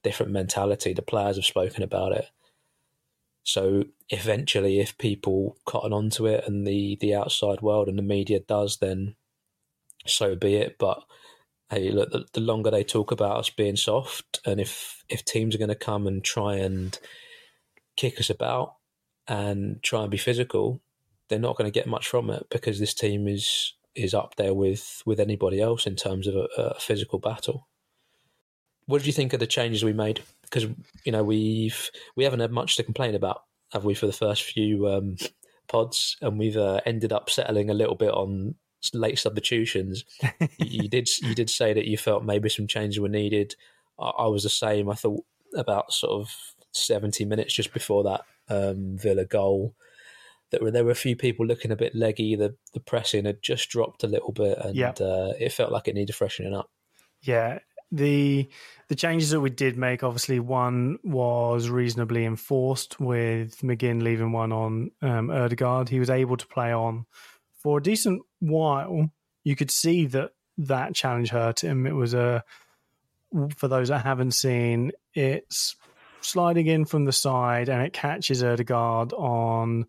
Different 0.03 0.32
mentality. 0.32 0.93
The 0.93 1.01
players 1.01 1.36
have 1.38 1.45
spoken 1.45 1.84
about 1.84 2.11
it. 2.11 2.30
So 3.43 3.86
eventually, 4.09 4.80
if 4.80 4.97
people 4.97 5.57
cotton 5.66 5.93
onto 5.93 6.26
it 6.26 6.43
and 6.47 6.66
the 6.66 6.97
the 6.99 7.13
outside 7.13 7.61
world 7.61 7.88
and 7.88 7.97
the 7.97 8.03
media 8.03 8.39
does, 8.39 8.78
then 8.78 9.16
so 10.05 10.36
be 10.36 10.55
it. 10.55 10.78
But 10.80 11.03
hey, 11.70 11.89
look, 11.91 12.11
the, 12.11 12.26
the 12.34 12.41
longer 12.41 12.72
they 12.72 12.84
talk 12.84 13.11
about 13.11 13.38
us 13.38 13.49
being 13.49 13.76
soft, 13.76 14.39
and 14.45 14.59
if 14.59 15.03
if 15.09 15.24
teams 15.26 15.55
are 15.55 15.59
going 15.59 15.70
to 15.70 15.76
come 15.76 16.07
and 16.07 16.24
try 16.24 16.55
and 16.55 16.97
kick 17.95 18.20
us 18.20 18.30
about 18.30 18.76
and 19.28 19.82
try 19.82 20.01
and 20.01 20.11
be 20.11 20.18
physical, 20.18 20.82
they're 21.30 21.39
not 21.39 21.57
going 21.57 21.72
to 21.72 21.80
get 21.80 21.88
much 21.88 22.07
from 22.07 22.30
it 22.30 22.47
because 22.49 22.80
this 22.80 22.93
team 22.93 23.28
is 23.28 23.74
is 23.95 24.13
up 24.13 24.36
there 24.36 24.53
with 24.53 25.01
with 25.05 25.20
anybody 25.20 25.61
else 25.61 25.88
in 25.88 25.95
terms 25.95 26.28
of 26.28 26.36
a, 26.36 26.47
a 26.57 26.80
physical 26.80 27.20
battle. 27.20 27.68
What 28.88 28.99
did 28.99 29.07
you 29.07 29.13
think 29.13 29.34
of 29.34 29.39
the 29.39 29.47
changes 29.47 29.84
we 29.84 29.93
made? 29.93 30.22
Because 30.43 30.66
you 31.03 31.11
know 31.11 31.24
we've 31.24 31.89
we 32.16 32.24
haven't 32.24 32.41
had 32.41 32.51
much 32.51 32.76
to 32.78 32.84
complain 32.84 33.16
about, 33.16 33.43
have 33.72 33.86
we, 33.86 33.95
for 33.95 34.05
the 34.05 34.13
first 34.13 34.43
few 34.43 34.88
um, 34.88 35.16
pods, 35.68 36.18
and 36.22 36.38
we've 36.38 36.57
uh, 36.57 36.82
ended 36.86 37.11
up 37.11 37.30
settling 37.30 37.70
a 37.70 37.74
little 37.76 37.95
bit 37.95 38.11
on 38.11 38.55
late 38.93 39.19
substitutions. 39.19 40.03
you 40.57 40.88
did 40.88 41.09
you 41.21 41.36
did 41.36 41.49
say 41.49 41.73
that 41.73 41.86
you 41.86 41.97
felt 41.97 42.23
maybe 42.23 42.49
some 42.49 42.67
changes 42.67 42.99
were 42.99 43.09
needed. 43.09 43.55
I, 43.99 44.09
I 44.09 44.27
was 44.27 44.43
the 44.43 44.49
same. 44.49 44.89
I 44.89 44.95
thought 44.95 45.23
about 45.55 45.93
sort 45.93 46.21
of 46.21 46.36
seventy 46.71 47.25
minutes 47.25 47.53
just 47.53 47.73
before 47.73 48.03
that 48.03 48.21
um, 48.49 48.97
Villa 48.97 49.25
goal 49.25 49.75
that 50.51 50.61
were, 50.61 50.71
there 50.71 50.86
were 50.86 50.91
a 50.91 50.95
few 50.95 51.15
people 51.15 51.45
looking 51.45 51.71
a 51.71 51.75
bit 51.75 51.95
leggy. 51.95 52.36
The 52.36 52.55
the 52.73 52.79
pressing 52.79 53.25
had 53.25 53.41
just 53.41 53.69
dropped 53.69 54.03
a 54.03 54.07
little 54.07 54.31
bit, 54.31 54.57
and 54.59 54.75
yeah. 54.75 54.93
uh, 54.99 55.33
it 55.39 55.51
felt 55.51 55.71
like 55.71 55.88
it 55.88 55.95
needed 55.95 56.15
freshening 56.15 56.55
up. 56.55 56.69
Yeah, 57.21 57.59
the 57.91 58.49
the 58.88 58.95
changes 58.95 59.31
that 59.31 59.41
we 59.41 59.49
did 59.49 59.77
make, 59.77 60.03
obviously, 60.03 60.39
one 60.39 60.97
was 61.03 61.69
reasonably 61.69 62.25
enforced 62.25 62.99
with 62.99 63.59
McGinn 63.61 64.01
leaving 64.01 64.31
one 64.31 64.51
on 64.51 64.91
um, 65.01 65.29
Odegaard. 65.29 65.89
He 65.89 65.99
was 65.99 66.09
able 66.09 66.38
to 66.38 66.47
play 66.47 66.71
on 66.71 67.05
for 67.66 67.80
a 67.80 67.82
decent 67.82 68.22
while. 68.41 69.09
You 69.43 69.55
could 69.55 69.72
see 69.72 70.05
that 70.05 70.34
that 70.59 70.93
challenge 70.93 71.32
hurt 71.32 71.63
him. 71.63 71.88
It 71.88 71.95
was 71.95 72.13
a 72.13 72.43
for 73.57 73.68
those 73.68 73.88
that 73.88 74.05
haven't 74.05 74.36
seen, 74.36 74.91
it's 75.16 75.76
sliding 76.22 76.68
in 76.68 76.86
from 76.86 77.05
the 77.05 77.11
side 77.11 77.68
and 77.68 77.82
it 77.82 77.91
catches 77.91 78.43
Odegaard 78.43 79.13
on 79.13 79.88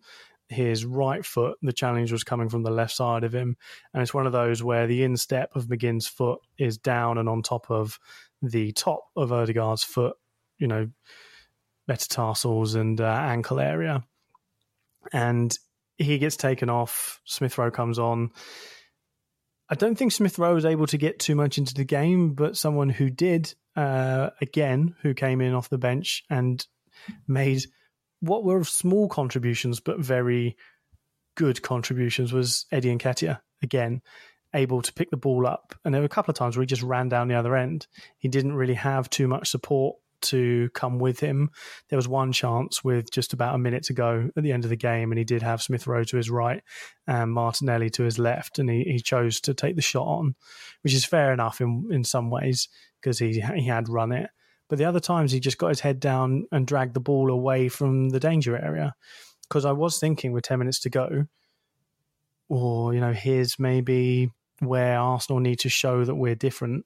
his 0.49 0.85
right 0.85 1.23
foot. 1.23 1.59
The 1.61 1.71
challenge 1.71 2.11
was 2.11 2.23
coming 2.23 2.49
from 2.49 2.63
the 2.63 2.71
left 2.71 2.95
side 2.95 3.23
of 3.23 3.35
him. 3.35 3.55
And 3.93 4.01
it's 4.01 4.13
one 4.13 4.25
of 4.25 4.33
those 4.33 4.63
where 4.63 4.87
the 4.87 5.03
instep 5.03 5.55
of 5.55 5.67
McGinn's 5.67 6.07
foot 6.07 6.39
is 6.57 6.79
down 6.79 7.19
and 7.19 7.29
on 7.29 7.43
top 7.43 7.69
of 7.69 7.99
the 8.41 8.71
top 8.71 9.01
of 9.15 9.31
Odegaard's 9.31 9.83
foot, 9.83 10.15
you 10.57 10.65
know, 10.67 10.89
metatarsals 11.87 12.73
and 12.73 12.99
uh, 12.99 13.05
ankle 13.05 13.59
area. 13.59 14.03
And 15.13 15.55
he 15.97 16.17
gets 16.17 16.37
taken 16.37 16.69
off. 16.69 17.21
Smith 17.25 17.57
Rowe 17.57 17.71
comes 17.71 17.99
on. 17.99 18.31
I 19.69 19.75
don't 19.75 19.97
think 19.97 20.11
Smith 20.11 20.39
Rowe 20.39 20.53
was 20.53 20.65
able 20.65 20.87
to 20.87 20.97
get 20.97 21.19
too 21.19 21.35
much 21.35 21.57
into 21.57 21.73
the 21.73 21.83
game, 21.83 22.33
but 22.33 22.55
someone 22.55 22.89
who 22.89 23.09
did, 23.09 23.53
uh, 23.75 24.29
again, 24.39 24.95
who 25.01 25.13
came 25.13 25.41
in 25.41 25.53
off 25.53 25.69
the 25.69 25.77
bench 25.77 26.23
and 26.29 26.65
made 27.27 27.63
what 28.19 28.43
were 28.43 28.63
small 28.63 29.07
contributions 29.07 29.79
but 29.79 29.99
very 29.99 30.57
good 31.35 31.61
contributions 31.61 32.33
was 32.33 32.65
Eddie 32.71 32.95
Nketiah 32.95 33.39
again 33.61 34.01
able 34.53 34.81
to 34.81 34.93
pick 34.93 35.11
the 35.11 35.17
ball 35.17 35.45
up 35.45 35.75
and 35.85 35.93
there 35.93 36.01
were 36.01 36.05
a 36.05 36.09
couple 36.09 36.31
of 36.31 36.37
times 36.37 36.55
where 36.55 36.63
he 36.63 36.67
just 36.67 36.81
ran 36.81 37.09
down 37.09 37.27
the 37.27 37.35
other 37.35 37.55
end 37.55 37.85
he 38.17 38.27
didn't 38.27 38.55
really 38.55 38.73
have 38.73 39.09
too 39.09 39.27
much 39.27 39.49
support 39.49 39.97
to 40.21 40.69
come 40.73 40.99
with 40.99 41.19
him 41.19 41.49
there 41.89 41.97
was 41.97 42.07
one 42.07 42.31
chance 42.31 42.83
with 42.83 43.11
just 43.11 43.33
about 43.33 43.55
a 43.55 43.59
minute 43.59 43.83
to 43.83 43.93
go 43.93 44.29
at 44.35 44.43
the 44.43 44.51
end 44.51 44.63
of 44.63 44.69
the 44.69 44.75
game 44.75 45.11
and 45.11 45.19
he 45.19 45.25
did 45.25 45.41
have 45.41 45.61
Smith 45.61 45.87
Rowe 45.87 46.03
to 46.03 46.17
his 46.17 46.29
right 46.29 46.61
and 47.07 47.31
Martinelli 47.31 47.89
to 47.91 48.03
his 48.03 48.19
left 48.19 48.59
and 48.59 48.69
he, 48.69 48.83
he 48.83 48.99
chose 48.99 49.39
to 49.41 49.53
take 49.53 49.75
the 49.75 49.81
shot 49.81 50.05
on 50.05 50.35
which 50.81 50.93
is 50.93 51.05
fair 51.05 51.33
enough 51.33 51.61
in 51.61 51.87
in 51.91 52.03
some 52.03 52.29
ways 52.29 52.69
because 53.01 53.19
he 53.19 53.41
he 53.55 53.65
had 53.67 53.89
run 53.89 54.11
it 54.11 54.29
but 54.69 54.77
the 54.77 54.85
other 54.85 54.99
times 54.99 55.31
he 55.31 55.39
just 55.39 55.57
got 55.57 55.69
his 55.69 55.79
head 55.79 55.99
down 55.99 56.47
and 56.51 56.67
dragged 56.67 56.93
the 56.93 56.99
ball 56.99 57.31
away 57.31 57.69
from 57.69 58.09
the 58.09 58.19
danger 58.19 58.57
area. 58.57 58.95
Because 59.47 59.65
I 59.65 59.71
was 59.71 59.99
thinking 59.99 60.33
with 60.33 60.43
10 60.43 60.59
minutes 60.59 60.79
to 60.81 60.89
go, 60.89 61.25
or, 62.49 62.93
you 62.93 62.99
know, 62.99 63.13
here's 63.13 63.57
maybe 63.59 64.29
where 64.59 64.99
Arsenal 64.99 65.39
need 65.39 65.59
to 65.59 65.69
show 65.69 66.03
that 66.03 66.15
we're 66.15 66.35
different. 66.35 66.85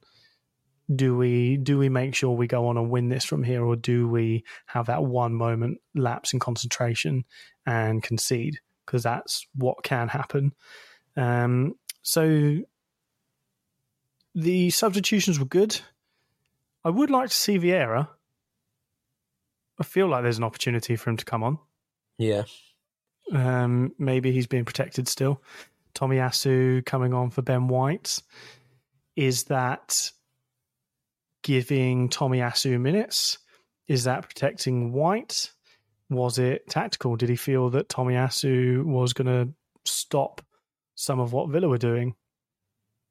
Do 0.94 1.16
we 1.16 1.58
do 1.58 1.78
we 1.78 1.89
make 1.89 2.16
sure 2.16 2.32
we 2.32 2.48
go 2.48 2.68
on 2.68 2.78
and 2.78 2.89
win 2.89 3.10
this 3.10 3.24
from 3.24 3.44
here, 3.44 3.64
or 3.64 3.76
do 3.76 4.08
we 4.08 4.44
have 4.66 4.88
that 4.88 5.04
one 5.04 5.34
moment 5.34 5.80
lapse 5.96 6.34
in 6.34 6.39
concentration 6.39 7.26
and 7.66 8.02
concede? 8.02 8.60
Because 8.86 9.04
that's 9.04 9.46
what 9.56 9.84
can 9.84 10.08
happen. 10.08 10.54
Um, 11.16 11.76
so 12.02 12.62
the 14.34 14.70
substitutions 14.70 15.39
were 15.39 15.46
good. 15.46 15.80
I 16.84 16.89
would 16.89 17.10
like 17.10 17.30
to 17.30 17.36
see 17.36 17.60
Vieira. 17.60 18.08
I 19.80 19.84
feel 19.84 20.08
like 20.08 20.24
there's 20.24 20.38
an 20.38 20.44
opportunity 20.44 20.96
for 20.96 21.10
him 21.10 21.18
to 21.18 21.26
come 21.26 21.44
on. 21.44 21.60
Yeah. 22.18 22.44
Um, 23.34 23.94
maybe 23.98 24.32
he's 24.32 24.48
being 24.48 24.66
protected 24.66 25.08
still. 25.08 25.42
Tomiyasu 25.96 26.86
coming 26.86 27.14
on 27.14 27.30
for 27.30 27.42
Ben 27.42 27.68
White. 27.68 28.22
Is 29.16 29.46
that 29.46 30.12
giving 31.44 32.10
Tomiyasu 32.10 32.80
minutes? 32.80 33.38
Is 33.88 34.06
that 34.06 34.24
protecting 34.24 34.94
White? 34.94 35.52
Was 36.10 36.39
it 36.39 36.68
tactical? 36.68 37.16
Did 37.16 37.30
he 37.30 37.36
feel 37.36 37.70
that 37.72 37.89
Tomiyasu 37.89 38.84
was 38.84 39.14
going 39.14 39.28
to 39.28 39.54
stop 39.86 40.42
some 40.96 41.20
of 41.20 41.34
what 41.34 41.50
Villa 41.50 41.68
were 41.68 41.78
doing? 41.78 42.16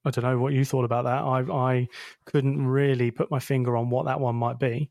I 0.05 0.11
don't 0.11 0.25
know 0.25 0.39
what 0.39 0.53
you 0.53 0.65
thought 0.65 0.85
about 0.85 1.05
that. 1.05 1.23
I 1.23 1.41
I 1.53 1.89
couldn't 2.25 2.67
really 2.67 3.11
put 3.11 3.31
my 3.31 3.39
finger 3.39 3.77
on 3.77 3.91
what 3.91 4.07
that 4.07 4.21
one 4.21 4.37
might 4.37 4.59
be. 4.59 4.91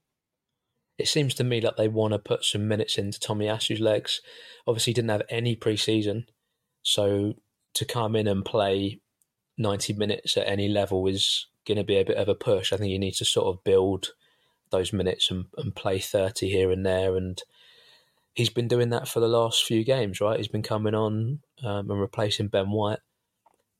It 0.97 1.07
seems 1.07 1.33
to 1.35 1.43
me 1.43 1.61
that 1.61 1.77
they 1.77 1.87
want 1.87 2.13
to 2.13 2.19
put 2.19 2.43
some 2.43 2.67
minutes 2.67 2.97
into 2.97 3.19
Tomiyasu's 3.19 3.79
legs. 3.79 4.21
Obviously, 4.67 4.91
he 4.91 4.95
didn't 4.95 5.09
have 5.09 5.23
any 5.29 5.55
preseason, 5.55 6.25
so 6.83 7.33
to 7.73 7.85
come 7.85 8.15
in 8.15 8.27
and 8.27 8.45
play 8.45 8.99
ninety 9.57 9.93
minutes 9.93 10.37
at 10.37 10.47
any 10.47 10.67
level 10.67 11.07
is 11.07 11.47
going 11.69 11.77
to 11.77 11.83
be 11.85 11.97
a 11.97 12.05
bit 12.05 12.17
of 12.17 12.27
a 12.27 12.35
push. 12.35 12.73
I 12.73 12.77
think 12.77 12.89
he 12.89 12.97
needs 12.97 13.19
to 13.19 13.25
sort 13.25 13.47
of 13.47 13.63
build 13.63 14.13
those 14.71 14.91
minutes 14.91 15.31
and, 15.31 15.45
and 15.57 15.73
play 15.73 15.99
thirty 15.99 16.49
here 16.49 16.71
and 16.71 16.85
there, 16.85 17.15
and 17.15 17.41
he's 18.33 18.49
been 18.49 18.67
doing 18.67 18.89
that 18.89 19.07
for 19.07 19.19
the 19.19 19.27
last 19.27 19.63
few 19.63 19.83
games. 19.83 20.19
Right, 20.19 20.37
he's 20.37 20.47
been 20.47 20.63
coming 20.63 20.95
on 20.95 21.39
um, 21.63 21.89
and 21.89 22.01
replacing 22.01 22.47
Ben 22.47 22.71
White. 22.71 22.99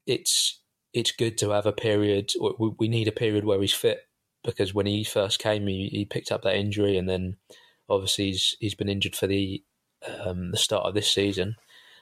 It's 0.05 0.59
it's 0.93 1.11
good 1.11 1.37
to 1.39 1.49
have 1.49 1.65
a 1.65 1.73
period. 1.73 2.31
We 2.79 2.87
need 2.87 3.07
a 3.07 3.11
period 3.11 3.43
where 3.43 3.59
he's 3.59 3.73
fit 3.73 4.07
because 4.43 4.73
when 4.73 4.85
he 4.85 5.03
first 5.03 5.39
came, 5.39 5.67
he, 5.67 5.89
he 5.91 6.05
picked 6.05 6.31
up 6.31 6.43
that 6.43 6.55
injury, 6.55 6.97
and 6.97 7.09
then 7.09 7.37
obviously 7.89 8.27
he's 8.27 8.55
he's 8.59 8.75
been 8.75 8.89
injured 8.89 9.15
for 9.15 9.27
the 9.27 9.63
um, 10.23 10.51
the 10.51 10.57
start 10.57 10.85
of 10.85 10.93
this 10.93 11.11
season. 11.11 11.55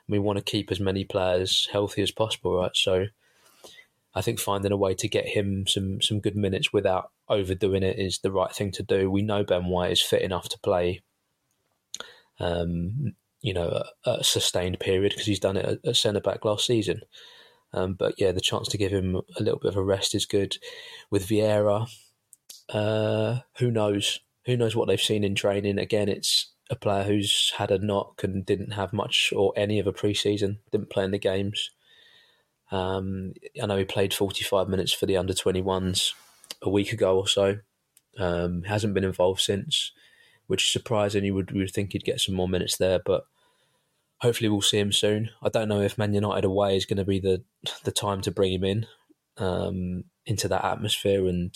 We 0.09 0.19
want 0.19 0.37
to 0.37 0.43
keep 0.43 0.71
as 0.71 0.79
many 0.79 1.03
players 1.03 1.67
healthy 1.71 2.01
as 2.01 2.11
possible, 2.11 2.57
right? 2.57 2.71
So 2.73 3.07
I 4.17 4.21
think 4.21 4.39
finding 4.39 4.71
a 4.71 4.77
way 4.77 4.95
to 4.95 5.07
get 5.07 5.27
him 5.27 5.67
some 5.67 6.01
some 6.01 6.19
good 6.19 6.35
minutes 6.35 6.73
without 6.73 7.11
overdoing 7.29 7.83
it 7.83 7.99
is 7.99 8.17
the 8.17 8.31
right 8.31 8.51
thing 8.51 8.71
to 8.71 8.83
do. 8.83 9.11
We 9.11 9.21
know 9.21 9.43
Ben 9.43 9.65
White 9.65 9.91
is 9.91 10.01
fit 10.01 10.23
enough 10.23 10.49
to 10.49 10.59
play, 10.59 11.03
um, 12.39 13.13
you 13.41 13.53
know, 13.53 13.83
a, 14.05 14.09
a 14.09 14.23
sustained 14.23 14.79
period 14.79 15.11
because 15.11 15.27
he's 15.27 15.39
done 15.39 15.55
it 15.55 15.79
at, 15.85 15.95
centre 15.95 16.19
back 16.19 16.43
last 16.43 16.65
season. 16.65 17.01
Um, 17.73 17.93
but 17.93 18.15
yeah, 18.17 18.31
the 18.31 18.41
chance 18.41 18.67
to 18.69 18.77
give 18.79 18.91
him 18.91 19.21
a 19.37 19.43
little 19.43 19.59
bit 19.59 19.69
of 19.69 19.77
a 19.77 19.83
rest 19.83 20.15
is 20.15 20.25
good. 20.25 20.57
With 21.11 21.27
Vieira, 21.27 21.87
uh, 22.69 23.41
who 23.59 23.69
knows? 23.69 24.19
Who 24.47 24.57
knows 24.57 24.75
what 24.75 24.87
they've 24.87 24.99
seen 24.99 25.23
in 25.23 25.35
training? 25.35 25.77
Again, 25.77 26.09
it's 26.09 26.53
a 26.71 26.75
player 26.75 27.03
who's 27.03 27.53
had 27.57 27.69
a 27.69 27.77
knock 27.77 28.23
and 28.23 28.43
didn't 28.43 28.71
have 28.71 28.93
much 28.93 29.31
or 29.35 29.53
any 29.55 29.77
of 29.77 29.85
a 29.85 29.93
preseason, 29.93 30.57
didn't 30.71 30.89
play 30.89 31.03
in 31.03 31.11
the 31.11 31.19
games. 31.19 31.69
Um, 32.71 33.33
I 33.61 33.65
know 33.65 33.77
he 33.77 33.85
played 33.85 34.13
45 34.13 34.67
minutes 34.67 34.91
for 34.91 35.05
the 35.05 35.17
under 35.17 35.33
21s 35.33 36.13
a 36.61 36.69
week 36.69 36.91
ago 36.91 37.17
or 37.17 37.27
so. 37.27 37.59
Um, 38.17 38.63
hasn't 38.63 38.93
been 38.93 39.03
involved 39.03 39.41
since, 39.41 39.91
which 40.47 40.63
is 40.63 40.71
surprising. 40.71 41.23
You 41.23 41.35
would, 41.35 41.51
you 41.51 41.59
would 41.59 41.71
think 41.71 41.93
he'd 41.93 42.03
get 42.03 42.19
some 42.19 42.35
more 42.35 42.49
minutes 42.49 42.77
there, 42.77 42.99
but 43.03 43.25
hopefully 44.19 44.49
we'll 44.49 44.61
see 44.61 44.79
him 44.79 44.91
soon. 44.91 45.29
I 45.41 45.49
don't 45.49 45.69
know 45.69 45.81
if 45.81 45.97
Man 45.97 46.13
United 46.13 46.45
away 46.45 46.75
is 46.75 46.85
going 46.85 46.97
to 46.97 47.05
be 47.05 47.19
the 47.19 47.43
the 47.83 47.91
time 47.91 48.21
to 48.21 48.31
bring 48.31 48.53
him 48.53 48.63
in 48.63 48.87
um, 49.37 50.05
into 50.25 50.47
that 50.47 50.65
atmosphere 50.65 51.27
and 51.27 51.55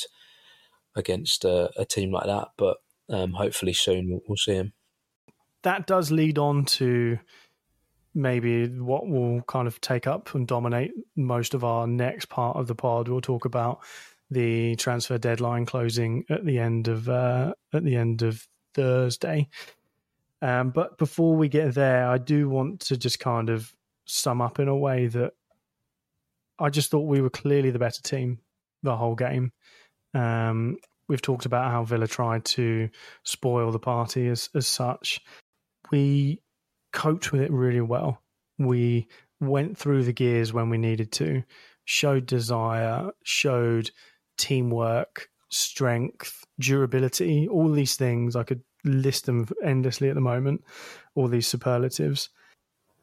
against 0.96 1.46
a, 1.46 1.72
a 1.78 1.86
team 1.86 2.12
like 2.12 2.26
that, 2.26 2.50
but 2.58 2.78
um, 3.10 3.34
hopefully 3.34 3.74
soon 3.74 4.10
we'll, 4.10 4.22
we'll, 4.28 4.38
see 4.38 4.54
him. 4.54 4.74
that 5.64 5.88
does 5.88 6.12
lead 6.12 6.38
on 6.38 6.66
to 6.66 7.18
maybe 8.14 8.68
what 8.68 9.08
will 9.08 9.42
kind 9.44 9.68
of 9.68 9.80
take 9.82 10.08
up 10.08 10.34
and 10.36 10.48
dominate 10.48 10.92
most 11.16 11.54
of 11.54 11.64
our 11.64 11.88
next 11.88 12.30
part 12.30 12.58
of 12.58 12.68
the 12.68 12.76
pod. 12.76 13.08
We'll 13.08 13.22
talk 13.22 13.46
about 13.46 13.80
the 14.30 14.76
transfer 14.76 15.18
deadline 15.18 15.66
closing 15.66 16.26
at 16.30 16.46
the 16.46 16.60
end 16.60 16.88
of 16.88 17.10
uh, 17.10 17.54
at 17.74 17.84
the 17.84 17.96
end 17.96 18.22
of 18.22 18.48
Thursday. 18.74 19.50
Um, 20.42 20.72
but 20.72 20.98
before 20.98 21.36
we 21.36 21.50
get 21.50 21.76
there, 21.76 22.08
I 22.08 22.18
do 22.18 22.50
want 22.50 22.80
to 22.82 22.98
just 22.98 23.20
kind 23.20 23.50
of 23.50 23.74
sum 24.06 24.42
up 24.42 24.60
in 24.60 24.68
a 24.68 24.76
way 24.76 25.08
that 25.08 25.34
I 26.58 26.70
just 26.70 26.90
thought 26.90 27.02
we 27.02 27.22
were 27.22 27.30
clearly 27.30 27.72
the 27.72 27.80
better 27.80 28.02
team 28.02 28.40
the 28.84 28.96
whole 28.96 29.16
game. 29.16 29.52
Um, 30.14 30.78
we've 31.08 31.22
talked 31.22 31.46
about 31.46 31.72
how 31.72 31.84
Villa 31.84 32.08
tried 32.08 32.46
to 32.46 32.90
spoil 33.24 33.72
the 33.72 33.80
party 33.80 34.28
as 34.28 34.50
as 34.56 34.68
such. 34.68 35.22
We 35.92 36.42
coped 36.92 37.32
with 37.32 37.42
it 37.42 37.52
really 37.52 37.82
well. 37.82 38.22
We 38.58 39.08
went 39.40 39.78
through 39.78 40.04
the 40.04 40.14
gears 40.14 40.54
when 40.54 40.70
we 40.70 40.78
needed 40.78 41.12
to, 41.14 41.44
showed 41.86 42.26
desire, 42.26 43.12
showed 43.24 43.92
teamwork, 44.38 45.30
strength, 45.50 46.46
durability, 46.60 47.48
all 47.48 47.72
these 47.72 47.96
things. 47.96 48.36
I 48.36 48.44
could 48.44 48.62
list 48.84 49.26
them 49.26 49.48
endlessly 49.64 50.10
at 50.10 50.16
the 50.16 50.22
moment, 50.22 50.64
all 51.16 51.28
these 51.28 51.48
superlatives. 51.48 52.30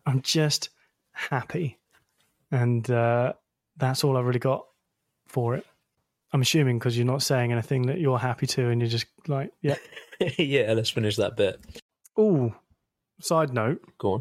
I'm 0.06 0.22
just 0.22 0.70
happy. 1.12 1.78
And 2.50 2.88
uh, 2.90 3.34
that's 3.76 4.04
all 4.04 4.16
I've 4.16 4.24
really 4.24 4.38
got 4.38 4.64
for 5.26 5.54
it. 5.54 5.66
I'm 6.32 6.42
assuming 6.42 6.78
because 6.78 6.96
you're 6.96 7.06
not 7.06 7.22
saying 7.22 7.52
anything 7.52 7.82
that 7.86 8.00
you're 8.00 8.18
happy 8.18 8.46
to, 8.48 8.68
and 8.68 8.80
you're 8.80 8.90
just 8.90 9.06
like, 9.28 9.50
yeah. 9.62 9.76
yeah, 10.38 10.72
let's 10.74 10.90
finish 10.90 11.16
that 11.16 11.36
bit. 11.36 11.58
Oh, 12.16 12.54
side 13.20 13.52
note. 13.52 13.80
Go 13.98 14.14
on. 14.14 14.20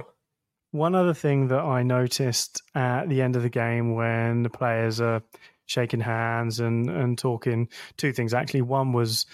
One 0.72 0.96
other 0.96 1.14
thing 1.14 1.48
that 1.48 1.62
I 1.62 1.84
noticed 1.84 2.62
at 2.76 3.10
the 3.10 3.22
end 3.22 3.36
of 3.36 3.44
the 3.44 3.50
game 3.50 3.96
when 3.96 4.44
the 4.44 4.50
players 4.50 5.00
are 5.00 5.24
shaking 5.66 6.02
hands 6.02 6.60
and, 6.60 6.90
and 6.90 7.18
talking, 7.18 7.70
two 7.98 8.14
things 8.14 8.34
actually. 8.34 8.62
One 8.62 8.94
was 8.94 9.26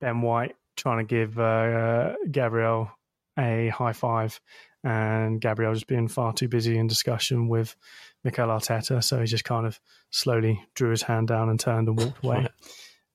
Ben 0.00 0.22
White 0.22 0.56
trying 0.76 0.98
to 0.98 1.04
give 1.04 1.38
uh, 1.38 2.14
Gabriel 2.30 2.90
a 3.38 3.68
high 3.68 3.92
five, 3.92 4.40
and 4.82 5.40
Gabriel 5.40 5.74
just 5.74 5.86
being 5.86 6.08
far 6.08 6.32
too 6.32 6.48
busy 6.48 6.78
in 6.78 6.86
discussion 6.86 7.48
with 7.48 7.76
Mikel 8.24 8.48
Arteta, 8.48 9.02
so 9.02 9.20
he 9.20 9.26
just 9.26 9.44
kind 9.44 9.66
of 9.66 9.78
slowly 10.10 10.64
drew 10.74 10.90
his 10.90 11.02
hand 11.02 11.28
down 11.28 11.48
and 11.48 11.60
turned 11.60 11.88
and 11.88 11.98
walked 11.98 12.24
away. 12.24 12.48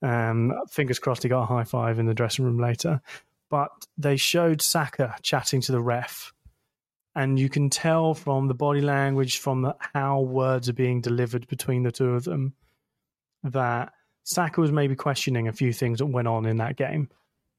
Um, 0.02 0.54
fingers 0.70 1.00
crossed 1.00 1.24
he 1.24 1.30
got 1.30 1.44
a 1.44 1.46
high 1.46 1.64
five 1.64 1.98
in 1.98 2.06
the 2.06 2.14
dressing 2.14 2.46
room 2.46 2.60
later. 2.60 3.02
But 3.56 3.72
they 3.98 4.18
showed 4.18 4.62
Saka 4.62 5.16
chatting 5.22 5.62
to 5.62 5.72
the 5.72 5.80
ref, 5.80 6.34
and 7.16 7.40
you 7.40 7.48
can 7.48 7.70
tell 7.70 8.14
from 8.14 8.50
the 8.50 8.54
body 8.54 8.82
language, 8.82 9.38
from 9.38 9.62
the, 9.62 9.78
how 9.94 10.20
words 10.20 10.68
are 10.68 10.74
being 10.74 11.00
delivered 11.00 11.48
between 11.48 11.84
the 11.84 11.92
two 11.94 12.10
of 12.10 12.26
them, 12.26 12.54
that 13.44 13.94
Saka 14.26 14.60
was 14.60 14.74
maybe 14.74 14.94
questioning 14.94 15.48
a 15.48 15.54
few 15.54 15.72
things 15.72 16.00
that 16.00 16.08
went 16.08 16.28
on 16.28 16.46
in 16.46 16.58
that 16.58 16.76
game 16.76 17.08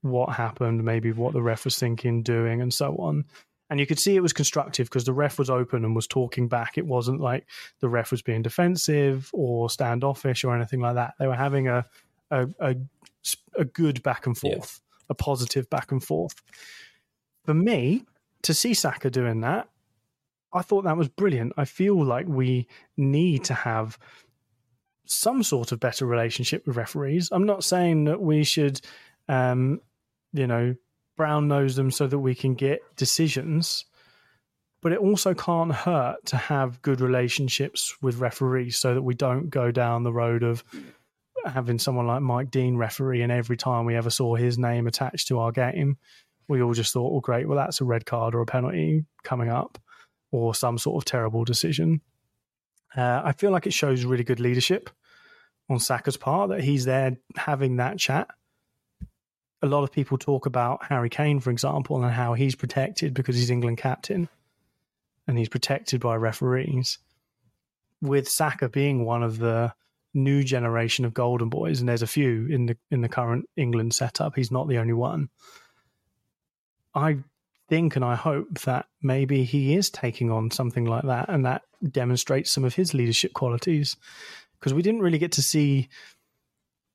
what 0.02 0.34
happened, 0.34 0.84
maybe 0.84 1.12
what 1.12 1.32
the 1.32 1.40
ref 1.40 1.64
was 1.64 1.78
thinking, 1.78 2.22
doing, 2.22 2.60
and 2.60 2.74
so 2.74 2.94
on. 2.96 3.24
And 3.70 3.80
you 3.80 3.86
could 3.86 3.98
see 3.98 4.16
it 4.16 4.22
was 4.22 4.34
constructive 4.34 4.88
because 4.90 5.06
the 5.06 5.14
ref 5.14 5.38
was 5.38 5.48
open 5.48 5.82
and 5.82 5.96
was 5.96 6.06
talking 6.06 6.46
back. 6.46 6.76
It 6.76 6.84
wasn't 6.84 7.22
like 7.22 7.46
the 7.80 7.88
ref 7.88 8.10
was 8.10 8.20
being 8.20 8.42
defensive 8.42 9.30
or 9.32 9.70
standoffish 9.70 10.44
or 10.44 10.54
anything 10.54 10.80
like 10.80 10.96
that. 10.96 11.14
They 11.18 11.26
were 11.26 11.34
having 11.34 11.68
a 11.68 11.86
a, 12.30 12.48
a, 12.60 12.76
a 13.56 13.64
good 13.64 14.02
back 14.02 14.26
and 14.26 14.36
forth, 14.36 14.80
yeah. 14.82 14.85
A 15.08 15.14
positive 15.14 15.68
back 15.70 15.92
and 15.92 16.02
forth. 16.02 16.42
For 17.44 17.54
me, 17.54 18.04
to 18.42 18.54
see 18.54 18.74
Saka 18.74 19.10
doing 19.10 19.40
that, 19.40 19.68
I 20.52 20.62
thought 20.62 20.84
that 20.84 20.96
was 20.96 21.08
brilliant. 21.08 21.52
I 21.56 21.64
feel 21.64 22.02
like 22.02 22.26
we 22.26 22.66
need 22.96 23.44
to 23.44 23.54
have 23.54 23.98
some 25.04 25.42
sort 25.42 25.72
of 25.72 25.80
better 25.80 26.06
relationship 26.06 26.66
with 26.66 26.76
referees. 26.76 27.28
I'm 27.30 27.46
not 27.46 27.62
saying 27.62 28.04
that 28.04 28.20
we 28.20 28.42
should 28.42 28.80
um, 29.28 29.80
you 30.32 30.46
know, 30.46 30.74
brown 31.16 31.48
nose 31.48 31.76
them 31.76 31.90
so 31.90 32.06
that 32.06 32.18
we 32.18 32.34
can 32.34 32.54
get 32.54 32.80
decisions. 32.96 33.86
But 34.82 34.92
it 34.92 34.98
also 34.98 35.34
can't 35.34 35.72
hurt 35.72 36.24
to 36.26 36.36
have 36.36 36.82
good 36.82 37.00
relationships 37.00 37.96
with 38.02 38.18
referees 38.18 38.78
so 38.78 38.94
that 38.94 39.02
we 39.02 39.14
don't 39.14 39.48
go 39.48 39.70
down 39.70 40.02
the 40.02 40.12
road 40.12 40.42
of 40.42 40.62
having 41.46 41.78
someone 41.78 42.06
like 42.06 42.22
Mike 42.22 42.50
Dean 42.50 42.76
referee, 42.76 43.22
and 43.22 43.32
every 43.32 43.56
time 43.56 43.84
we 43.84 43.96
ever 43.96 44.10
saw 44.10 44.34
his 44.34 44.58
name 44.58 44.86
attached 44.86 45.28
to 45.28 45.38
our 45.38 45.52
game, 45.52 45.96
we 46.48 46.62
all 46.62 46.74
just 46.74 46.92
thought, 46.92 47.10
well, 47.10 47.20
great, 47.20 47.48
well, 47.48 47.58
that's 47.58 47.80
a 47.80 47.84
red 47.84 48.06
card 48.06 48.34
or 48.34 48.40
a 48.40 48.46
penalty 48.46 49.04
coming 49.24 49.48
up 49.48 49.78
or 50.30 50.54
some 50.54 50.78
sort 50.78 51.02
of 51.02 51.04
terrible 51.04 51.44
decision. 51.44 52.00
Uh, 52.96 53.22
I 53.24 53.32
feel 53.32 53.50
like 53.50 53.66
it 53.66 53.72
shows 53.72 54.04
really 54.04 54.24
good 54.24 54.40
leadership 54.40 54.90
on 55.68 55.80
Saka's 55.80 56.16
part 56.16 56.50
that 56.50 56.62
he's 56.62 56.84
there 56.84 57.16
having 57.36 57.76
that 57.76 57.98
chat 57.98 58.28
a 59.62 59.66
lot 59.66 59.82
of 59.82 59.92
people 59.92 60.18
talk 60.18 60.46
about 60.46 60.84
Harry 60.84 61.08
Kane, 61.08 61.40
for 61.40 61.50
example, 61.50 62.02
and 62.02 62.12
how 62.12 62.34
he's 62.34 62.54
protected 62.54 63.14
because 63.14 63.36
he's 63.36 63.50
England 63.50 63.78
captain 63.78 64.28
and 65.26 65.38
he's 65.38 65.48
protected 65.48 66.00
by 66.00 66.16
referees. 66.16 66.98
With 68.02 68.28
Saka 68.28 68.68
being 68.68 69.04
one 69.04 69.22
of 69.22 69.38
the 69.38 69.72
new 70.16 70.42
generation 70.42 71.04
of 71.04 71.14
golden 71.14 71.48
boys, 71.48 71.80
and 71.80 71.88
there's 71.88 72.02
a 72.02 72.06
few 72.06 72.46
in 72.46 72.66
the 72.66 72.76
in 72.90 73.02
the 73.02 73.08
current 73.08 73.48
England 73.56 73.94
setup, 73.94 74.34
he's 74.34 74.50
not 74.50 74.68
the 74.68 74.78
only 74.78 74.92
one. 74.92 75.28
I 76.94 77.18
think 77.68 77.96
and 77.96 78.04
I 78.04 78.14
hope 78.14 78.60
that 78.60 78.86
maybe 79.02 79.44
he 79.44 79.74
is 79.74 79.90
taking 79.90 80.30
on 80.30 80.50
something 80.50 80.84
like 80.84 81.04
that, 81.04 81.28
and 81.28 81.44
that 81.44 81.62
demonstrates 81.90 82.50
some 82.50 82.64
of 82.64 82.74
his 82.74 82.94
leadership 82.94 83.32
qualities. 83.32 83.96
Because 84.58 84.72
we 84.72 84.82
didn't 84.82 85.02
really 85.02 85.18
get 85.18 85.32
to 85.32 85.42
see 85.42 85.88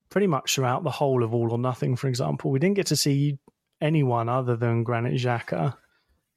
pretty 0.10 0.28
much 0.28 0.56
throughout 0.56 0.84
the 0.84 0.90
whole 0.90 1.24
of 1.24 1.34
All 1.34 1.52
or 1.52 1.60
Nothing, 1.60 1.96
for 1.96 2.08
example, 2.08 2.50
we 2.52 2.60
didn't 2.60 2.76
get 2.76 2.88
to 2.88 2.96
see 2.96 3.38
anyone 3.80 4.30
other 4.30 4.56
than 4.56 4.84
Granit 4.84 5.14
Xhaka 5.14 5.76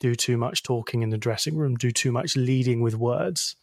do 0.00 0.14
too 0.14 0.36
much 0.36 0.62
talking 0.62 1.02
in 1.02 1.10
the 1.10 1.18
dressing 1.18 1.56
room, 1.56 1.76
do 1.76 1.90
too 1.90 2.12
much 2.12 2.36
leading 2.36 2.82
with 2.82 2.94
words. 2.94 3.56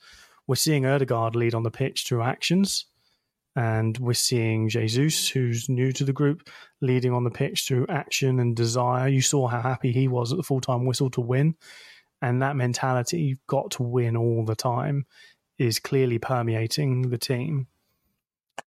We're 0.48 0.56
seeing 0.56 0.86
Odegaard 0.86 1.36
lead 1.36 1.54
on 1.54 1.64
the 1.64 1.72
pitch 1.72 2.06
through 2.08 2.24
actions, 2.24 2.86
and 3.56 3.98
we're 3.98 4.14
seeing 4.14 4.70
Jesus, 4.70 5.28
who's 5.30 5.68
new 5.68 5.92
to 5.92 6.06
the 6.06 6.14
group, 6.14 6.50
leading 6.82 7.14
on 7.14 7.24
the 7.24 7.32
pitch 7.32 7.66
through 7.68 7.86
action 7.90 8.40
and 8.40 8.56
desire. 8.56 9.08
You 9.08 9.22
saw 9.22 9.48
how 9.48 9.62
happy 9.62 9.92
he 9.92 10.08
was 10.08 10.32
at 10.32 10.38
the 10.38 10.44
full 10.44 10.62
time 10.62 10.86
whistle 10.86 11.10
to 11.12 11.22
win, 11.22 11.56
and 12.22 12.42
that 12.42 12.56
mentality, 12.56 13.22
you've 13.22 13.48
got 13.48 13.72
to 13.72 13.84
win 13.84 14.16
all 14.16 14.46
the 14.46 14.56
time, 14.56 15.06
is 15.58 15.80
clearly 15.80 16.20
permeating 16.20 17.10
the 17.10 17.18
team. 17.18 17.68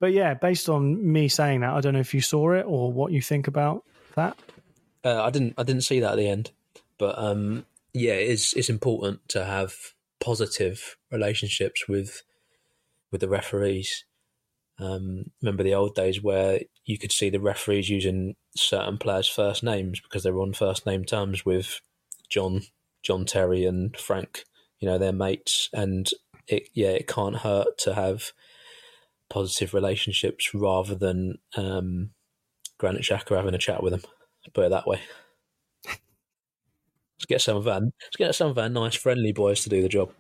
But 0.01 0.12
yeah, 0.12 0.35
based 0.35 0.68
on 0.68 1.12
me 1.12 1.28
saying 1.28 1.61
that, 1.61 1.72
I 1.72 1.80
don't 1.80 1.95
know 1.95 2.01
if 2.01 2.14
you 2.14 2.20
saw 2.20 2.53
it 2.53 2.64
or 2.66 2.93
what 2.93 3.12
you 3.12 3.22
think 3.22 3.49
about 3.49 3.85
that. 4.16 4.37
Uh, 5.05 5.22
I 5.22 5.30
didn't. 5.30 5.55
I 5.59 5.62
didn't 5.62 5.82
see 5.82 6.01
that 6.01 6.12
at 6.12 6.16
the 6.16 6.28
end, 6.28 6.51
but 6.99 7.18
um, 7.18 7.66
yeah, 7.93 8.14
it's 8.14 8.55
it's 8.55 8.70
important 8.70 9.28
to 9.30 9.45
have 9.45 9.74
positive 10.20 10.97
relationships 11.11 11.89
with 11.89 12.22
with 13.12 13.20
the 13.20 13.28
referees. 13.28 14.05
Um, 14.79 15.27
remember 15.41 15.62
the 15.62 15.75
old 15.75 15.95
days 15.95 16.22
where 16.22 16.61
you 16.85 16.99
could 16.99 17.12
see 17.12 17.31
the 17.31 17.41
referees 17.41 17.89
using 17.89 18.35
certain 18.57 18.99
players' 18.99 19.29
first 19.29 19.62
names 19.62 20.01
because 20.01 20.22
they 20.22 20.31
were 20.31 20.43
on 20.43 20.53
first 20.53 20.85
name 20.87 21.05
terms 21.05 21.45
with 21.45 21.81
John, 22.29 22.62
John 23.03 23.25
Terry, 23.25 23.64
and 23.64 23.97
Frank. 23.97 24.45
You 24.81 24.89
know, 24.89 24.99
their 24.99 25.12
mates, 25.12 25.70
and 25.72 26.11
it 26.49 26.68
yeah, 26.75 26.91
it 26.91 27.07
can't 27.07 27.37
hurt 27.37 27.79
to 27.79 27.95
have 27.95 28.33
positive 29.31 29.72
relationships 29.72 30.53
rather 30.53 30.95
than 30.95 31.39
um, 31.57 32.11
Granit 32.79 33.03
Xhaka 33.03 33.37
having 33.37 33.55
a 33.55 33.59
chat 33.59 33.83
with 33.83 33.95
him. 33.95 34.03
Put 34.53 34.66
it 34.66 34.70
that 34.70 34.87
way. 34.87 35.01
let's 35.87 37.27
get 37.27 37.41
some 37.41 37.57
of 37.57 37.66
our 37.66 37.81
let's 37.81 38.16
get 38.18 38.35
some 38.35 38.51
of 38.51 38.59
our 38.59 38.68
nice 38.68 38.95
friendly 38.95 39.33
boys 39.33 39.62
to 39.62 39.70
do 39.70 39.81
the 39.81 39.89
job. 39.89 40.12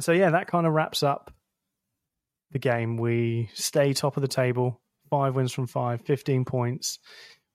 So 0.00 0.12
yeah, 0.12 0.30
that 0.30 0.48
kind 0.48 0.66
of 0.66 0.72
wraps 0.72 1.02
up 1.02 1.32
the 2.52 2.58
game. 2.58 2.96
We 2.96 3.50
stay 3.54 3.92
top 3.92 4.16
of 4.16 4.22
the 4.22 4.28
table, 4.28 4.80
five 5.08 5.34
wins 5.34 5.52
from 5.52 5.66
five, 5.66 6.02
15 6.02 6.44
points. 6.44 6.98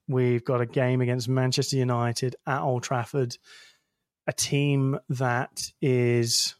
We've 0.07 0.43
got 0.43 0.61
a 0.61 0.65
game 0.65 1.01
against 1.01 1.27
Manchester 1.27 1.77
United 1.77 2.35
at 2.45 2.61
Old 2.61 2.83
Trafford, 2.83 3.37
a 4.27 4.33
team 4.33 4.99
that 5.09 5.71
is 5.81 6.55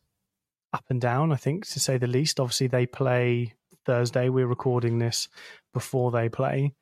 up 0.73 0.85
and 0.89 0.99
down, 0.99 1.31
I 1.31 1.35
think, 1.35 1.67
to 1.67 1.79
say 1.79 1.97
the 1.97 2.07
least. 2.07 2.39
Obviously, 2.39 2.67
they 2.67 2.85
play 2.85 3.53
Thursday. 3.85 4.29
We're 4.29 4.47
recording 4.47 4.97
this 4.99 5.27
before 5.73 6.11
they 6.11 6.27
play. 6.27 6.73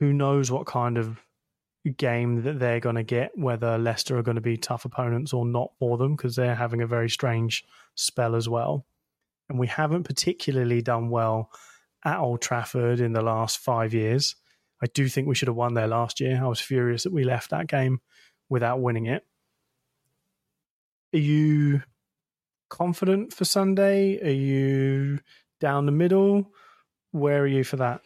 Who 0.00 0.12
knows 0.12 0.50
what 0.50 0.66
kind 0.66 0.98
of 0.98 1.20
game 1.96 2.42
that 2.42 2.58
they're 2.58 2.80
going 2.80 2.96
to 2.96 3.04
get, 3.04 3.38
whether 3.38 3.78
Leicester 3.78 4.18
are 4.18 4.22
going 4.22 4.34
to 4.34 4.40
be 4.40 4.56
tough 4.56 4.84
opponents 4.84 5.32
or 5.32 5.46
not 5.46 5.70
for 5.78 5.96
them, 5.96 6.16
because 6.16 6.34
they're 6.34 6.56
having 6.56 6.82
a 6.82 6.86
very 6.86 7.08
strange 7.08 7.64
spell 7.94 8.34
as 8.34 8.48
well. 8.48 8.84
And 9.48 9.58
we 9.58 9.66
haven't 9.66 10.04
particularly 10.04 10.82
done 10.82 11.08
well 11.10 11.50
at 12.04 12.18
Old 12.18 12.40
Trafford 12.40 13.00
in 13.00 13.12
the 13.12 13.22
last 13.22 13.58
five 13.58 13.94
years. 13.94 14.36
I 14.82 14.86
do 14.86 15.08
think 15.08 15.26
we 15.26 15.34
should 15.34 15.48
have 15.48 15.56
won 15.56 15.74
there 15.74 15.86
last 15.86 16.20
year. 16.20 16.40
I 16.42 16.46
was 16.46 16.60
furious 16.60 17.04
that 17.04 17.12
we 17.12 17.24
left 17.24 17.50
that 17.50 17.66
game 17.66 18.00
without 18.48 18.80
winning 18.80 19.06
it. 19.06 19.24
Are 21.14 21.18
you 21.18 21.82
confident 22.68 23.32
for 23.32 23.44
Sunday? 23.44 24.20
Are 24.20 24.30
you 24.30 25.20
down 25.60 25.86
the 25.86 25.92
middle? 25.92 26.52
Where 27.12 27.42
are 27.42 27.46
you 27.46 27.64
for 27.64 27.76
that? 27.76 28.02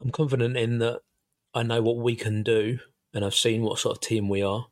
I'm 0.00 0.10
confident 0.10 0.56
in 0.56 0.78
that 0.78 1.00
I 1.54 1.62
know 1.62 1.82
what 1.82 1.96
we 1.96 2.14
can 2.14 2.42
do 2.42 2.78
and 3.14 3.24
I've 3.24 3.34
seen 3.34 3.62
what 3.62 3.78
sort 3.78 3.96
of 3.96 4.00
team 4.00 4.28
we 4.28 4.42
are. 4.42 4.66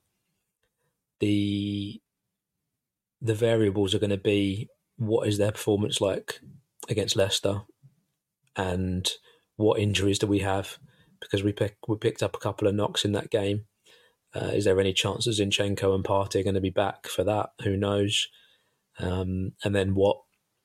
The 1.21 2.01
the 3.23 3.35
variables 3.35 3.95
are 3.95 3.99
going 3.99 4.11
to 4.11 4.19
be 4.19 4.69
what 4.97 5.29
is 5.29 5.39
their 5.39 5.53
performance 5.53 6.01
like 6.01 6.41
against 6.89 7.17
Leicester 7.17 7.63
and 8.57 9.11
what 9.57 9.79
injuries 9.79 10.19
do 10.19 10.27
we 10.27 10.41
have 10.41 10.79
because 11.21 11.43
we 11.43 11.53
pick, 11.53 11.77
we 11.89 11.97
picked 11.97 12.23
up 12.23 12.37
a 12.37 12.41
couple 12.41 12.69
of 12.69 12.75
knocks 12.75 13.05
in 13.05 13.13
that 13.13 13.31
game. 13.31 13.67
Uh, 14.35 14.51
is 14.53 14.65
there 14.65 14.79
any 14.79 14.93
chances 14.93 15.41
Zinchenko 15.41 15.95
and 15.95 16.05
Partey 16.05 16.41
are 16.41 16.43
going 16.43 16.55
to 16.55 16.61
be 16.61 16.71
back 16.71 17.07
for 17.07 17.25
that? 17.25 17.51
Who 17.63 17.77
knows? 17.77 18.29
Um, 18.99 19.53
and 19.65 19.75
then 19.75 19.95
what 19.95 20.19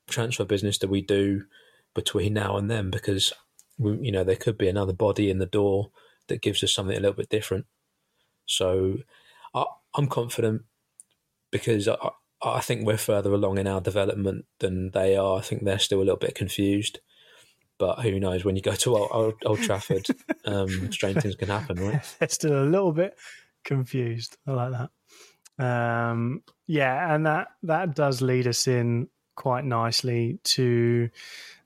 transfer 0.09 0.45
business 0.45 0.77
do 0.77 0.87
we 0.87 1.01
do 1.01 1.45
between 1.93 2.33
now 2.33 2.57
and 2.57 2.69
then? 2.69 2.89
Because 2.89 3.33
we, 3.77 3.97
you 4.01 4.11
know 4.11 4.23
there 4.23 4.35
could 4.35 4.57
be 4.57 4.67
another 4.67 4.93
body 4.93 5.29
in 5.29 5.39
the 5.39 5.45
door 5.45 5.91
that 6.27 6.41
gives 6.41 6.63
us 6.63 6.73
something 6.73 6.95
a 6.95 6.99
little 6.99 7.15
bit 7.15 7.29
different. 7.29 7.65
So 8.45 8.97
I, 9.53 9.65
am 9.97 10.07
confident 10.07 10.63
because 11.51 11.87
I, 11.87 11.95
I 12.43 12.59
think 12.61 12.85
we're 12.85 12.97
further 12.97 13.33
along 13.33 13.59
in 13.59 13.67
our 13.67 13.81
development 13.81 14.45
than 14.59 14.91
they 14.91 15.15
are. 15.15 15.37
I 15.37 15.41
think 15.41 15.63
they're 15.63 15.79
still 15.79 15.99
a 15.99 16.01
little 16.01 16.17
bit 16.17 16.35
confused. 16.35 16.99
But 17.77 17.99
who 18.01 18.19
knows? 18.19 18.45
When 18.45 18.55
you 18.55 18.61
go 18.61 18.73
to 18.73 18.95
Old, 18.95 19.09
Old, 19.11 19.33
Old 19.45 19.59
Trafford, 19.59 20.05
um, 20.45 20.91
strange 20.91 21.21
things 21.21 21.35
can 21.35 21.49
happen, 21.49 21.77
right? 21.79 22.15
They're 22.19 22.29
still 22.29 22.63
a 22.63 22.65
little 22.65 22.91
bit 22.91 23.17
confused. 23.63 24.37
I 24.47 24.51
like 24.51 24.71
that. 25.57 25.63
Um, 25.63 26.43
yeah, 26.67 27.13
and 27.13 27.25
that 27.25 27.47
that 27.63 27.95
does 27.95 28.21
lead 28.21 28.47
us 28.47 28.67
in 28.67 29.07
quite 29.35 29.65
nicely 29.65 30.39
to 30.43 31.09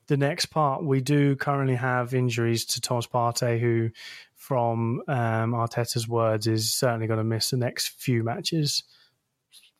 the 0.07 0.17
next 0.17 0.47
part. 0.47 0.86
We 0.86 1.01
do 1.01 1.36
currently 1.36 1.76
have 1.76 2.13
injuries 2.13 2.65
to 2.65 2.82
Thomas 2.82 3.07
Partey, 3.07 3.59
who, 3.59 3.89
from 4.36 5.01
um, 5.07 5.51
Arteta's 5.51 6.07
words, 6.07 6.47
is 6.47 6.73
certainly 6.73 7.07
going 7.07 7.17
to 7.17 7.23
miss 7.26 7.49
the 7.49 7.57
next 7.57 7.89
few 7.89 8.23
matches 8.23 8.84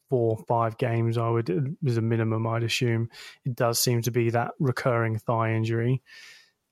four, 0.10 0.38
five 0.48 0.78
games, 0.78 1.18
I 1.18 1.30
would 1.30 1.78
is 1.84 1.98
a 1.98 2.02
minimum, 2.02 2.48
I'd 2.48 2.64
assume. 2.64 3.10
It 3.46 3.56
does 3.56 3.80
seem 3.80 4.02
to 4.04 4.12
be 4.12 4.30
that 4.32 4.52
recurring 4.60 5.18
thigh 5.18 5.54
injury. 5.54 6.02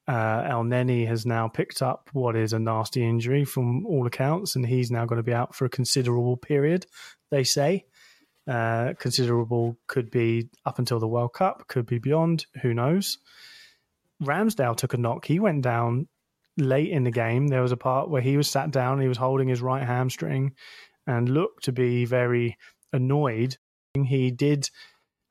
Uh, 0.08 0.44
Elneny 0.44 1.08
has 1.08 1.26
now 1.26 1.48
picked 1.48 1.82
up 1.82 2.10
what 2.12 2.36
is 2.36 2.52
a 2.52 2.60
nasty 2.60 3.08
injury 3.08 3.46
from 3.46 3.86
all 3.86 4.06
accounts, 4.06 4.56
and 4.56 4.66
he's 4.66 4.92
now 4.92 5.06
going 5.06 5.18
to 5.18 5.24
be 5.24 5.34
out 5.34 5.56
for 5.56 5.66
a 5.66 5.70
considerable 5.70 6.38
period, 6.38 6.86
they 7.32 7.44
say. 7.44 7.86
Uh, 8.46 8.94
considerable 9.00 9.78
could 9.88 10.12
be 10.12 10.50
up 10.66 10.78
until 10.78 11.00
the 11.00 11.08
World 11.08 11.34
Cup, 11.34 11.68
could 11.68 11.86
be 11.86 12.00
beyond, 12.00 12.46
who 12.62 12.74
knows. 12.74 13.18
Ramsdale 14.22 14.76
took 14.76 14.94
a 14.94 14.98
knock. 14.98 15.26
He 15.26 15.40
went 15.40 15.62
down 15.62 16.08
late 16.58 16.90
in 16.90 17.04
the 17.04 17.12
game. 17.12 17.48
There 17.48 17.62
was 17.62 17.72
a 17.72 17.78
part 17.78 18.10
where 18.10 18.22
he 18.22 18.36
was 18.36 18.50
sat 18.50 18.72
down, 18.72 19.00
he 19.00 19.08
was 19.08 19.18
holding 19.18 19.48
his 19.48 19.62
right 19.62 19.84
hamstring 19.84 20.54
and 21.08 21.30
looked 21.30 21.66
to 21.66 21.72
be 21.72 22.06
very 22.06 22.58
annoyed. 22.94 23.58
He 23.94 24.32
did 24.32 24.70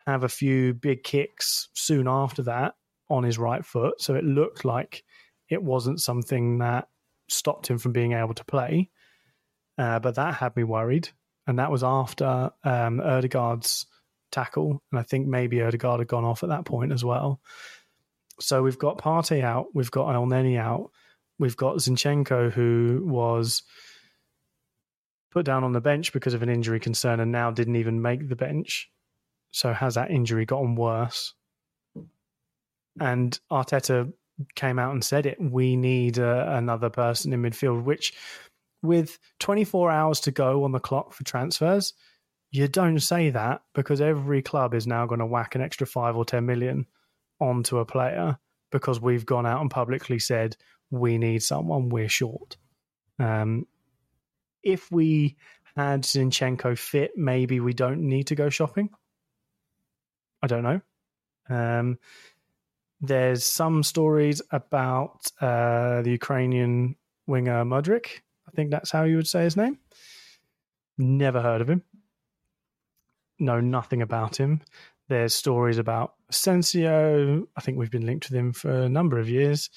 have 0.06 0.24
a 0.24 0.28
few 0.28 0.74
big 0.74 1.02
kicks 1.02 1.68
soon 1.72 2.06
after 2.08 2.42
that 2.44 2.74
on 3.08 3.22
his 3.22 3.38
right 3.38 3.64
foot, 3.64 4.00
so 4.00 4.14
it 4.14 4.24
looked 4.24 4.64
like 4.64 5.04
it 5.48 5.62
wasn't 5.62 6.00
something 6.00 6.58
that 6.58 6.88
stopped 7.28 7.68
him 7.68 7.78
from 7.78 7.92
being 7.92 8.12
able 8.12 8.34
to 8.34 8.44
play. 8.44 8.90
Uh, 9.78 9.98
but 9.98 10.16
that 10.16 10.34
had 10.34 10.54
me 10.56 10.64
worried, 10.64 11.08
and 11.46 11.58
that 11.58 11.70
was 11.70 11.82
after 11.82 12.50
um, 12.64 13.00
Odegaard's 13.00 13.86
tackle, 14.30 14.82
and 14.90 14.98
I 14.98 15.02
think 15.02 15.26
maybe 15.26 15.62
Odegaard 15.62 16.00
had 16.00 16.08
gone 16.08 16.24
off 16.24 16.42
at 16.42 16.48
that 16.48 16.64
point 16.64 16.92
as 16.92 17.04
well. 17.04 17.40
So 18.40 18.62
we've 18.62 18.78
got 18.78 18.98
Partey 18.98 19.42
out, 19.42 19.66
we've 19.74 19.90
got 19.90 20.14
Elneny 20.14 20.58
out, 20.58 20.90
we've 21.38 21.56
got 21.56 21.76
Zinchenko 21.76 22.50
who 22.50 23.02
was 23.04 23.62
put 25.33 25.47
down 25.47 25.64
on 25.64 25.72
the 25.72 25.80
bench 25.80 26.12
because 26.12 26.35
of 26.35 26.43
an 26.43 26.49
injury 26.49 26.78
concern 26.78 27.20
and 27.20 27.33
now 27.33 27.51
didn't 27.51 27.76
even 27.76 28.03
make 28.03 28.28
the 28.28 28.37
bench. 28.37 28.91
So 29.51 29.72
has 29.72 29.95
that 29.95 30.11
injury 30.11 30.45
gotten 30.45 30.76
worse? 30.76 31.35
And 33.01 33.39
Arteta 33.51 34.12
came 34.55 34.78
out 34.78 34.93
and 34.93 35.05
said 35.05 35.26
it. 35.26 35.39
We 35.41 35.76
need 35.76 36.18
uh, 36.18 36.47
another 36.49 36.91
person 36.91 37.33
in 37.33 37.43
midfield, 37.43 37.85
which 37.85 38.12
with 38.83 39.18
24 39.41 39.91
hours 39.91 40.20
to 40.20 40.30
go 40.30 40.64
on 40.64 40.72
the 40.72 40.80
clock 40.80 41.12
for 41.12 41.24
transfers, 41.24 41.95
you 42.51 42.68
don't 42.68 43.01
say 43.01 43.30
that 43.30 43.62
because 43.74 44.01
every 44.01 44.43
club 44.43 44.74
is 44.74 44.87
now 44.87 45.07
going 45.07 45.20
to 45.20 45.26
whack 45.26 45.55
an 45.55 45.62
extra 45.62 45.87
five 45.87 46.16
or 46.16 46.24
10 46.24 46.45
million 46.45 46.87
onto 47.41 47.78
a 47.78 47.87
player 47.87 48.39
because 48.70 49.01
we've 49.01 49.24
gone 49.24 49.47
out 49.47 49.61
and 49.61 49.70
publicly 49.70 50.18
said 50.18 50.57
we 50.91 51.16
need 51.16 51.43
someone, 51.43 51.89
we're 51.89 52.09
short. 52.09 52.57
Um, 53.18 53.66
if 54.62 54.90
we 54.90 55.36
had 55.76 56.02
Zinchenko 56.02 56.76
fit, 56.78 57.12
maybe 57.16 57.60
we 57.60 57.72
don't 57.72 58.00
need 58.00 58.26
to 58.28 58.34
go 58.34 58.48
shopping. 58.48 58.90
I 60.42 60.46
don't 60.46 60.62
know. 60.62 60.80
Um, 61.48 61.98
there's 63.00 63.44
some 63.44 63.82
stories 63.82 64.42
about 64.50 65.30
uh, 65.40 66.02
the 66.02 66.10
Ukrainian 66.10 66.96
winger 67.26 67.64
Mudryk. 67.64 68.20
I 68.46 68.50
think 68.52 68.70
that's 68.70 68.90
how 68.90 69.04
you 69.04 69.16
would 69.16 69.26
say 69.26 69.44
his 69.44 69.56
name. 69.56 69.78
Never 70.98 71.40
heard 71.40 71.60
of 71.60 71.70
him. 71.70 71.82
Know 73.38 73.60
nothing 73.60 74.02
about 74.02 74.36
him. 74.36 74.60
There's 75.08 75.34
stories 75.34 75.78
about 75.78 76.14
Asensio. 76.30 77.46
I 77.56 77.60
think 77.60 77.76
we've 77.76 77.90
been 77.90 78.06
linked 78.06 78.30
with 78.30 78.38
him 78.38 78.52
for 78.52 78.70
a 78.70 78.88
number 78.88 79.18
of 79.18 79.28
years. 79.28 79.68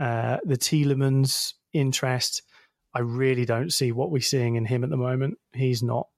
Uh, 0.00 0.38
the 0.44 0.56
Tielemans 0.56 1.54
interest. 1.72 2.42
I 2.96 3.00
really 3.00 3.44
don't 3.44 3.74
see 3.74 3.92
what 3.92 4.10
we're 4.10 4.22
seeing 4.22 4.54
in 4.54 4.64
him 4.64 4.82
at 4.82 4.88
the 4.88 4.96
moment. 4.96 5.36
He's 5.52 5.82
not 5.82 6.08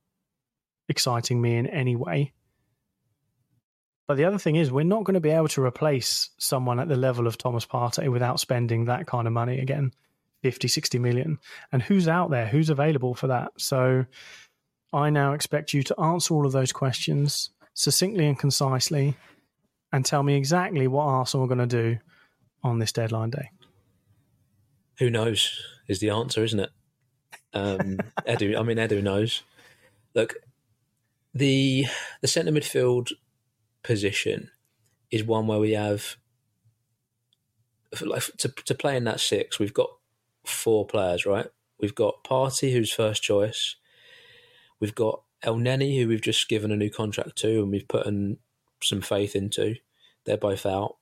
exciting 0.89 1.43
me 1.43 1.57
in 1.57 1.67
any 1.67 1.97
way. 1.97 2.33
But 4.07 4.17
the 4.17 4.25
other 4.25 4.39
thing 4.39 4.55
is, 4.55 4.71
we're 4.71 4.85
not 4.85 5.03
going 5.03 5.15
to 5.15 5.21
be 5.21 5.31
able 5.31 5.49
to 5.49 5.65
replace 5.65 6.31
someone 6.39 6.79
at 6.79 6.87
the 6.87 6.95
level 6.95 7.27
of 7.27 7.37
Thomas 7.37 7.67
Partey 7.67 8.09
without 8.09 8.39
spending 8.39 8.85
that 8.85 9.09
kind 9.09 9.27
of 9.27 9.33
money 9.33 9.59
again 9.59 9.91
50, 10.45 10.69
60 10.69 11.01
million. 11.01 11.41
And 11.73 11.83
who's 11.83 12.07
out 12.07 12.31
there? 12.31 12.47
Who's 12.47 12.71
available 12.71 13.17
for 13.17 13.27
that? 13.27 13.51
So 13.59 14.07
I 14.93 15.11
now 15.11 15.33
expect 15.33 15.75
you 15.75 15.83
to 15.83 16.01
answer 16.01 16.33
all 16.33 16.47
of 16.47 16.53
those 16.53 16.73
questions 16.73 17.51
succinctly 17.75 18.29
and 18.29 18.39
concisely 18.39 19.17
and 19.93 20.05
tell 20.05 20.23
me 20.23 20.37
exactly 20.37 20.87
what 20.87 21.07
Arsenal 21.07 21.47
are 21.47 21.49
going 21.49 21.69
to 21.69 21.83
do 21.83 21.99
on 22.63 22.79
this 22.79 22.93
deadline 22.93 23.31
day. 23.31 23.51
Who 24.99 25.11
knows? 25.11 25.61
is 25.89 26.01
the 26.01 26.11
answer, 26.11 26.45
isn't 26.45 26.61
it? 26.61 26.71
Um, 27.55 27.99
Edu, 28.29 28.59
I 28.59 28.63
mean, 28.63 28.77
Edu 28.77 29.03
knows. 29.03 29.43
Look, 30.15 30.37
the 31.35 31.87
the 32.21 32.29
centre 32.29 32.53
midfield 32.53 33.13
position 33.83 34.51
is 35.11 35.25
one 35.25 35.47
where 35.47 35.59
we 35.59 35.73
have 35.73 36.17
like 38.03 38.25
to 38.39 38.49
to 38.49 38.75
play 38.75 38.97
in 38.97 39.05
that 39.05 39.21
six. 39.21 39.59
We've 39.59 39.75
got 39.75 39.91
four 40.45 40.87
players, 40.87 41.27
right? 41.27 41.47
We've 41.81 41.95
got 41.95 42.25
Partey, 42.25 42.73
who's 42.73 42.93
first 42.93 43.23
choice. 43.23 43.77
We've 44.81 44.95
got 44.95 45.23
El 45.43 45.57
Elneny, 45.57 45.99
who 45.99 46.09
we've 46.09 46.21
just 46.21 46.49
given 46.49 46.73
a 46.73 46.77
new 46.77 46.91
contract 46.91 47.37
to, 47.39 47.63
and 47.63 47.71
we've 47.71 47.89
put 47.89 48.07
in 48.07 48.39
some 48.83 49.01
faith 49.01 49.35
into. 49.35 49.77
They're 50.25 50.37
both 50.37 50.67
out. 50.67 50.97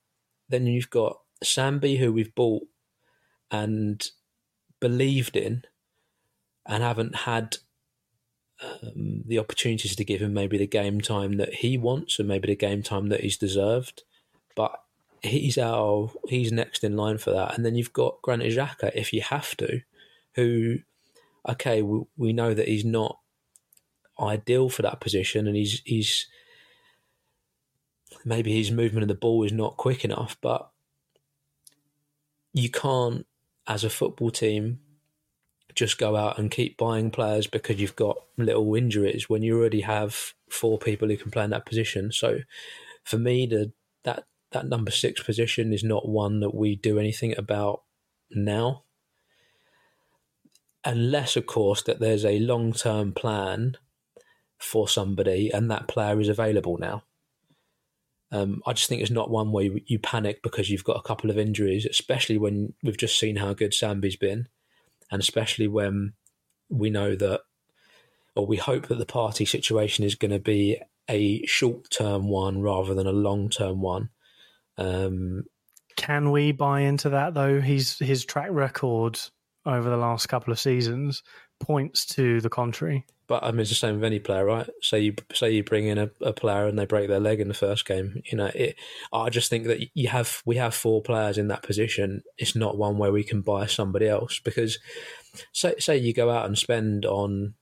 Then 0.49 0.67
you've 0.67 0.91
got 0.91 1.19
Sambi, 1.45 1.99
who 1.99 2.13
we've 2.13 2.35
bought, 2.35 2.63
and 3.51 4.11
believed 4.81 5.37
in 5.37 5.63
and 6.67 6.83
haven't 6.83 7.15
had 7.15 7.59
um, 8.63 9.23
the 9.27 9.39
opportunities 9.39 9.95
to 9.97 10.05
give 10.05 10.21
him 10.21 10.33
maybe 10.33 10.59
the 10.59 10.67
game 10.67 11.01
time 11.01 11.37
that 11.37 11.55
he 11.55 11.79
wants 11.79 12.19
and 12.19 12.29
maybe 12.29 12.49
the 12.49 12.57
game 12.57 12.83
time 12.83 13.09
that 13.09 13.21
he's 13.21 13.37
deserved. 13.37 14.03
But 14.55 14.81
he's 15.23 15.59
our 15.59 16.11
he's 16.29 16.53
next 16.53 16.85
in 16.85 16.97
line 16.97 17.19
for 17.19 17.31
that. 17.33 17.55
And 17.55 17.65
then 17.65 17.75
you've 17.75 17.93
got 17.93 18.23
Granit 18.23 18.53
Xhaka, 18.53 18.91
if 18.95 19.13
you 19.13 19.23
have 19.23 19.57
to, 19.59 19.81
who 20.35 20.79
okay, 21.49 21.83
we, 21.83 22.03
we 22.17 22.33
know 22.33 22.55
that 22.55 22.69
he's 22.69 22.85
not 22.85 23.19
ideal 24.19 24.69
for 24.69 24.83
that 24.83 25.01
position, 25.01 25.47
and 25.47 25.57
he's 25.57 25.83
he's 25.85 26.27
maybe 28.25 28.57
his 28.57 28.71
movement 28.71 29.03
of 29.03 29.09
the 29.09 29.15
ball 29.15 29.43
is 29.45 29.53
not 29.53 29.77
quick 29.77 30.05
enough, 30.05 30.37
but 30.41 30.71
you 32.53 32.71
can't 32.71 33.27
as 33.67 33.85
a 33.85 33.91
football 33.91 34.31
team 34.31 34.81
just 35.75 35.99
go 35.99 36.17
out 36.17 36.39
and 36.39 36.51
keep 36.51 36.79
buying 36.79 37.11
players 37.11 37.47
because 37.47 37.79
you've 37.79 37.97
got 37.97 38.17
little 38.39 38.75
injuries 38.75 39.29
when 39.29 39.43
you 39.43 39.59
already 39.59 39.83
have 39.83 40.33
four 40.49 40.79
people 40.79 41.09
who 41.09 41.17
can 41.19 41.31
play 41.31 41.45
in 41.45 41.51
that 41.51 41.67
position. 41.67 42.11
So 42.13 42.39
for 43.05 43.19
me, 43.19 43.47
the 43.47 43.73
that 44.05 44.25
that 44.53 44.67
number 44.67 44.91
six 44.91 45.23
position 45.23 45.73
is 45.73 45.85
not 45.85 46.09
one 46.09 46.41
that 46.41 46.55
we 46.55 46.77
do 46.77 46.99
anything 46.99 47.35
about 47.37 47.83
now. 48.31 48.85
unless, 50.87 51.37
of 51.37 51.47
course, 51.47 51.83
that 51.83 51.99
there's 51.99 52.25
a 52.25 52.39
long 52.39 52.73
term 52.73 53.13
plan 53.13 53.77
for 54.59 54.89
somebody 54.89 55.51
and 55.53 55.71
that 55.71 55.89
player 55.89 56.19
is 56.21 56.29
available 56.29 56.79
now. 56.79 57.03
Um, 58.33 58.61
I 58.67 58.73
just 58.73 58.89
think 58.89 59.03
it's 59.03 59.11
not 59.11 59.31
one 59.31 59.53
where 59.53 59.65
you, 59.65 59.81
you, 59.87 59.99
panic 59.99 60.43
because 60.43 60.69
you've 60.69 60.85
got 60.85 60.97
a 60.97 61.03
couple 61.03 61.31
of 61.31 61.39
injuries, 61.39 61.87
especially 61.87 62.39
when 62.39 62.75
we've 62.83 62.97
just 62.97 63.19
seen 63.19 63.37
how 63.37 63.53
good 63.55 63.73
Sambi's 63.73 64.17
been, 64.17 64.49
and 65.11 65.23
especially 65.23 65.69
when 65.69 66.15
we 66.69 66.91
know 66.91 67.15
that, 67.15 67.43
or 68.35 68.47
we 68.47 68.57
hope 68.57 68.89
that 68.89 68.99
the 68.99 69.07
Partey 69.07 69.47
situation 69.47 70.05
is 70.05 70.17
going 70.17 70.33
to 70.33 70.41
be 70.41 70.81
a 71.09 71.45
short 71.47 71.89
term 71.91 72.29
one 72.29 72.63
rather 72.63 72.95
than 72.95 73.07
a 73.07 73.13
long 73.13 73.49
term 73.49 73.81
one. 73.81 74.11
Um, 74.77 75.45
Can 75.97 76.33
we 76.33 76.53
buy 76.53 76.81
into 76.81 77.11
that 77.11 77.35
though? 77.35 77.61
He's 77.61 77.99
his 77.99 78.25
track 78.25 78.49
record 78.51 79.21
over 79.65 79.89
the 79.89 79.97
last 79.97 80.27
couple 80.27 80.53
of 80.53 80.61
seasons 80.61 81.23
points 81.61 82.05
to 82.07 82.41
the 82.41 82.51
contrary. 82.51 83.05
But 83.29 83.43
I 83.43 83.51
mean, 83.51 83.61
it's 83.61 83.71
the 83.71 83.77
same 83.77 83.97
with 83.97 84.05
any 84.05 84.21
player, 84.21 84.45
right? 84.45 84.69
Say 84.83 85.01
you 85.01 85.15
say 85.33 85.51
you 85.51 85.65
bring 85.65 85.87
in 85.87 85.99
a, 85.99 86.11
a 86.21 86.33
player 86.33 86.67
and 86.67 86.79
they 86.79 86.87
break 86.87 87.09
their 87.09 87.21
leg 87.21 87.41
in 87.41 87.49
the 87.49 87.55
first 87.55 87.85
game. 87.85 88.23
You 88.25 88.39
know, 88.39 88.51
it, 88.55 88.77
I 89.13 89.31
just 89.31 89.51
think 89.51 89.67
that 89.67 89.89
you 89.95 90.09
have 90.09 90.43
we 90.47 90.57
have 90.57 90.75
four 90.75 91.03
players 91.03 91.37
in 91.37 91.49
that 91.49 91.65
position. 91.65 92.23
It's 92.39 92.55
not 92.55 92.79
one 92.79 92.99
where 92.99 93.11
we 93.11 93.25
can 93.25 93.41
buy 93.41 93.67
somebody 93.67 94.07
else 94.07 94.39
because, 94.39 94.79
say 95.53 95.75
say 95.79 95.97
you 95.97 96.15
go 96.15 96.31
out 96.31 96.47
and 96.47 96.57
spend 96.57 97.05
on, 97.05 97.55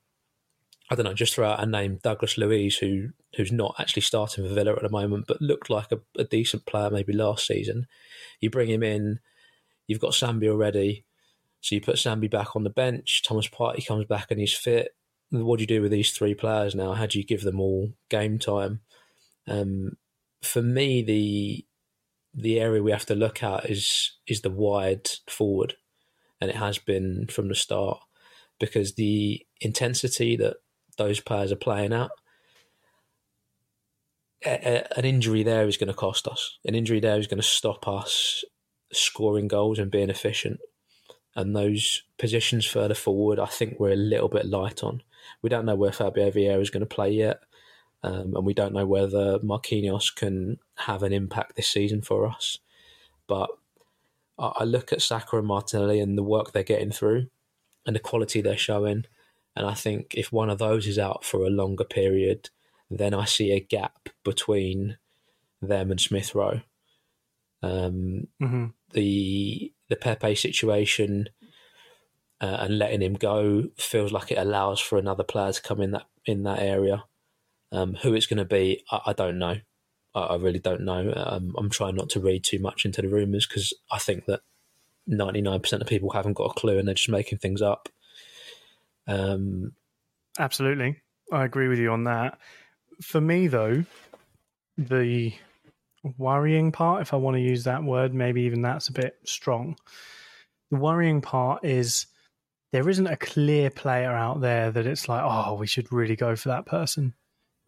I 0.91 0.97
don't 0.97 1.05
know, 1.05 1.15
just 1.15 1.35
throw 1.35 1.49
out 1.49 1.63
a 1.63 1.67
name, 1.67 1.99
Douglas 2.03 2.37
Luiz, 2.37 2.77
who 2.77 3.09
who's 3.37 3.53
not 3.53 3.75
actually 3.79 4.03
starting 4.03 4.47
for 4.47 4.53
Villa 4.53 4.73
at 4.73 4.83
the 4.83 4.91
moment, 4.91 5.25
but 5.27 5.41
looked 5.41 5.71
like 5.71 5.91
a, 5.93 6.01
a 6.19 6.25
decent 6.25 6.67
player 6.67 6.91
maybe 6.91 7.15
last 7.15 7.47
season. 7.47 7.87
You 8.39 8.51
bring 8.51 8.69
him 8.69 8.83
in, 8.83 9.21
you've 9.87 10.01
got 10.01 10.13
Sambi 10.13 10.47
already, 10.47 11.07
so 11.63 11.75
you 11.75 11.81
put 11.81 11.97
Sambi 11.97 12.31
back 12.31 12.55
on 12.55 12.65
the 12.65 12.71
bench. 12.71 13.23
Thomas 13.23 13.49
Partey 13.49 13.87
comes 13.87 14.05
back 14.05 14.31
and 14.31 14.39
he's 14.39 14.55
fit 14.55 14.95
what 15.43 15.59
do 15.59 15.63
you 15.63 15.67
do 15.67 15.83
with 15.83 15.91
these 15.91 16.13
three 16.13 16.35
players 16.35 16.75
now? 16.75 16.93
How 16.93 17.07
do 17.07 17.19
you 17.19 17.25
give 17.25 17.43
them 17.43 17.61
all 17.61 17.93
game 18.09 18.39
time? 18.39 18.81
Um, 19.47 19.97
for 20.43 20.63
me, 20.63 21.03
the 21.03 21.65
the 22.37 22.61
area 22.61 22.83
we 22.83 22.91
have 22.91 23.07
to 23.07 23.15
look 23.15 23.43
at 23.43 23.71
is 23.71 24.13
is 24.27 24.43
the 24.43 24.51
wide 24.51 25.09
forward, 25.29 25.75
and 26.41 26.51
it 26.51 26.57
has 26.57 26.79
been 26.79 27.27
from 27.29 27.49
the 27.49 27.55
start 27.55 27.99
because 28.59 28.95
the 28.95 29.45
intensity 29.61 30.37
that 30.37 30.57
those 30.97 31.21
players 31.21 31.51
are 31.51 31.57
playing 31.57 31.93
at, 31.93 32.11
an 34.45 35.05
injury 35.05 35.43
there 35.43 35.67
is 35.67 35.77
going 35.77 35.89
to 35.89 35.95
cost 35.95 36.29
us. 36.29 36.59
An 36.65 36.75
injury 36.75 37.01
there 37.01 37.19
is 37.19 37.27
going 37.27 37.41
to 37.41 37.47
stop 37.47 37.89
us 37.89 38.45
scoring 38.93 39.49
goals 39.49 39.79
and 39.79 39.91
being 39.91 40.11
efficient. 40.11 40.61
And 41.35 41.57
those 41.57 42.03
positions 42.19 42.65
further 42.65 42.95
forward, 42.95 43.39
I 43.39 43.47
think 43.47 43.81
we're 43.81 43.93
a 43.93 43.97
little 43.97 44.29
bit 44.29 44.47
light 44.47 44.85
on. 44.85 45.03
We 45.43 45.51
don't 45.51 45.67
know 45.67 45.75
where 45.75 45.93
Fabio 45.93 46.31
Vieira 46.31 46.61
is 46.61 46.71
going 46.71 46.87
to 46.87 46.95
play 46.95 47.11
yet. 47.11 47.41
Um, 48.03 48.35
and 48.37 48.45
we 48.45 48.53
don't 48.53 48.75
know 48.75 48.87
whether 48.87 49.39
Marquinhos 49.39 50.15
can 50.15 50.59
have 50.77 51.03
an 51.03 51.13
impact 51.13 51.57
this 51.57 51.69
season 51.69 52.03
for 52.03 52.27
us. 52.27 52.59
But 53.27 53.49
I, 54.39 54.53
I 54.57 54.65
look 54.65 54.93
at 54.93 55.03
Saka 55.03 55.39
and 55.39 55.47
Martinelli 55.47 56.01
and 56.01 56.19
the 56.19 56.23
work 56.23 56.53
they're 56.53 56.63
getting 56.63 56.93
through 56.93 57.29
and 57.87 57.97
the 57.97 58.01
quality 58.01 58.41
they're 58.41 58.57
showing. 58.57 59.05
And 59.57 59.67
I 59.67 59.75
think 59.75 60.15
if 60.15 60.33
one 60.33 60.51
of 60.51 60.59
those 60.59 60.87
is 60.87 60.99
out 60.99 61.25
for 61.25 61.45
a 61.45 61.51
longer 61.51 61.85
period, 61.85 62.51
then 62.91 63.15
I 63.15 63.25
see 63.25 63.53
a 63.53 63.61
gap 63.61 64.09
between 64.25 64.99
them 65.63 65.91
and 65.91 66.01
Smith 66.01 66.35
Rowe. 66.35 66.61
Um, 67.63 68.29
mm-hmm. 68.43 68.67
The 68.93 69.73
the 69.89 69.97
Pepe 69.97 70.35
situation 70.35 71.29
uh, 72.45 72.59
and 72.61 72.79
letting 72.79 73.01
him 73.01 73.15
go 73.15 73.65
feels 73.79 74.13
like 74.13 74.31
it 74.31 74.37
allows 74.37 74.79
for 74.79 74.99
another 74.99 75.25
player 75.25 75.51
to 75.51 75.63
come 75.63 75.81
in 75.81 75.93
that 75.93 76.05
in 76.27 76.43
that 76.43 76.59
area. 76.59 77.05
Um, 77.73 77.95
who 77.95 78.13
it's 78.13 78.27
going 78.27 78.39
to 78.39 78.45
be, 78.45 78.85
I, 78.91 79.01
I, 79.07 79.13
don't 79.15 79.39
know. 79.39 79.57
I, 80.15 80.21
I, 80.21 80.37
really 80.37 80.59
don't 80.59 80.83
know. 80.83 81.11
Um, 81.17 81.55
I'm 81.59 81.71
trying 81.71 81.97
not 81.97 82.11
to 82.11 82.21
read 82.21 82.45
too 82.45 82.59
much 82.59 82.85
into 82.85 83.01
the 83.01 83.09
rumours 83.09 83.47
because 83.47 83.73
I 83.91 83.99
think 83.99 84.27
that 84.27 84.43
99% 85.09 85.81
of 85.81 85.87
people 85.87 86.11
haven't 86.11 86.35
got 86.35 86.51
a 86.51 86.61
clue 86.61 86.79
and 86.79 86.87
they're 86.87 86.95
just 86.95 87.09
making 87.09 87.39
things 87.39 87.63
up. 87.63 87.89
Um, 89.09 89.73
Absolutely. 90.39 91.01
I 91.33 91.45
agree 91.45 91.69
with 91.69 91.79
you 91.79 91.91
on 91.91 92.05
that. 92.05 92.39
For 93.01 93.21
me, 93.23 93.49
though, 93.49 93.85
the 94.77 95.33
worrying 96.19 96.73
part, 96.73 97.01
if 97.01 97.15
I 97.15 97.17
want 97.17 97.37
to 97.37 97.43
use 97.43 97.65
that 97.65 97.83
word, 97.83 98.13
maybe 98.13 98.43
even 98.43 98.61
that's 98.61 98.89
a 98.89 98.93
bit 98.93 99.17
strong. 99.25 99.77
The 100.71 100.77
worrying 100.77 101.23
part 101.23 101.65
is 101.65 102.07
there 102.75 102.89
isn't 102.89 103.07
a 103.07 103.17
clear 103.17 103.71
player 103.71 104.11
out 104.11 104.41
there 104.41 104.69
that 104.69 104.85
it's 104.85 105.09
like, 105.09 105.23
oh, 105.25 105.55
we 105.55 105.65
should 105.65 105.93
really 105.93 106.17
go 106.17 106.35
for 106.35 106.49
that 106.49 106.67
person 106.67 107.15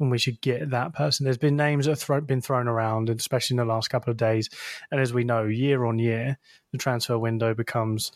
and 0.00 0.10
we 0.10 0.18
should 0.18 0.40
get 0.40 0.70
that 0.70 0.94
person. 0.94 1.22
There's 1.22 1.38
been 1.38 1.56
names 1.56 1.86
that 1.86 2.02
have 2.02 2.26
been 2.26 2.40
thrown 2.40 2.66
around, 2.66 3.08
especially 3.08 3.54
in 3.54 3.58
the 3.58 3.72
last 3.72 3.86
couple 3.86 4.10
of 4.10 4.16
days. 4.16 4.50
And 4.90 5.00
as 5.00 5.14
we 5.14 5.22
know, 5.22 5.44
year 5.44 5.84
on 5.84 6.00
year, 6.00 6.40
the 6.72 6.78
transfer 6.78 7.16
window 7.16 7.54
becomes 7.54 8.10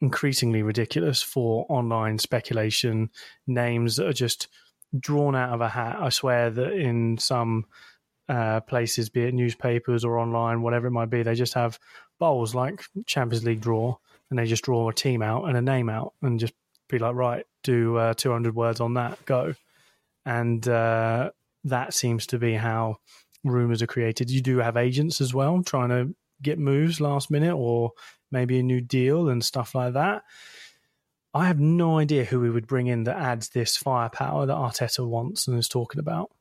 increasingly 0.00 0.62
ridiculous 0.62 1.20
for 1.22 1.66
online 1.68 2.18
speculation, 2.18 3.10
names 3.46 3.96
that 3.96 4.06
are 4.06 4.14
just 4.14 4.48
drawn 4.98 5.36
out 5.36 5.52
of 5.52 5.60
a 5.60 5.68
hat. 5.68 5.98
I 6.00 6.08
swear 6.08 6.48
that 6.48 6.72
in 6.72 7.18
some 7.18 7.66
uh, 8.30 8.60
places, 8.60 9.10
be 9.10 9.24
it 9.24 9.34
newspapers 9.34 10.06
or 10.06 10.18
online, 10.18 10.62
whatever 10.62 10.86
it 10.86 10.92
might 10.92 11.10
be, 11.10 11.22
they 11.22 11.34
just 11.34 11.52
have 11.52 11.78
bowls 12.18 12.54
like 12.54 12.82
Champions 13.04 13.44
League 13.44 13.60
draw 13.60 13.98
and 14.34 14.38
they 14.40 14.46
just 14.46 14.64
draw 14.64 14.88
a 14.88 14.92
team 14.92 15.22
out 15.22 15.44
and 15.44 15.56
a 15.56 15.62
name 15.62 15.88
out 15.88 16.12
and 16.20 16.40
just 16.40 16.54
be 16.88 16.98
like, 16.98 17.14
right, 17.14 17.46
do 17.62 17.96
uh, 17.96 18.14
200 18.14 18.52
words 18.52 18.80
on 18.80 18.94
that, 18.94 19.24
go. 19.26 19.54
And 20.26 20.66
uh, 20.66 21.30
that 21.62 21.94
seems 21.94 22.26
to 22.26 22.38
be 22.40 22.54
how 22.54 22.96
rumors 23.44 23.80
are 23.80 23.86
created. 23.86 24.32
You 24.32 24.40
do 24.40 24.58
have 24.58 24.76
agents 24.76 25.20
as 25.20 25.32
well 25.32 25.62
trying 25.62 25.90
to 25.90 26.16
get 26.42 26.58
moves 26.58 27.00
last 27.00 27.30
minute 27.30 27.54
or 27.54 27.92
maybe 28.32 28.58
a 28.58 28.64
new 28.64 28.80
deal 28.80 29.28
and 29.28 29.44
stuff 29.44 29.72
like 29.72 29.92
that. 29.92 30.24
I 31.32 31.46
have 31.46 31.60
no 31.60 32.00
idea 32.00 32.24
who 32.24 32.40
we 32.40 32.50
would 32.50 32.66
bring 32.66 32.88
in 32.88 33.04
that 33.04 33.16
adds 33.16 33.50
this 33.50 33.76
firepower 33.76 34.46
that 34.46 34.56
Arteta 34.56 35.06
wants 35.06 35.46
and 35.46 35.56
is 35.56 35.68
talking 35.68 36.00
about. 36.00 36.32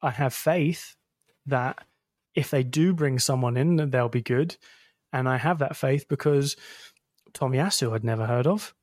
I 0.00 0.10
have 0.10 0.32
faith 0.32 0.96
that 1.44 1.84
if 2.34 2.50
they 2.50 2.62
do 2.62 2.94
bring 2.94 3.18
someone 3.18 3.58
in, 3.58 3.90
they'll 3.90 4.08
be 4.08 4.22
good. 4.22 4.56
And 5.12 5.28
I 5.28 5.36
have 5.36 5.58
that 5.58 5.76
faith 5.76 6.06
because 6.08 6.56
Tomiyasu 7.36 7.92
I'd 7.92 8.04
never 8.04 8.26
heard 8.26 8.46
of, 8.46 8.74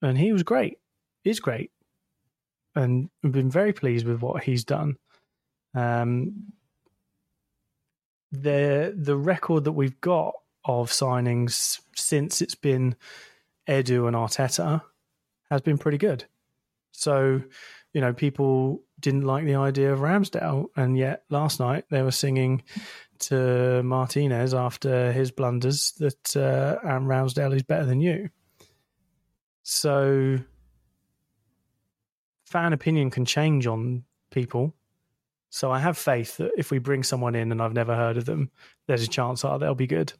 and 0.00 0.16
he 0.18 0.32
was 0.32 0.42
great. 0.42 0.78
He's 1.22 1.40
great, 1.40 1.70
and 2.74 3.10
I've 3.24 3.32
been 3.32 3.50
very 3.50 3.72
pleased 3.72 4.06
with 4.06 4.20
what 4.20 4.42
he's 4.44 4.64
done. 4.64 4.96
Um, 5.74 6.52
the 8.30 8.94
the 8.96 9.16
record 9.16 9.64
that 9.64 9.72
we've 9.72 10.00
got 10.00 10.34
of 10.64 10.90
signings 10.90 11.80
since 11.94 12.40
it's 12.40 12.54
been 12.54 12.94
Edu 13.68 14.06
and 14.06 14.16
Arteta 14.16 14.82
has 15.50 15.60
been 15.60 15.78
pretty 15.78 15.98
good. 15.98 16.24
So, 16.92 17.42
you 17.92 18.00
know, 18.00 18.12
people 18.12 18.82
didn't 19.02 19.22
like 19.22 19.44
the 19.44 19.56
idea 19.56 19.92
of 19.92 20.00
Ramsdale, 20.00 20.66
and 20.76 20.96
yet 20.96 21.24
last 21.28 21.60
night 21.60 21.84
they 21.90 22.02
were 22.02 22.10
singing 22.10 22.62
to 23.20 23.82
Martinez 23.82 24.54
after 24.54 25.12
his 25.12 25.30
blunders 25.30 25.92
that 25.98 26.36
uh, 26.36 26.78
Aaron 26.86 27.06
Ramsdale 27.06 27.54
is 27.54 27.62
better 27.62 27.84
than 27.84 28.00
you. 28.00 28.30
So, 29.62 30.38
fan 32.44 32.72
opinion 32.72 33.10
can 33.10 33.24
change 33.24 33.66
on 33.66 34.04
people. 34.30 34.74
So, 35.50 35.70
I 35.70 35.78
have 35.78 35.98
faith 35.98 36.38
that 36.38 36.52
if 36.56 36.70
we 36.70 36.78
bring 36.78 37.02
someone 37.02 37.34
in 37.34 37.52
and 37.52 37.62
I've 37.62 37.74
never 37.74 37.94
heard 37.94 38.16
of 38.16 38.24
them, 38.24 38.50
there's 38.86 39.04
a 39.04 39.08
chance 39.08 39.42
that 39.42 39.60
they'll 39.60 39.74
be 39.74 39.86
good. 39.86 40.12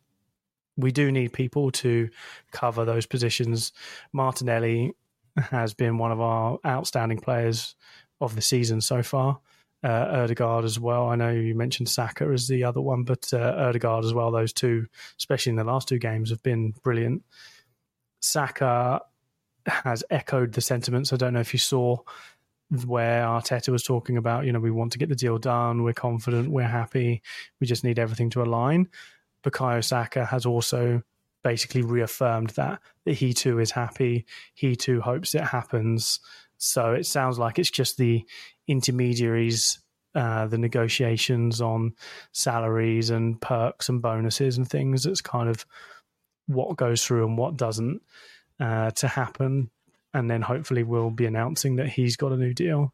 We 0.77 0.93
do 0.93 1.11
need 1.11 1.33
people 1.33 1.71
to 1.73 2.09
cover 2.53 2.85
those 2.85 3.07
positions. 3.07 3.73
Martinelli 4.13 4.95
has 5.37 5.75
been 5.75 5.99
one 5.99 6.13
of 6.13 6.21
our 6.21 6.59
outstanding 6.65 7.19
players 7.19 7.75
of 8.23 8.35
the 8.35 8.43
season 8.43 8.81
so 8.81 9.03
far 9.03 9.41
uh, 9.85 10.23
Odegaard 10.23 10.65
as 10.65 10.79
well. 10.79 11.09
I 11.09 11.17
know 11.17 11.31
you 11.31 11.55
mentioned 11.55 11.89
Saka 11.89 12.25
as 12.27 12.47
the 12.47 12.65
other 12.65 12.81
one, 12.81 13.03
but 13.05 13.33
uh, 13.33 13.55
Odegaard 13.59 14.05
as 14.05 14.15
well. 14.15 14.31
Those 14.31 14.53
two, 14.53 14.87
especially 15.19 15.51
in 15.51 15.57
the 15.57 15.65
last 15.65 15.89
two 15.89 15.99
games, 15.99 16.31
have 16.31 16.43
been 16.43 16.73
brilliant. 16.83 17.23
Saka 18.21 19.03
has 19.67 20.05
echoed 20.11 20.53
the 20.53 20.61
sentiments. 20.61 21.13
I 21.13 21.17
don't 21.17 21.35
know 21.35 21.41
if 21.41 21.53
you 21.53 21.59
saw 21.59 21.99
where 22.87 23.25
Arteta 23.25 23.69
was 23.69 23.83
talking 23.83 24.17
about, 24.17 24.47
you 24.47 24.53
know, 24.53 24.61
we 24.61 24.71
want 24.71 24.93
to 24.93 24.99
get 24.99 25.09
the 25.09 25.15
deal 25.15 25.37
done, 25.37 25.83
we're 25.83 25.93
confident, 25.93 26.51
we're 26.51 26.63
happy, 26.63 27.21
we 27.61 27.67
just 27.67 27.85
need 27.85 27.99
everything 27.99 28.31
to 28.31 28.43
align. 28.43 28.89
Bukayo 29.45 29.85
Saka 29.85 30.25
has 30.25 30.47
also 30.47 31.03
basically 31.45 31.83
reaffirmed 31.83 32.51
that 32.51 32.81
that 33.05 33.13
he 33.13 33.35
too 33.35 33.59
is 33.59 33.73
happy, 33.73 34.25
he 34.55 34.75
too 34.75 35.01
hopes 35.01 35.35
it 35.35 35.43
happens. 35.43 36.21
So 36.63 36.93
it 36.93 37.07
sounds 37.07 37.39
like 37.39 37.59
it's 37.59 37.71
just 37.71 37.97
the 37.97 38.25
intermediaries, 38.69 39.81
uh, 40.15 40.47
the 40.47 40.59
negotiations 40.59 41.61
on 41.61 41.95
salaries 42.31 43.11
and 43.11 43.41
perks 43.41 43.89
and 43.89 44.01
bonuses 44.01 44.59
and 44.59 44.69
things. 44.69 45.03
That's 45.03 45.21
kind 45.21 45.49
of 45.49 45.67
what 46.47 46.77
goes 46.77 47.05
through 47.05 47.27
and 47.27 47.37
what 47.37 47.57
doesn't 47.57 48.01
uh, 48.61 48.93
to 48.93 49.09
happen. 49.09 49.71
and 50.15 50.31
then 50.31 50.43
hopefully 50.43 50.83
we'll 50.83 51.11
be 51.11 51.27
announcing 51.27 51.77
that 51.77 51.89
he's 51.89 52.17
got 52.17 52.33
a 52.33 52.37
new 52.37 52.53
deal. 52.53 52.93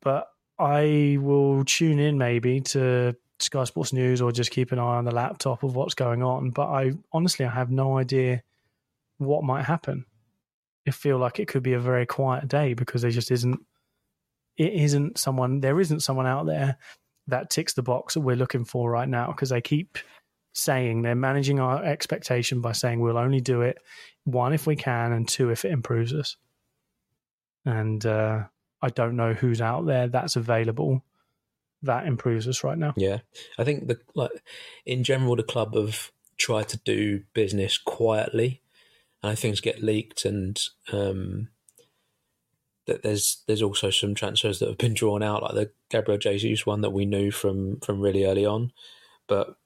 But 0.00 0.28
I 0.58 1.18
will 1.20 1.64
tune 1.64 1.98
in 1.98 2.16
maybe 2.18 2.60
to 2.60 3.16
Sky 3.40 3.64
Sports 3.64 3.92
News 3.92 4.22
or 4.22 4.30
just 4.32 4.52
keep 4.52 4.70
an 4.72 4.78
eye 4.78 4.96
on 4.96 5.04
the 5.04 5.10
laptop 5.10 5.64
of 5.64 5.74
what's 5.74 5.94
going 5.94 6.22
on. 6.22 6.50
But 6.50 6.68
I 6.68 6.92
honestly 7.12 7.44
I 7.44 7.50
have 7.50 7.70
no 7.70 7.98
idea 7.98 8.42
what 9.18 9.44
might 9.44 9.64
happen. 9.64 10.06
Feel 10.92 11.18
like 11.18 11.40
it 11.40 11.48
could 11.48 11.62
be 11.62 11.72
a 11.72 11.80
very 11.80 12.06
quiet 12.06 12.48
day 12.48 12.74
because 12.74 13.02
there 13.02 13.10
just 13.10 13.30
isn't 13.30 13.60
it 14.56 14.72
isn't 14.72 15.18
someone 15.18 15.60
there 15.60 15.80
isn't 15.80 16.00
someone 16.00 16.26
out 16.26 16.46
there 16.46 16.76
that 17.26 17.50
ticks 17.50 17.72
the 17.72 17.82
box 17.82 18.14
that 18.14 18.20
we're 18.20 18.36
looking 18.36 18.64
for 18.64 18.90
right 18.90 19.08
now 19.08 19.28
because 19.28 19.48
they 19.48 19.60
keep 19.60 19.98
saying 20.52 21.02
they're 21.02 21.14
managing 21.14 21.58
our 21.58 21.82
expectation 21.82 22.60
by 22.60 22.72
saying 22.72 23.00
we'll 23.00 23.18
only 23.18 23.40
do 23.40 23.62
it 23.62 23.78
one 24.24 24.52
if 24.52 24.66
we 24.66 24.76
can 24.76 25.12
and 25.12 25.28
two 25.28 25.50
if 25.50 25.64
it 25.64 25.72
improves 25.72 26.14
us. 26.14 26.36
And 27.64 28.04
uh, 28.04 28.44
I 28.80 28.88
don't 28.90 29.16
know 29.16 29.32
who's 29.32 29.60
out 29.60 29.86
there 29.86 30.08
that's 30.08 30.36
available 30.36 31.02
that 31.84 32.06
improves 32.06 32.48
us 32.48 32.64
right 32.64 32.78
now. 32.78 32.94
Yeah, 32.96 33.20
I 33.58 33.64
think 33.64 33.88
the 33.88 33.98
like 34.14 34.30
in 34.84 35.04
general 35.04 35.36
the 35.36 35.42
club 35.42 35.74
have 35.74 36.10
tried 36.36 36.68
to 36.70 36.78
do 36.78 37.22
business 37.32 37.78
quietly, 37.78 38.62
things 39.34 39.60
get 39.60 39.82
leaked, 39.82 40.24
and 40.24 40.60
um, 40.92 41.48
that 42.86 43.02
there's 43.02 43.42
there's 43.46 43.62
also 43.62 43.90
some 43.90 44.14
transfers 44.14 44.58
that 44.58 44.68
have 44.68 44.78
been 44.78 44.94
drawn 44.94 45.22
out, 45.22 45.42
like 45.42 45.54
the 45.54 45.70
Gabriel 45.90 46.18
Jesus 46.18 46.66
one 46.66 46.82
that 46.82 46.90
we 46.90 47.06
knew 47.06 47.30
from 47.30 47.80
from 47.80 48.00
really 48.00 48.24
early 48.24 48.46
on, 48.46 48.72
but. 49.26 49.56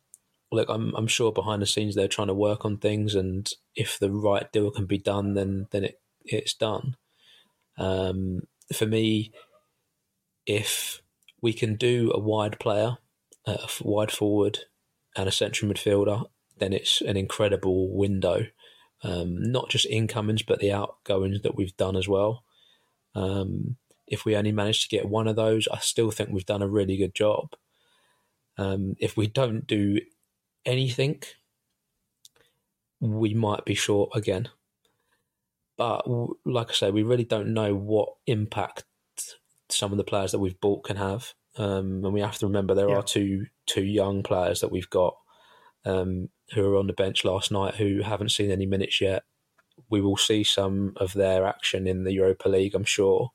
Look, 0.50 0.70
I'm 0.70 0.94
I'm 0.96 1.08
sure 1.08 1.30
behind 1.30 1.60
the 1.60 1.66
scenes 1.66 1.94
they're 1.94 2.08
trying 2.08 2.28
to 2.28 2.34
work 2.34 2.64
on 2.64 2.78
things, 2.78 3.14
and 3.14 3.46
if 3.74 3.98
the 3.98 4.10
right 4.10 4.50
deal 4.50 4.70
can 4.70 4.86
be 4.86 4.96
done, 4.96 5.34
then 5.34 5.66
then 5.72 5.84
it 5.84 6.00
it's 6.24 6.54
done. 6.54 6.96
Um, 7.76 8.40
for 8.72 8.86
me, 8.86 9.32
if 10.46 11.02
we 11.42 11.52
can 11.52 11.76
do 11.76 12.10
a 12.14 12.18
wide 12.18 12.58
player, 12.58 12.96
a 13.46 13.58
wide 13.82 14.10
forward, 14.10 14.60
and 15.14 15.28
a 15.28 15.32
central 15.32 15.70
midfielder, 15.70 16.24
then 16.58 16.72
it's 16.72 17.02
an 17.02 17.18
incredible 17.18 17.94
window. 17.94 18.46
Um, 19.02 19.52
not 19.52 19.70
just 19.70 19.86
incomings, 19.86 20.42
but 20.42 20.58
the 20.58 20.72
outgoings 20.72 21.42
that 21.42 21.54
we've 21.54 21.76
done 21.76 21.96
as 21.96 22.08
well. 22.08 22.44
Um, 23.14 23.76
if 24.06 24.24
we 24.24 24.36
only 24.36 24.52
manage 24.52 24.82
to 24.82 24.88
get 24.88 25.08
one 25.08 25.28
of 25.28 25.36
those, 25.36 25.68
I 25.68 25.78
still 25.78 26.10
think 26.10 26.30
we've 26.30 26.46
done 26.46 26.62
a 26.62 26.68
really 26.68 26.96
good 26.96 27.14
job. 27.14 27.54
Um, 28.56 28.96
if 28.98 29.16
we 29.16 29.28
don't 29.28 29.66
do 29.66 30.00
anything, 30.64 31.22
we 33.00 33.34
might 33.34 33.64
be 33.64 33.74
short 33.74 34.10
again. 34.14 34.48
But 35.76 36.04
like 36.44 36.70
I 36.70 36.74
say, 36.74 36.90
we 36.90 37.04
really 37.04 37.24
don't 37.24 37.54
know 37.54 37.74
what 37.74 38.08
impact 38.26 38.84
some 39.68 39.92
of 39.92 39.98
the 39.98 40.04
players 40.04 40.32
that 40.32 40.40
we've 40.40 40.60
bought 40.60 40.84
can 40.84 40.96
have. 40.96 41.34
Um, 41.56 42.04
and 42.04 42.12
we 42.12 42.20
have 42.20 42.38
to 42.38 42.46
remember 42.46 42.74
there 42.74 42.88
yeah. 42.88 42.96
are 42.96 43.02
two 43.02 43.46
two 43.66 43.84
young 43.84 44.22
players 44.22 44.60
that 44.60 44.72
we've 44.72 44.90
got 44.90 45.16
um, 45.84 46.28
who 46.54 46.72
are 46.72 46.76
on 46.76 46.86
the 46.86 46.92
bench 46.92 47.24
last 47.24 47.50
night 47.50 47.76
who 47.76 48.02
haven't 48.02 48.30
seen 48.30 48.50
any 48.50 48.66
minutes 48.66 49.00
yet. 49.00 49.24
We 49.90 50.00
will 50.00 50.16
see 50.16 50.44
some 50.44 50.92
of 50.96 51.12
their 51.12 51.46
action 51.46 51.86
in 51.86 52.04
the 52.04 52.12
Europa 52.12 52.48
League, 52.48 52.74
I'm 52.74 52.84
sure, 52.84 53.30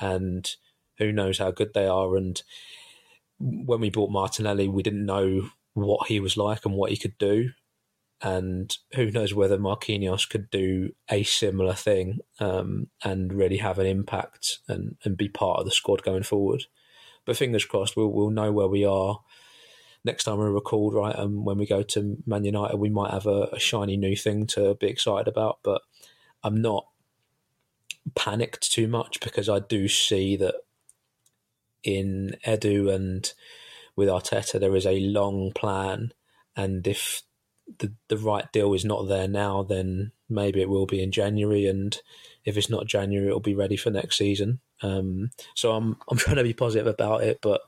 and 0.00 0.50
who 0.98 1.12
knows 1.12 1.38
how 1.38 1.50
good 1.50 1.72
they 1.72 1.86
are. 1.86 2.16
And 2.16 2.42
when 3.38 3.80
we 3.80 3.90
bought 3.90 4.10
Martinelli, 4.10 4.68
we 4.68 4.82
didn't 4.82 5.06
know 5.06 5.50
what 5.74 6.08
he 6.08 6.20
was 6.20 6.36
like 6.36 6.66
and 6.66 6.74
what 6.74 6.90
he 6.90 6.96
could 6.96 7.16
do 7.18 7.50
and 8.22 8.76
who 8.94 9.10
knows 9.10 9.34
whether 9.34 9.58
Marquinhos 9.58 10.28
could 10.28 10.48
do 10.50 10.90
a 11.10 11.24
similar 11.24 11.74
thing 11.74 12.20
um, 12.38 12.88
and 13.04 13.32
really 13.32 13.56
have 13.56 13.80
an 13.80 13.86
impact 13.86 14.60
and, 14.68 14.96
and 15.04 15.16
be 15.16 15.28
part 15.28 15.58
of 15.58 15.64
the 15.64 15.72
squad 15.72 16.04
going 16.04 16.22
forward. 16.22 16.64
But 17.26 17.36
fingers 17.36 17.64
crossed, 17.64 17.96
we'll, 17.96 18.12
we'll 18.12 18.30
know 18.30 18.52
where 18.52 18.68
we 18.68 18.84
are 18.84 19.20
next 20.04 20.24
time 20.24 20.38
we're 20.38 20.50
recalled, 20.50 20.94
right? 20.94 21.14
And 21.14 21.44
when 21.44 21.58
we 21.58 21.66
go 21.66 21.82
to 21.82 22.16
Man 22.26 22.44
United, 22.44 22.76
we 22.76 22.90
might 22.90 23.12
have 23.12 23.26
a, 23.26 23.48
a 23.52 23.58
shiny 23.58 23.96
new 23.96 24.16
thing 24.16 24.46
to 24.48 24.74
be 24.74 24.88
excited 24.88 25.28
about. 25.28 25.58
But 25.62 25.82
I'm 26.42 26.60
not 26.60 26.86
panicked 28.14 28.72
too 28.72 28.88
much 28.88 29.20
because 29.20 29.48
I 29.48 29.60
do 29.60 29.88
see 29.88 30.36
that 30.36 30.56
in 31.82 32.36
Edu 32.46 32.92
and 32.92 33.32
with 33.96 34.08
Arteta, 34.08 34.58
there 34.58 34.76
is 34.76 34.86
a 34.86 35.00
long 35.00 35.52
plan. 35.52 36.12
And 36.56 36.86
if 36.86 37.22
the 37.78 37.92
the 38.08 38.16
right 38.16 38.50
deal 38.52 38.74
is 38.74 38.84
not 38.84 39.08
there 39.08 39.28
now, 39.28 39.62
then 39.62 40.12
maybe 40.28 40.60
it 40.60 40.68
will 40.68 40.86
be 40.86 41.02
in 41.02 41.12
January, 41.12 41.66
and 41.66 41.98
if 42.44 42.56
it's 42.56 42.70
not 42.70 42.86
January, 42.86 43.28
it'll 43.28 43.40
be 43.40 43.54
ready 43.54 43.76
for 43.76 43.90
next 43.90 44.16
season. 44.18 44.60
Um, 44.82 45.30
so 45.54 45.72
I'm 45.72 45.96
I'm 46.08 46.16
trying 46.18 46.36
to 46.36 46.42
be 46.42 46.52
positive 46.52 46.86
about 46.86 47.22
it, 47.22 47.38
but 47.42 47.62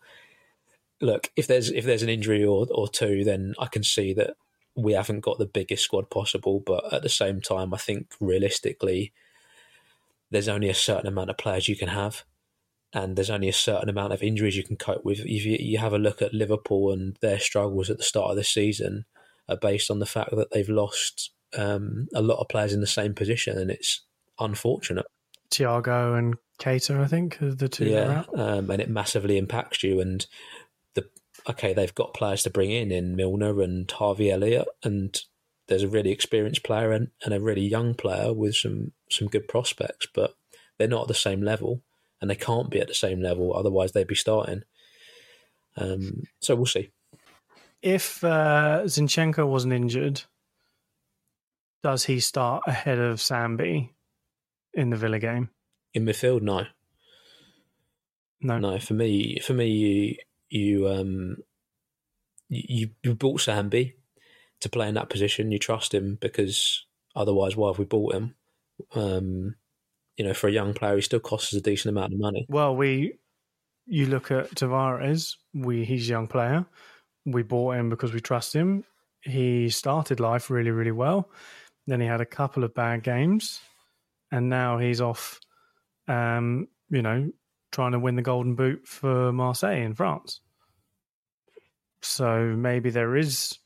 look, 1.00 1.30
if 1.36 1.46
there's 1.46 1.70
if 1.70 1.84
there's 1.84 2.02
an 2.02 2.08
injury 2.08 2.44
or 2.44 2.66
or 2.70 2.88
two, 2.88 3.24
then 3.24 3.54
I 3.58 3.66
can 3.66 3.82
see 3.82 4.12
that 4.14 4.36
we 4.76 4.92
haven't 4.92 5.20
got 5.20 5.38
the 5.38 5.46
biggest 5.46 5.84
squad 5.84 6.10
possible. 6.10 6.60
But 6.60 6.92
at 6.92 7.02
the 7.02 7.08
same 7.08 7.40
time, 7.40 7.74
I 7.74 7.78
think 7.78 8.12
realistically, 8.20 9.12
there's 10.30 10.48
only 10.48 10.68
a 10.68 10.74
certain 10.74 11.06
amount 11.06 11.30
of 11.30 11.38
players 11.38 11.68
you 11.68 11.76
can 11.76 11.88
have. 11.88 12.24
And 12.92 13.16
there's 13.16 13.30
only 13.30 13.48
a 13.48 13.52
certain 13.52 13.88
amount 13.88 14.12
of 14.12 14.22
injuries 14.22 14.56
you 14.56 14.62
can 14.62 14.76
cope 14.76 15.04
with. 15.04 15.18
If 15.18 15.44
you, 15.44 15.56
you 15.58 15.78
have 15.78 15.92
a 15.92 15.98
look 15.98 16.22
at 16.22 16.32
Liverpool 16.32 16.92
and 16.92 17.16
their 17.20 17.40
struggles 17.40 17.90
at 17.90 17.96
the 17.96 18.04
start 18.04 18.30
of 18.30 18.36
the 18.36 18.44
season, 18.44 19.04
are 19.48 19.56
based 19.56 19.90
on 19.90 19.98
the 19.98 20.06
fact 20.06 20.30
that 20.36 20.52
they've 20.52 20.68
lost 20.68 21.30
um, 21.56 22.08
a 22.14 22.22
lot 22.22 22.38
of 22.38 22.48
players 22.48 22.72
in 22.72 22.80
the 22.80 22.86
same 22.86 23.14
position, 23.14 23.58
and 23.58 23.70
it's 23.70 24.02
unfortunate. 24.38 25.06
Thiago 25.50 26.18
and 26.18 26.36
Keita, 26.58 27.00
I 27.00 27.06
think, 27.06 27.40
are 27.42 27.54
the 27.54 27.68
two. 27.68 27.86
Yeah, 27.86 28.24
um, 28.34 28.70
and 28.70 28.80
it 28.80 28.88
massively 28.88 29.38
impacts 29.38 29.82
you. 29.82 30.00
And 30.00 30.26
okay, 31.48 31.72
they've 31.72 31.94
got 31.94 32.14
players 32.14 32.42
to 32.44 32.50
bring 32.50 32.70
in 32.70 32.90
in 32.90 33.16
Milner 33.16 33.60
and 33.62 33.90
Harvey 33.90 34.30
Elliott, 34.30 34.68
and 34.82 35.18
there's 35.68 35.82
a 35.82 35.88
really 35.88 36.10
experienced 36.10 36.62
player 36.62 36.92
and, 36.92 37.08
and 37.24 37.32
a 37.32 37.40
really 37.40 37.66
young 37.66 37.94
player 37.94 38.32
with 38.32 38.56
some 38.56 38.92
some 39.10 39.28
good 39.28 39.48
prospects, 39.48 40.06
but 40.14 40.34
they're 40.78 40.88
not 40.88 41.02
at 41.02 41.08
the 41.08 41.14
same 41.14 41.42
level, 41.42 41.82
and 42.20 42.30
they 42.30 42.34
can't 42.34 42.70
be 42.70 42.80
at 42.80 42.88
the 42.88 42.94
same 42.94 43.20
level. 43.20 43.54
Otherwise, 43.54 43.92
they'd 43.92 44.06
be 44.06 44.14
starting. 44.14 44.62
Um, 45.76 46.24
so 46.40 46.54
we'll 46.54 46.66
see 46.66 46.90
if 47.84 48.24
uh, 48.24 48.80
Zinchenko 48.84 49.46
wasn't 49.46 49.74
injured, 49.74 50.22
does 51.82 52.04
he 52.04 52.18
start 52.18 52.62
ahead 52.66 52.98
of 52.98 53.18
Sambi 53.18 53.90
in 54.72 54.88
the 54.88 54.96
Villa 54.96 55.18
game? 55.18 55.50
In 55.92 56.06
midfield, 56.06 56.40
no. 56.40 56.64
No, 58.40 58.58
no. 58.58 58.78
For 58.78 58.94
me, 58.94 59.38
for 59.40 59.52
me, 59.52 60.18
you 60.54 60.88
um 60.88 61.36
you 62.48 62.90
you 63.02 63.14
bought 63.14 63.40
Sambi 63.40 63.94
to 64.60 64.68
play 64.68 64.88
in 64.88 64.94
that 64.94 65.10
position. 65.10 65.52
You 65.52 65.58
trust 65.58 65.92
him 65.92 66.18
because 66.20 66.86
otherwise, 67.14 67.56
why 67.56 67.68
have 67.68 67.78
we 67.78 67.84
bought 67.84 68.14
him? 68.14 68.34
Um, 68.94 69.56
you 70.16 70.24
know, 70.24 70.34
for 70.34 70.48
a 70.48 70.52
young 70.52 70.74
player, 70.74 70.96
he 70.96 71.02
still 71.02 71.20
costs 71.20 71.52
us 71.52 71.58
a 71.58 71.62
decent 71.62 71.96
amount 71.96 72.12
of 72.12 72.20
money. 72.20 72.46
Well, 72.48 72.74
we 72.74 73.14
you 73.86 74.06
look 74.06 74.30
at 74.30 74.50
Tavares. 74.54 75.36
We 75.52 75.84
he's 75.84 76.08
a 76.08 76.12
young 76.12 76.28
player 76.28 76.66
we 77.26 77.42
bought 77.42 77.76
him 77.76 77.88
because 77.88 78.12
we 78.12 78.20
trust 78.20 78.54
him. 78.54 78.84
He 79.22 79.70
started 79.70 80.20
life 80.20 80.50
really, 80.50 80.70
really 80.70 80.92
well. 80.92 81.30
Then 81.86 82.00
he 82.00 82.06
had 82.06 82.20
a 82.20 82.26
couple 82.26 82.64
of 82.64 82.74
bad 82.74 83.02
games, 83.02 83.60
and 84.30 84.48
now 84.48 84.78
he's 84.78 85.00
off. 85.00 85.40
Um, 86.06 86.68
you 86.90 87.02
know, 87.02 87.30
trying 87.72 87.92
to 87.92 87.98
win 87.98 88.16
the 88.16 88.22
Golden 88.22 88.54
Boot 88.54 88.86
for 88.86 89.32
Marseille 89.32 89.82
in 89.82 89.94
France. 89.94 90.40
So 92.04 92.54
maybe 92.56 92.90
there 92.90 93.16
is, 93.16 93.58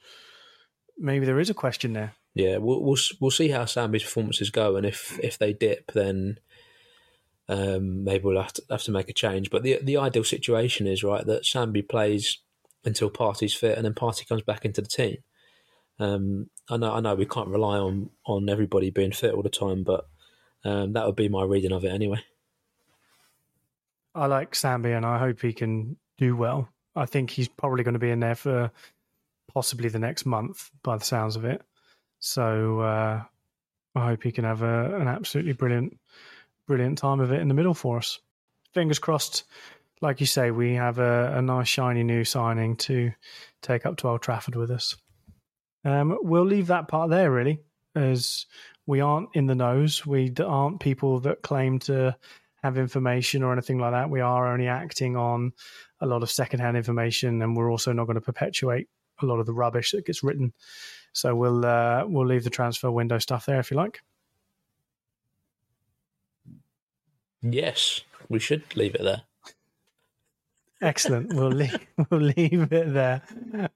maybe 0.97 1.27
there 1.27 1.41
is 1.41 1.51
a 1.51 1.55
question 1.55 1.93
there. 1.93 2.15
Yeah, 2.35 2.59
we'll 2.59 2.83
we'll, 2.83 2.99
we'll 3.21 3.31
see 3.33 3.49
how 3.49 3.65
Sambi's 3.65 4.05
performances 4.05 4.51
go, 4.51 4.77
and 4.77 4.87
if 4.87 5.19
if 5.23 5.39
they 5.39 5.53
dip, 5.53 5.93
then 5.93 6.39
um, 7.49 8.05
maybe 8.05 8.25
we'll 8.25 8.41
have 8.41 8.53
to 8.53 8.63
have 8.71 8.83
to 8.85 8.93
make 8.93 9.09
a 9.09 9.13
change. 9.13 9.51
But 9.51 9.63
the 9.63 9.81
the 9.83 9.97
ideal 9.97 10.25
situation 10.25 10.87
is 10.87 11.03
right 11.03 11.27
that 11.27 11.43
Sambi 11.43 11.89
plays 11.89 12.39
until 12.85 13.11
Partey's 13.11 13.55
fit, 13.55 13.77
and 13.77 13.85
then 13.85 13.95
Partey 13.95 14.29
comes 14.29 14.43
back 14.43 14.65
into 14.65 14.81
the 14.81 14.89
team. 14.89 15.17
Um, 15.99 16.49
I 16.71 16.77
know, 16.77 16.93
I 16.93 17.01
know, 17.01 17.17
we 17.17 17.27
can't 17.27 17.49
rely 17.49 17.79
on 17.79 18.11
on 18.25 18.49
everybody 18.49 18.91
being 18.91 19.13
fit 19.13 19.35
all 19.35 19.43
the 19.43 19.49
time, 19.49 19.83
but 19.83 20.07
um, 20.65 20.93
that 20.93 21.07
would 21.07 21.17
be 21.17 21.29
my 21.29 21.43
reading 21.43 21.73
of 21.73 21.85
it 21.85 21.93
anyway. 21.93 22.21
I 24.15 24.27
like 24.27 24.53
Sambi, 24.53 24.97
and 24.97 25.05
I 25.05 25.19
hope 25.19 25.41
he 25.41 25.53
can 25.53 25.97
do 26.19 26.37
well. 26.37 26.69
I 26.99 27.07
think 27.07 27.31
he's 27.31 27.49
probably 27.49 27.85
going 27.85 27.95
to 27.95 27.99
be 27.99 28.11
in 28.11 28.21
there 28.21 28.35
for 28.35 28.71
possibly 29.53 29.89
the 29.89 29.99
next 29.99 30.27
month, 30.27 30.71
by 30.83 30.97
the 30.97 31.05
sounds 31.05 31.37
of 31.37 31.45
it. 31.45 31.63
So 32.19 32.81
uh, 32.81 33.23
I 33.95 34.07
hope 34.07 34.23
he 34.23 34.33
can 34.33 34.45
have 34.45 34.63
a, 34.63 34.97
an 34.97 35.09
absolutely 35.09 35.53
brilliant, 35.53 35.99
brilliant 36.67 36.99
time 36.99 37.21
of 37.21 37.33
it 37.33 37.41
in 37.41 37.49
the 37.49 37.55
middle 37.55 37.75
for 37.75 37.99
us. 37.99 38.19
Fingers 38.75 38.99
crossed 38.99 39.45
like 40.01 40.21
you 40.21 40.27
say, 40.27 40.51
we 40.51 40.75
have 40.75 40.99
a, 40.99 41.35
a 41.37 41.43
nice 41.43 41.69
shiny 41.69 42.03
new 42.03 42.25
signing 42.25 42.77
to 42.77 43.13
take 43.63 43.87
up 43.87 43.97
to 43.99 44.09
Old 44.09 44.23
Trafford 44.23 44.55
with 44.55 44.71
us. 44.71 44.97
Um, 45.85 46.19
we'll 46.23 46.45
leave 46.45 46.69
that 46.69 46.89
part 46.89 47.11
there, 47.11 47.31
really, 47.31 47.61
as 47.95 48.47
We 48.87 49.01
aren't 49.01 49.31
in 49.35 49.47
the 49.47 49.55
nose. 49.55 50.07
We 50.07 50.33
aren't 50.45 50.81
people 50.81 51.21
that 51.21 51.43
claim 51.43 51.79
to 51.81 52.17
have 52.69 52.79
information 52.79 53.43
or 53.43 53.53
anything 53.53 53.79
like 53.79 53.93
that. 53.93 54.11
We 54.11 54.21
are 54.21 54.53
only 54.53 54.69
acting 54.69 55.17
on 55.17 55.53
a 56.01 56.07
lot 56.07 56.23
of 56.23 56.31
secondhand 56.31 56.77
information, 56.77 57.43
and 57.43 57.57
we're 57.57 57.71
also 57.71 57.93
not 57.93 58.05
going 58.05 58.17
to 58.17 58.21
perpetuate 58.21 58.89
a 59.21 59.27
lot 59.27 59.41
of 59.41 59.47
the 59.47 59.53
rubbish 59.53 59.93
that 59.93 60.07
gets 60.07 60.23
written. 60.23 60.53
So 61.13 61.35
we'll 61.35 61.65
uh, 61.65 62.05
we'll 62.07 62.27
leave 62.27 62.45
the 62.45 62.51
transfer 62.51 62.91
window 62.91 63.19
stuff 63.19 63.47
there 63.47 63.59
if 63.59 63.71
you 63.71 63.77
like. 63.77 64.01
Yes, 67.43 68.03
we 68.29 68.39
should 68.39 68.65
leave 68.77 68.95
it 68.95 69.03
there. 69.03 69.23
Excellent. 70.81 71.33
We'll 71.33 71.49
leave, 71.49 71.77
we'll 72.11 72.21
leave 72.21 72.73
it 72.73 72.93
there. 72.93 73.23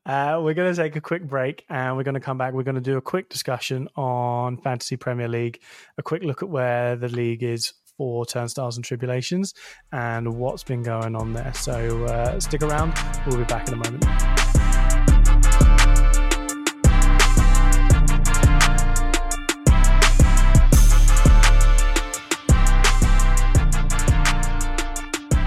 Uh, 0.07 0.40
we're 0.43 0.55
going 0.55 0.72
to 0.72 0.80
take 0.80 0.95
a 0.95 1.01
quick 1.01 1.24
break 1.24 1.64
and 1.68 1.97
we're 1.97 2.05
going 2.05 2.14
to 2.14 2.20
come 2.20 2.38
back. 2.38 2.55
We're 2.55 2.62
going 2.62 2.76
to 2.76 2.80
do 2.80 2.97
a 2.97 3.01
quick 3.03 3.28
discussion 3.28 3.88
on 3.97 4.57
Fantasy 4.59 4.97
Premier 4.97 5.28
League, 5.28 5.61
a 5.99 6.03
quick 6.03 6.22
look 6.22 6.43
at 6.43 6.49
where 6.49 6.95
the 6.95 7.09
league 7.09 7.43
is 7.43 7.72
for 7.97 8.24
Turnstiles 8.26 8.76
and 8.76 8.84
Tribulations 8.84 9.55
and 9.93 10.36
what's 10.36 10.62
been 10.64 10.82
going 10.82 11.14
on 11.14 11.32
there. 11.32 11.53
So 11.55 12.05
uh, 12.05 12.40
stick 12.40 12.62
around. 12.62 12.95
We'll 13.26 13.38
be 13.38 13.45
back 13.45 13.68
in 13.68 13.74
a 13.74 13.76
moment. 13.76 14.05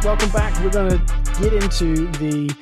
Welcome 0.03 0.29
back. 0.29 0.63
We're 0.63 0.69
going 0.69 0.91
to 0.91 1.41
get 1.41 1.53
into 1.53 2.07
the 2.19 2.55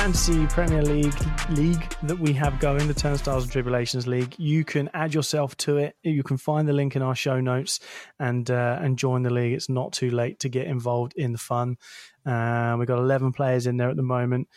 fantasy 0.00 0.46
Premier 0.46 0.80
League 0.80 1.12
league 1.50 1.94
that 2.04 2.18
we 2.18 2.32
have 2.32 2.58
going, 2.58 2.88
the 2.88 2.94
Turnstiles 2.94 3.42
and 3.42 3.52
Tribulations 3.52 4.06
League. 4.06 4.34
You 4.38 4.64
can 4.64 4.88
add 4.94 5.12
yourself 5.12 5.54
to 5.58 5.76
it. 5.76 5.94
You 6.02 6.22
can 6.22 6.38
find 6.38 6.66
the 6.66 6.72
link 6.72 6.96
in 6.96 7.02
our 7.02 7.14
show 7.14 7.38
notes 7.38 7.80
and 8.18 8.50
uh, 8.50 8.78
and 8.80 8.96
join 8.96 9.24
the 9.24 9.30
league. 9.30 9.52
It's 9.52 9.68
not 9.68 9.92
too 9.92 10.10
late 10.10 10.40
to 10.40 10.48
get 10.48 10.66
involved 10.66 11.12
in 11.16 11.32
the 11.32 11.38
fun. 11.38 11.76
Uh, 12.24 12.76
we've 12.78 12.88
got 12.88 12.98
eleven 12.98 13.30
players 13.30 13.66
in 13.66 13.76
there 13.76 13.90
at 13.90 13.96
the 13.96 14.02
moment. 14.02 14.48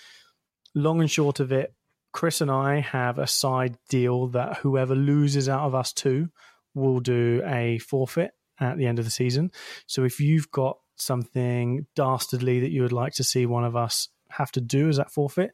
Long 0.76 1.02
and 1.02 1.12
short 1.12 1.42
of 1.42 1.52
it, 1.52 1.74
Chris 2.14 2.40
and 2.40 2.50
I 2.50 2.80
have 2.80 3.20
a 3.20 3.28
side 3.28 3.78
deal 3.90 4.28
that 4.28 4.60
whoever 4.60 4.96
loses 4.96 5.50
out 5.50 5.68
of 5.68 5.76
us 5.76 5.92
two 5.92 6.30
will 6.74 7.02
do 7.02 7.42
a 7.46 7.80
forfeit 7.80 8.32
at 8.62 8.78
the 8.78 8.86
end 8.86 8.98
of 8.98 9.04
the 9.04 9.12
season. 9.12 9.52
So 9.88 10.06
if 10.06 10.22
you've 10.22 10.50
got 10.52 10.78
something 10.96 11.86
dastardly 11.98 12.62
that 12.62 12.72
you 12.72 12.82
would 12.82 12.94
like 12.94 13.14
to 13.16 13.26
see 13.26 13.46
one 13.46 13.66
of 13.66 13.76
us 13.76 14.08
have 14.34 14.52
to 14.54 14.62
do 14.62 14.90
as 14.90 14.98
that 14.98 15.12
forfeit, 15.12 15.54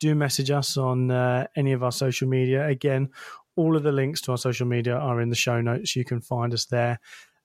do 0.00 0.14
message 0.14 0.50
us 0.50 0.76
on 0.76 1.10
uh, 1.10 1.46
any 1.56 1.72
of 1.72 1.82
our 1.82 1.92
social 1.92 2.28
media. 2.28 2.66
Again, 2.66 3.10
all 3.56 3.76
of 3.76 3.82
the 3.82 3.92
links 3.92 4.20
to 4.22 4.32
our 4.32 4.38
social 4.38 4.66
media 4.66 4.96
are 4.96 5.20
in 5.20 5.30
the 5.30 5.36
show 5.36 5.60
notes. 5.60 5.96
You 5.96 6.04
can 6.04 6.20
find 6.20 6.52
us 6.52 6.66
there. 6.66 7.00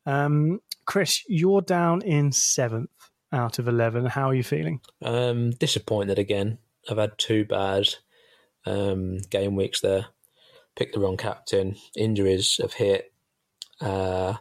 Um, 0.05 0.59
Chris, 0.85 1.23
you're 1.27 1.61
down 1.61 2.01
in 2.01 2.31
seventh 2.31 2.89
out 3.31 3.59
of 3.59 3.67
11. 3.67 4.07
How 4.07 4.29
are 4.29 4.35
you 4.35 4.43
feeling? 4.43 4.81
Um, 5.01 5.51
disappointed 5.51 6.19
again. 6.19 6.57
I've 6.89 6.97
had 6.97 7.17
two 7.17 7.45
bad 7.45 7.87
um, 8.65 9.19
game 9.29 9.55
weeks 9.55 9.81
there. 9.81 10.07
Picked 10.75 10.93
the 10.93 10.99
wrong 10.99 11.17
captain. 11.17 11.75
Injuries 11.95 12.57
have 12.61 12.73
hit. 12.73 13.13
Uh, 13.79 14.35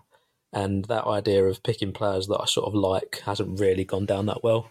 and 0.53 0.85
that 0.87 1.07
idea 1.07 1.45
of 1.45 1.63
picking 1.63 1.93
players 1.93 2.27
that 2.27 2.41
I 2.41 2.47
sort 2.47 2.67
of 2.67 2.75
like 2.75 3.23
hasn't 3.25 3.61
really 3.61 3.85
gone 3.85 4.07
down 4.07 4.27
that 4.27 4.43
well. 4.43 4.71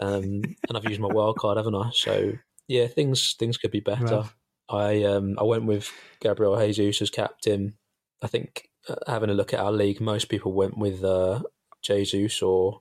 Um, 0.00 0.42
and 0.68 0.76
I've 0.76 0.84
used 0.84 1.00
my 1.00 1.12
wild 1.12 1.36
card, 1.38 1.56
haven't 1.56 1.74
I? 1.74 1.90
So 1.92 2.32
yeah, 2.68 2.86
things 2.86 3.34
things 3.38 3.56
could 3.56 3.70
be 3.70 3.80
better. 3.80 4.24
I 4.68 5.04
um, 5.04 5.36
I 5.38 5.44
went 5.44 5.66
with 5.66 5.90
Gabriel 6.20 6.56
Jesus 6.72 7.02
as 7.02 7.10
captain. 7.10 7.74
I 8.22 8.26
think 8.26 8.68
uh, 8.88 8.96
having 9.06 9.30
a 9.30 9.34
look 9.34 9.52
at 9.52 9.60
our 9.60 9.72
league, 9.72 10.00
most 10.00 10.28
people 10.28 10.52
went 10.52 10.76
with 10.76 11.04
uh, 11.04 11.42
Jesus 11.82 12.42
or 12.42 12.80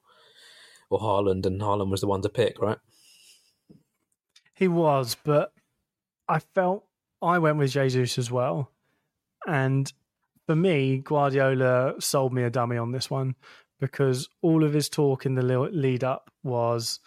or 0.90 1.00
Haaland, 1.00 1.46
and 1.46 1.62
Haaland 1.62 1.92
was 1.92 2.02
the 2.02 2.08
one 2.08 2.22
to 2.22 2.30
pick, 2.30 2.60
right? 2.60 2.78
He 4.54 4.68
was, 4.68 5.18
but 5.24 5.52
I 6.28 6.40
felt 6.40 6.86
I 7.22 7.40
went 7.40 7.58
with 7.58 7.72
Jesus 7.72 8.18
as 8.18 8.32
well, 8.32 8.72
and 9.46 9.92
for 10.48 10.56
me, 10.56 11.00
Guardiola 11.00 11.96
sold 12.00 12.34
me 12.34 12.44
a 12.44 12.50
dummy 12.50 12.78
on 12.78 12.92
this 12.92 13.10
one 13.10 13.36
because 13.80 14.30
all 14.42 14.64
of 14.64 14.74
his 14.74 14.90
talk 14.90 15.26
in 15.26 15.36
the 15.36 15.44
lead 15.44 16.04
up 16.04 16.30
was 16.44 17.00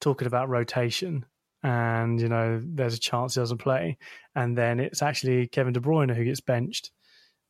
talking 0.00 0.26
about 0.26 0.48
rotation 0.48 1.24
and 1.62 2.20
you 2.20 2.28
know 2.28 2.60
there's 2.64 2.94
a 2.94 3.00
chance 3.00 3.34
he 3.34 3.40
doesn't 3.40 3.58
play. 3.58 3.98
And 4.34 4.56
then 4.56 4.80
it's 4.80 5.02
actually 5.02 5.46
Kevin 5.48 5.72
De 5.72 5.80
Bruyne 5.80 6.14
who 6.14 6.24
gets 6.24 6.40
benched 6.40 6.90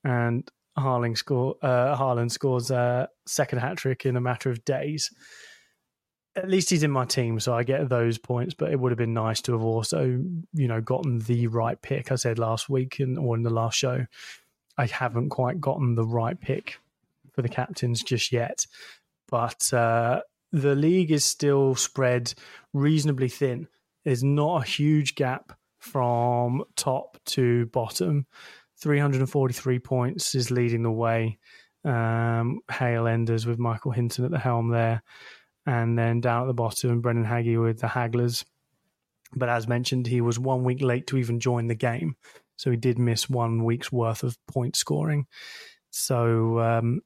and 0.05 0.49
Haaland 0.79 1.19
score 1.19 1.57
uh, 1.63 1.97
Haaland 1.97 2.31
scores 2.31 2.71
a 2.71 3.09
second 3.27 3.59
hat 3.59 3.77
trick 3.77 4.07
in 4.07 4.17
a 4.17 4.21
matter 4.21 4.51
of 4.51 4.65
days. 4.65 5.11
At 6.37 6.49
least 6.49 6.71
he's 6.71 6.85
in 6.85 6.91
my 6.91 7.05
team 7.05 7.41
so 7.41 7.55
I 7.55 7.65
get 7.65 7.89
those 7.89 8.19
points 8.19 8.55
but 8.55 8.73
it 8.73 8.79
would 8.79 8.93
have 8.93 8.99
been 8.99 9.15
nice 9.15 9.41
to 9.43 9.53
have 9.53 9.63
also 9.63 10.23
you 10.53 10.69
know 10.69 10.81
gotten 10.81 11.21
the 11.21 11.47
right 11.49 11.81
pick. 11.81 12.11
I 12.11 12.17
said 12.17 12.39
last 12.39 12.69
week 12.69 13.01
in, 13.01 13.19
or 13.19 13.37
in 13.37 13.43
the 13.43 13.51
last 13.51 13.79
show 13.79 14.07
I 14.79 14.87
haven't 14.87 15.29
quite 15.31 15.61
gotten 15.61 15.95
the 15.95 16.07
right 16.07 16.41
pick 16.41 16.79
for 17.35 17.43
the 17.43 17.49
captains 17.49 18.03
just 18.03 18.33
yet. 18.33 18.67
But 19.29 19.73
uh, 19.73 20.21
the 20.53 20.75
league 20.75 21.13
is 21.13 21.25
still 21.25 21.75
spread 21.75 22.33
reasonably 22.73 23.29
thin. 23.29 23.69
There's 24.05 24.25
not 24.25 24.63
a 24.63 24.69
huge 24.69 25.15
gap 25.15 25.53
from 25.79 26.65
top 26.77 27.19
to 27.27 27.67
bottom. 27.67 28.27
343 28.81 29.79
points 29.79 30.35
is 30.35 30.51
leading 30.51 30.83
the 30.83 30.91
way. 30.91 31.39
Um, 31.85 32.61
Hale 32.71 33.07
Enders 33.07 33.47
with 33.47 33.59
Michael 33.59 33.93
Hinton 33.93 34.25
at 34.25 34.31
the 34.31 34.39
helm 34.39 34.71
there. 34.71 35.03
And 35.67 35.99
then 35.99 36.21
down 36.21 36.43
at 36.43 36.47
the 36.47 36.55
bottom, 36.55 37.01
Brendan 37.01 37.25
Haggy 37.25 37.63
with 37.63 37.81
the 37.81 37.87
Hagglers. 37.87 38.45
But 39.35 39.49
as 39.49 39.69
mentioned, 39.69 40.07
he 40.07 40.21
was 40.21 40.39
one 40.39 40.65
week 40.65 40.83
late 40.83 41.07
to 41.09 41.19
even 41.19 41.41
join 41.41 41.69
the 41.69 41.75
game. 41.75 42.17
So 42.57 42.71
he 42.71 42.77
did 42.77 42.99
miss 42.99 43.31
one 43.31 43.65
week's 43.65 43.93
worth 43.93 44.23
of 44.23 44.37
point 44.47 44.77
scoring. 44.77 45.27
So 45.91 46.59
um, 46.59 47.01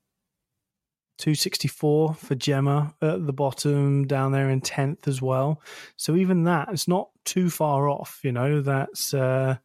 264 1.18 2.14
for 2.14 2.34
Gemma 2.34 2.94
at 3.00 3.26
the 3.26 3.32
bottom, 3.32 4.06
down 4.06 4.32
there 4.32 4.50
in 4.50 4.60
10th 4.60 5.06
as 5.06 5.22
well. 5.22 5.62
So 5.96 6.16
even 6.16 6.44
that, 6.44 6.68
it's 6.70 6.88
not 6.88 7.08
too 7.24 7.50
far 7.50 7.88
off. 7.88 8.20
You 8.22 8.32
know, 8.32 8.60
that's, 8.60 9.14
uh, 9.14 9.56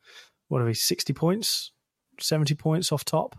what 0.47 0.61
are 0.61 0.65
we, 0.65 0.73
60 0.73 1.13
points, 1.13 1.71
70 2.19 2.55
points 2.55 2.91
off 2.91 3.05
top? 3.05 3.35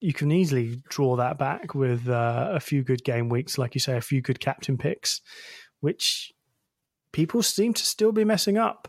You 0.00 0.12
can 0.12 0.30
easily 0.30 0.82
draw 0.88 1.16
that 1.16 1.38
back 1.38 1.74
with 1.74 2.08
uh, 2.08 2.50
a 2.52 2.60
few 2.60 2.82
good 2.82 3.04
game 3.04 3.28
weeks, 3.28 3.58
like 3.58 3.74
you 3.74 3.80
say, 3.80 3.96
a 3.96 4.02
few 4.02 4.20
good 4.20 4.38
captain 4.38 4.76
picks, 4.76 5.20
which 5.80 6.32
people 7.12 7.42
seem 7.42 7.72
to 7.74 7.84
still 7.84 8.12
be 8.12 8.24
messing 8.24 8.58
up 8.58 8.88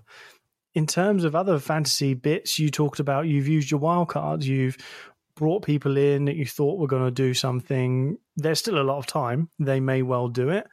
in 0.75 0.85
terms 0.85 1.23
of 1.23 1.35
other 1.35 1.57
fantasy 1.57 2.13
bits, 2.13 2.59
you 2.59 2.69
talked 2.69 2.99
about 2.99 3.27
you've 3.27 3.47
used 3.47 3.71
your 3.71 3.79
wild 3.79 4.09
cards, 4.09 4.47
you've 4.47 4.77
brought 5.35 5.63
people 5.63 5.97
in 5.97 6.25
that 6.25 6.35
you 6.35 6.45
thought 6.45 6.79
were 6.79 6.87
going 6.87 7.05
to 7.05 7.11
do 7.11 7.33
something. 7.33 8.17
There's 8.35 8.59
still 8.59 8.79
a 8.79 8.83
lot 8.83 8.97
of 8.97 9.05
time; 9.05 9.49
they 9.59 9.79
may 9.79 10.01
well 10.01 10.27
do 10.27 10.49
it. 10.49 10.67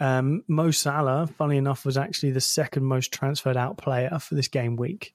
Um, 0.00 0.42
Mo 0.48 0.70
Salah, 0.70 1.26
funny 1.26 1.56
enough, 1.56 1.84
was 1.84 1.96
actually 1.96 2.32
the 2.32 2.40
second 2.40 2.84
most 2.84 3.12
transferred 3.12 3.56
out 3.56 3.78
player 3.78 4.18
for 4.18 4.34
this 4.34 4.48
game 4.48 4.76
week. 4.76 5.14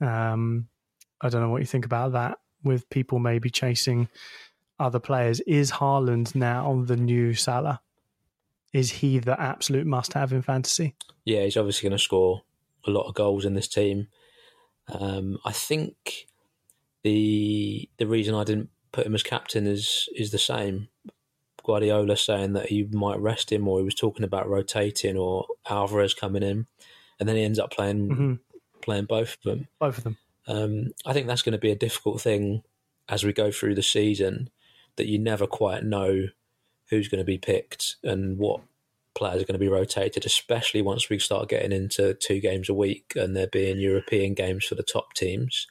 Um, 0.00 0.68
I 1.20 1.28
don't 1.28 1.40
know 1.40 1.50
what 1.50 1.62
you 1.62 1.66
think 1.66 1.84
about 1.84 2.12
that. 2.12 2.38
With 2.62 2.88
people 2.90 3.18
maybe 3.18 3.50
chasing 3.50 4.08
other 4.78 4.98
players, 4.98 5.40
is 5.40 5.72
Haaland 5.72 6.34
now 6.34 6.82
the 6.84 6.96
new 6.96 7.34
Salah? 7.34 7.80
Is 8.72 8.90
he 8.90 9.18
the 9.18 9.40
absolute 9.40 9.86
must-have 9.86 10.32
in 10.32 10.42
fantasy? 10.42 10.94
Yeah, 11.24 11.44
he's 11.44 11.56
obviously 11.56 11.88
going 11.88 11.96
to 11.96 12.02
score 12.02 12.42
a 12.86 12.90
lot 12.90 13.08
of 13.08 13.14
goals 13.14 13.44
in 13.44 13.54
this 13.54 13.68
team. 13.68 14.08
Um, 14.88 15.38
I 15.44 15.52
think 15.52 16.26
the 17.06 17.88
the 17.98 18.06
reason 18.06 18.34
I 18.34 18.42
didn't 18.42 18.68
put 18.90 19.06
him 19.06 19.14
as 19.14 19.22
captain 19.22 19.66
is 19.66 20.08
is 20.16 20.32
the 20.32 20.38
same. 20.38 20.88
Guardiola 21.64 22.16
saying 22.16 22.52
that 22.54 22.66
he 22.66 22.82
might 22.90 23.20
rest 23.20 23.52
him, 23.52 23.68
or 23.68 23.78
he 23.78 23.84
was 23.84 23.94
talking 23.94 24.24
about 24.24 24.48
rotating, 24.48 25.16
or 25.16 25.46
Alvarez 25.70 26.14
coming 26.14 26.42
in, 26.42 26.66
and 27.20 27.28
then 27.28 27.36
he 27.36 27.44
ends 27.44 27.60
up 27.60 27.70
playing 27.70 28.08
mm-hmm. 28.08 28.34
playing 28.82 29.04
both 29.04 29.36
of 29.36 29.42
them. 29.44 29.68
Both 29.78 29.98
of 29.98 30.04
them. 30.04 30.16
Um, 30.48 30.92
I 31.04 31.12
think 31.12 31.28
that's 31.28 31.42
going 31.42 31.52
to 31.52 31.58
be 31.58 31.70
a 31.70 31.76
difficult 31.76 32.20
thing 32.20 32.62
as 33.08 33.22
we 33.22 33.32
go 33.32 33.52
through 33.52 33.76
the 33.76 33.82
season. 33.82 34.50
That 34.96 35.06
you 35.06 35.18
never 35.18 35.46
quite 35.46 35.84
know 35.84 36.28
who's 36.88 37.08
going 37.08 37.18
to 37.18 37.24
be 37.24 37.38
picked 37.38 37.96
and 38.02 38.38
what 38.38 38.62
players 39.14 39.42
are 39.42 39.44
going 39.44 39.54
to 39.54 39.58
be 39.58 39.68
rotated, 39.68 40.24
especially 40.24 40.82
once 40.82 41.08
we 41.08 41.18
start 41.18 41.50
getting 41.50 41.70
into 41.70 42.14
two 42.14 42.40
games 42.40 42.68
a 42.68 42.74
week 42.74 43.12
and 43.14 43.36
there 43.36 43.46
being 43.46 43.78
European 43.78 44.34
games 44.34 44.64
for 44.64 44.74
the 44.74 44.82
top 44.82 45.12
teams. 45.12 45.66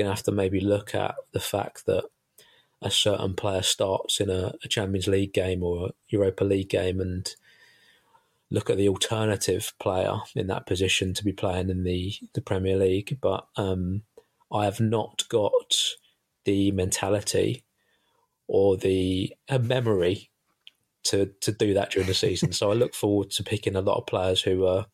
Going 0.00 0.10
to 0.10 0.16
have 0.16 0.24
to 0.24 0.32
maybe 0.32 0.60
look 0.60 0.94
at 0.94 1.14
the 1.32 1.40
fact 1.40 1.84
that 1.84 2.04
a 2.80 2.90
certain 2.90 3.34
player 3.34 3.60
starts 3.60 4.18
in 4.18 4.30
a, 4.30 4.54
a 4.64 4.68
Champions 4.68 5.06
League 5.06 5.34
game 5.34 5.62
or 5.62 5.88
a 5.88 5.90
Europa 6.08 6.42
League 6.42 6.70
game 6.70 7.00
and 7.00 7.28
look 8.50 8.70
at 8.70 8.78
the 8.78 8.88
alternative 8.88 9.74
player 9.78 10.14
in 10.34 10.46
that 10.46 10.64
position 10.64 11.12
to 11.12 11.22
be 11.22 11.32
playing 11.32 11.68
in 11.68 11.84
the, 11.84 12.14
the 12.32 12.40
Premier 12.40 12.76
League. 12.76 13.18
But 13.20 13.46
um, 13.56 14.04
I 14.50 14.64
have 14.64 14.80
not 14.80 15.24
got 15.28 15.76
the 16.44 16.72
mentality 16.72 17.62
or 18.48 18.78
the 18.78 19.34
memory 19.60 20.30
to 21.02 21.26
to 21.42 21.52
do 21.52 21.74
that 21.74 21.90
during 21.90 22.08
the 22.08 22.14
season. 22.14 22.52
so 22.52 22.70
I 22.70 22.74
look 22.74 22.94
forward 22.94 23.30
to 23.32 23.44
picking 23.44 23.76
a 23.76 23.82
lot 23.82 23.98
of 23.98 24.06
players 24.06 24.40
who 24.40 24.66
are 24.66 24.86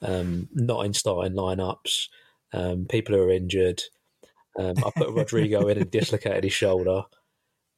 um, 0.00 0.48
not 0.52 0.86
in 0.86 0.94
starting 0.94 1.34
lineups, 1.34 2.08
um, 2.54 2.86
people 2.86 3.14
who 3.14 3.22
are 3.22 3.30
injured. 3.30 3.82
Um, 4.58 4.74
I 4.84 4.90
put 4.96 5.10
Rodrigo 5.10 5.68
in 5.68 5.78
and 5.78 5.90
dislocated 5.90 6.44
his 6.44 6.52
shoulder. 6.52 7.04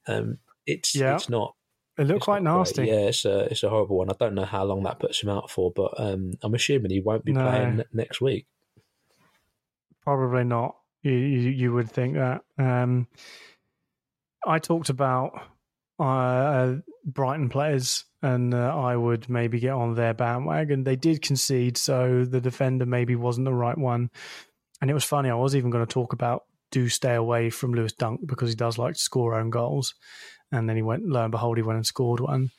Um, 0.09 0.39
it's 0.67 0.95
yeah. 0.95 1.17
it's 1.17 1.29
not. 1.29 1.55
It 1.99 2.07
looked 2.07 2.23
quite 2.23 2.43
nasty. 2.43 2.87
Great. 2.87 2.89
Yeah, 2.89 3.07
it's 3.09 3.25
a 3.25 3.41
it's 3.51 3.63
a 3.63 3.69
horrible 3.69 3.99
one. 3.99 4.11
I 4.11 4.15
don't 4.19 4.35
know 4.35 4.45
how 4.45 4.65
long 4.65 4.83
that 4.85 4.99
puts 4.99 5.23
him 5.23 5.29
out 5.29 5.51
for, 5.51 5.71
but 5.71 5.93
um, 5.99 6.33
I'm 6.43 6.55
assuming 6.55 6.91
he 6.91 7.01
won't 7.01 7.25
be 7.25 7.33
no. 7.33 7.43
playing 7.49 7.83
next 7.93 8.21
week. 8.21 8.47
Probably 10.03 10.45
not. 10.45 10.77
You 11.03 11.13
you, 11.13 11.51
you 11.51 11.73
would 11.75 11.91
think 11.91 12.15
that. 12.15 12.43
Um, 12.59 13.07
I 14.47 14.59
talked 14.59 14.89
about 14.89 15.43
uh, 15.99 16.77
Brighton 17.05 17.51
players, 17.51 18.05
and 18.23 18.55
uh, 18.55 18.75
I 18.75 18.97
would 18.97 19.29
maybe 19.29 19.61
get 19.61 19.75
on 19.75 19.95
their 19.95 20.15
bandwagon. 20.15 20.85
They 20.85 20.97
did 20.97 21.21
concede, 21.21 21.77
so 21.77 22.25
the 22.25 22.41
defender 22.41 22.87
maybe 22.87 23.17
wasn't 23.17 23.45
the 23.45 23.53
right 23.53 23.77
one. 23.77 24.11
And 24.81 24.91
it 24.91 24.95
was 24.95 25.05
funny. 25.05 25.29
I 25.29 25.35
was 25.35 25.55
even 25.55 25.71
going 25.71 25.85
to 25.85 25.93
talk 25.93 26.15
about 26.15 26.45
do 26.71 26.89
stay 26.89 27.15
away 27.15 27.51
from 27.51 27.75
Lewis 27.75 27.93
Dunk 27.93 28.27
because 28.27 28.49
he 28.49 28.55
does 28.55 28.79
like 28.79 28.95
to 28.95 29.01
score 29.01 29.35
own 29.35 29.51
goals. 29.51 29.95
And 30.53 30.69
then 30.69 30.77
he 30.77 30.83
went, 30.83 31.07
lo 31.07 31.23
and 31.23 31.31
behold, 31.31 31.57
he 31.57 31.63
went 31.63 31.77
and 31.77 31.87
scored 31.87 32.21
one. 32.21 32.51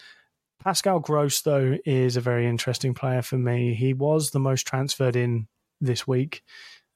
Pascal 0.63 0.99
Gross, 0.99 1.41
though, 1.41 1.77
is 1.85 2.15
a 2.15 2.21
very 2.21 2.47
interesting 2.47 2.93
player 2.93 3.21
for 3.21 3.37
me. 3.37 3.73
He 3.73 3.93
was 3.93 4.29
the 4.29 4.39
most 4.39 4.67
transferred 4.67 5.15
in 5.15 5.47
this 5.79 6.07
week. 6.07 6.43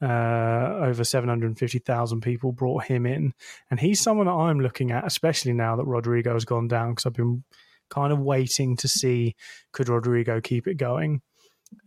Uh, 0.02 0.78
over 0.82 1.04
750,000 1.04 2.22
people 2.22 2.52
brought 2.52 2.84
him 2.84 3.06
in. 3.06 3.34
And 3.72 3.80
he's 3.80 4.02
someone 4.02 4.28
that 4.28 4.34
I'm 4.34 4.60
looking 4.60 4.92
at, 4.92 5.06
especially 5.06 5.54
now 5.54 5.76
that 5.78 5.86
Rodrigo 5.86 6.34
has 6.34 6.46
gone 6.46 6.68
down, 6.68 6.92
because 6.92 7.08
I've 7.08 7.14
been 7.14 7.44
kind 7.90 8.14
of 8.14 8.20
waiting 8.20 8.76
to 8.78 8.88
see 8.88 9.36
could 9.72 9.90
Rodrigo 9.90 10.42
keep 10.42 10.68
it 10.68 10.76
going. 10.76 11.22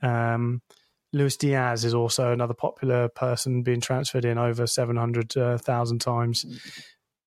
Um, 0.03 0.63
Luis 1.13 1.37
Diaz 1.37 1.85
is 1.85 1.95
also 1.95 2.33
another 2.33 2.55
popular 2.55 3.09
person 3.09 3.63
being 3.63 3.81
transferred 3.81 4.25
in 4.25 4.37
over 4.37 4.67
700,000 4.67 5.37
uh, 5.39 6.05
times. 6.05 6.45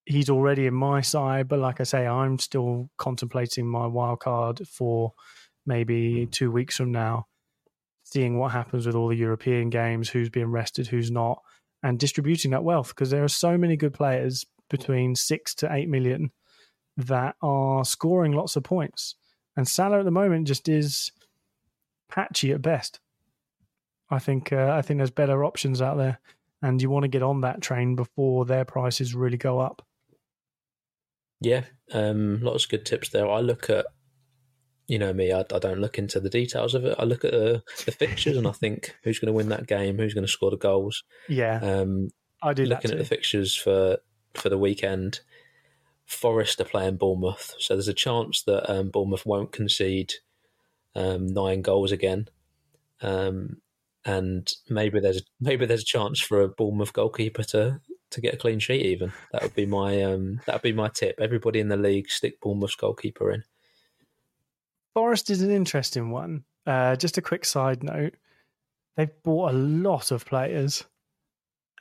He's 0.05 0.29
already 0.29 0.67
in 0.67 0.73
my 0.73 1.01
side, 1.01 1.47
but 1.47 1.59
like 1.59 1.79
I 1.79 1.83
say, 1.83 2.05
I'm 2.05 2.37
still 2.37 2.89
contemplating 2.97 3.67
my 3.67 3.87
wild 3.87 4.19
card 4.19 4.67
for 4.67 5.13
maybe 5.65 6.25
hmm. 6.25 6.29
two 6.29 6.51
weeks 6.51 6.77
from 6.77 6.91
now 6.91 7.27
seeing 8.11 8.37
what 8.37 8.51
happens 8.51 8.85
with 8.85 8.95
all 8.95 9.07
the 9.07 9.15
European 9.15 9.69
games, 9.69 10.09
who's 10.09 10.29
being 10.29 10.51
rested, 10.51 10.87
who's 10.87 11.09
not, 11.09 11.41
and 11.81 11.97
distributing 11.97 12.51
that 12.51 12.63
wealth 12.63 12.89
because 12.89 13.09
there 13.09 13.23
are 13.23 13.29
so 13.29 13.57
many 13.57 13.77
good 13.77 13.93
players 13.93 14.45
between 14.69 15.15
six 15.15 15.55
to 15.55 15.71
eight 15.73 15.89
million 15.89 16.31
that 16.97 17.35
are 17.41 17.85
scoring 17.85 18.33
lots 18.33 18.55
of 18.55 18.63
points. 18.63 19.15
And 19.55 19.67
Salah 19.67 19.99
at 19.99 20.05
the 20.05 20.11
moment 20.11 20.47
just 20.47 20.67
is 20.67 21.11
patchy 22.09 22.51
at 22.51 22.61
best. 22.61 22.99
I 24.11 24.19
think 24.19 24.51
uh, 24.51 24.71
I 24.71 24.81
think 24.81 24.97
there's 24.97 25.09
better 25.09 25.43
options 25.43 25.81
out 25.81 25.97
there, 25.97 26.19
and 26.61 26.81
you 26.81 26.89
want 26.89 27.03
to 27.03 27.09
get 27.09 27.23
on 27.23 27.41
that 27.41 27.61
train 27.61 27.95
before 27.95 28.45
their 28.45 28.65
prices 28.65 29.15
really 29.15 29.37
go 29.37 29.59
up. 29.59 29.81
Yeah, 31.39 31.63
um, 31.93 32.41
lots 32.41 32.65
of 32.65 32.69
good 32.69 32.85
tips 32.85 33.09
there. 33.09 33.27
I 33.27 33.39
look 33.39 33.69
at 33.69 33.85
you 34.91 34.99
know 34.99 35.13
me, 35.13 35.31
I, 35.31 35.39
I, 35.39 35.59
don't 35.59 35.79
look 35.79 35.97
into 35.97 36.19
the 36.19 36.29
details 36.29 36.75
of 36.75 36.83
it. 36.83 36.95
I 36.99 37.05
look 37.05 37.23
at 37.23 37.31
the, 37.31 37.63
the 37.85 37.93
fixtures 37.93 38.35
and 38.35 38.45
I 38.45 38.51
think 38.51 38.93
who's 39.03 39.19
going 39.19 39.27
to 39.27 39.33
win 39.33 39.47
that 39.47 39.65
game, 39.65 39.97
who's 39.97 40.13
going 40.13 40.25
to 40.25 40.31
score 40.31 40.51
the 40.51 40.57
goals. 40.57 41.05
Yeah, 41.29 41.59
um, 41.61 42.09
I 42.43 42.53
do. 42.53 42.65
Looking 42.65 42.91
at 42.91 42.97
the 42.97 43.05
fixtures 43.05 43.55
for 43.55 43.99
for 44.33 44.49
the 44.49 44.57
weekend, 44.57 45.21
Forest 46.05 46.59
are 46.59 46.65
playing 46.65 46.97
Bournemouth, 46.97 47.55
so 47.57 47.73
there's 47.73 47.87
a 47.87 47.93
chance 47.93 48.43
that 48.43 48.69
um, 48.69 48.89
Bournemouth 48.89 49.25
won't 49.25 49.53
concede 49.53 50.15
um, 50.93 51.25
nine 51.27 51.61
goals 51.61 51.93
again, 51.93 52.27
um, 53.01 53.61
and 54.05 54.51
maybe 54.69 54.99
there's 54.99 55.21
maybe 55.39 55.65
there's 55.65 55.81
a 55.81 55.85
chance 55.85 56.19
for 56.19 56.41
a 56.41 56.49
Bournemouth 56.49 56.93
goalkeeper 56.93 57.43
to 57.43 57.79
to 58.11 58.21
get 58.21 58.33
a 58.33 58.37
clean 58.37 58.59
sheet. 58.59 58.85
Even 58.85 59.11
that 59.31 59.43
would 59.43 59.55
be 59.55 59.65
my 59.65 60.01
um, 60.03 60.41
that 60.45 60.55
would 60.55 60.61
be 60.61 60.73
my 60.73 60.89
tip. 60.89 61.19
Everybody 61.19 61.59
in 61.59 61.69
the 61.69 61.77
league 61.77 62.09
stick 62.09 62.39
Bournemouth's 62.41 62.75
goalkeeper 62.75 63.31
in. 63.31 63.43
Forest 64.93 65.29
is 65.29 65.41
an 65.41 65.51
interesting 65.51 66.11
one. 66.11 66.43
Uh, 66.65 66.95
just 66.95 67.17
a 67.17 67.21
quick 67.21 67.45
side 67.45 67.83
note: 67.83 68.15
they've 68.97 69.23
bought 69.23 69.53
a 69.53 69.57
lot 69.57 70.11
of 70.11 70.25
players. 70.25 70.83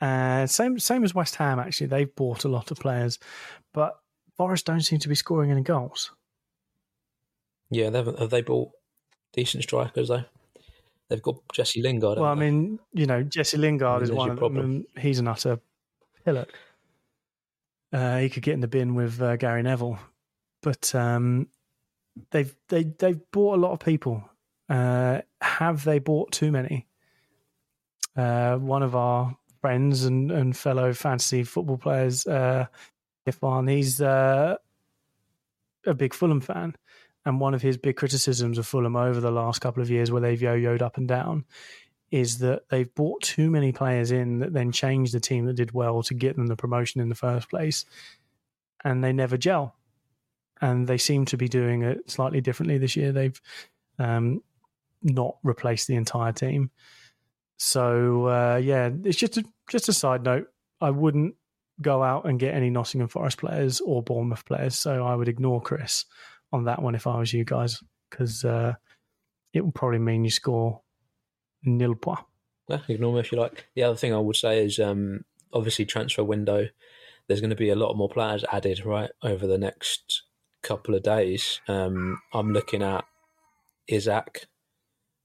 Uh, 0.01 0.47
same 0.47 0.79
same 0.79 1.03
as 1.03 1.15
West 1.15 1.35
Ham. 1.35 1.59
Actually, 1.59 1.87
they've 1.87 2.15
bought 2.15 2.45
a 2.45 2.49
lot 2.49 2.71
of 2.71 2.79
players, 2.79 3.19
but 3.73 3.97
Forest 4.37 4.65
don't 4.65 4.81
seem 4.81 4.99
to 4.99 5.09
be 5.09 5.15
scoring 5.15 5.51
any 5.51 5.61
goals. 5.61 6.11
Yeah, 7.69 7.89
they 7.89 8.03
have 8.03 8.29
they 8.29 8.41
bought 8.41 8.71
decent 9.33 9.63
strikers 9.63 10.09
though? 10.09 10.25
They've 11.11 11.21
got 11.21 11.41
Jesse 11.51 11.81
Lingard. 11.81 12.19
Well, 12.19 12.31
I 12.31 12.35
mean, 12.35 12.79
you 12.93 13.05
know, 13.05 13.21
Jesse 13.21 13.57
Lingard 13.57 14.01
is 14.01 14.13
one 14.13 14.29
of 14.29 14.37
problem. 14.37 14.61
them. 14.61 14.85
He's 14.97 15.19
an 15.19 15.27
utter 15.27 15.59
pillock. 16.23 16.53
Uh, 17.91 18.19
he 18.19 18.29
could 18.29 18.43
get 18.43 18.53
in 18.53 18.61
the 18.61 18.69
bin 18.69 18.95
with 18.95 19.21
uh, 19.21 19.35
Gary 19.35 19.61
Neville, 19.61 19.99
but 20.63 20.95
um, 20.95 21.49
they've 22.31 22.55
they 22.69 22.83
they've 22.83 23.19
bought 23.33 23.57
a 23.57 23.61
lot 23.61 23.73
of 23.73 23.81
people. 23.81 24.23
Uh, 24.69 25.19
have 25.41 25.83
they 25.83 25.99
bought 25.99 26.31
too 26.31 26.49
many? 26.49 26.87
Uh, 28.15 28.55
one 28.55 28.81
of 28.81 28.95
our 28.95 29.35
friends 29.59 30.05
and, 30.05 30.31
and 30.31 30.55
fellow 30.55 30.93
fantasy 30.93 31.43
football 31.43 31.77
players, 31.77 32.25
uh, 32.25 32.67
Ifan, 33.27 33.69
he's 33.69 33.99
uh, 33.99 34.55
a 35.85 35.93
big 35.93 36.13
Fulham 36.13 36.39
fan, 36.39 36.73
and 37.25 37.39
one 37.39 37.53
of 37.53 37.61
his 37.61 37.77
big 37.77 37.95
criticisms 37.95 38.57
of 38.57 38.65
Fulham 38.67 38.95
over 38.95 39.19
the 39.19 39.31
last 39.31 39.61
couple 39.61 39.83
of 39.83 39.89
years, 39.89 40.11
where 40.11 40.21
they've 40.21 40.41
yo-yoed 40.41 40.81
up 40.81 40.97
and 40.97 41.07
down, 41.07 41.45
is 42.09 42.39
that 42.39 42.67
they've 42.69 42.93
bought 42.95 43.21
too 43.21 43.49
many 43.49 43.71
players 43.71 44.11
in 44.11 44.39
that 44.39 44.53
then 44.53 44.71
changed 44.71 45.13
the 45.13 45.19
team 45.19 45.45
that 45.45 45.53
did 45.53 45.71
well 45.71 46.03
to 46.03 46.13
get 46.13 46.35
them 46.35 46.47
the 46.47 46.55
promotion 46.55 47.01
in 47.01 47.09
the 47.09 47.15
first 47.15 47.49
place, 47.49 47.85
and 48.83 49.03
they 49.03 49.13
never 49.13 49.37
gel 49.37 49.75
and 50.61 50.87
they 50.87 50.97
seem 50.97 51.25
to 51.25 51.37
be 51.37 51.47
doing 51.47 51.81
it 51.81 52.09
slightly 52.09 52.39
differently 52.39 52.77
this 52.77 52.95
year. 52.95 53.11
They've 53.11 53.41
um, 53.97 54.43
not 55.01 55.37
replaced 55.43 55.87
the 55.87 55.95
entire 55.95 56.31
team. 56.31 56.69
So 57.57 58.27
uh, 58.27 58.61
yeah, 58.63 58.89
it's 59.03 59.17
just 59.17 59.37
a, 59.37 59.43
just 59.67 59.89
a 59.89 59.93
side 59.93 60.23
note. 60.23 60.47
I 60.79 60.91
wouldn't 60.91 61.35
go 61.81 62.03
out 62.03 62.25
and 62.25 62.39
get 62.39 62.53
any 62.53 62.69
Nottingham 62.69 63.07
Forest 63.07 63.39
players 63.39 63.81
or 63.81 64.03
Bournemouth 64.03 64.45
players. 64.45 64.77
So 64.77 65.05
I 65.05 65.15
would 65.15 65.27
ignore 65.27 65.61
Chris 65.61 66.05
on 66.51 66.65
that 66.65 66.81
one 66.81 66.95
if 66.95 67.07
I 67.07 67.17
was 67.17 67.33
you 67.33 67.43
guys, 67.43 67.81
because 68.09 68.43
uh, 68.43 68.73
it 69.53 69.63
would 69.63 69.75
probably 69.75 69.99
mean 69.99 70.23
you 70.23 70.31
score 70.31 70.81
nil 71.63 71.95
point. 71.95 72.19
Yeah, 72.67 72.79
ignore 72.87 73.13
me 73.13 73.19
if 73.19 73.31
you 73.31 73.39
like. 73.39 73.67
The 73.75 73.83
other 73.83 73.95
thing 73.95 74.13
I 74.13 74.19
would 74.19 74.35
say 74.35 74.63
is 74.63 74.79
um, 74.79 75.25
obviously 75.53 75.85
transfer 75.85 76.23
window. 76.23 76.67
There's 77.27 77.41
going 77.41 77.49
to 77.51 77.55
be 77.55 77.69
a 77.69 77.75
lot 77.75 77.95
more 77.95 78.09
players 78.09 78.43
added 78.51 78.85
right 78.85 79.11
over 79.23 79.47
the 79.47 79.57
next 79.57 80.23
couple 80.61 80.95
of 80.95 81.03
days, 81.03 81.59
um, 81.67 82.19
I'm 82.33 82.51
looking 82.53 82.83
at 82.83 83.05
Isak 83.87 84.47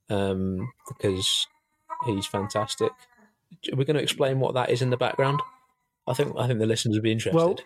um, 0.09 0.73
because 0.89 1.47
he's 2.05 2.27
fantastic. 2.27 2.91
We're 3.73 3.85
going 3.85 3.97
to 3.97 4.03
explain 4.03 4.41
what 4.41 4.55
that 4.55 4.71
is 4.71 4.83
in 4.83 4.91
the 4.91 4.97
background. 4.97 5.41
I 6.07 6.15
think 6.15 6.35
I 6.39 6.47
think 6.47 6.59
the 6.59 6.67
listeners 6.67 6.97
would 6.97 7.03
be 7.03 7.13
interested. 7.13 7.37
Well, 7.37 7.59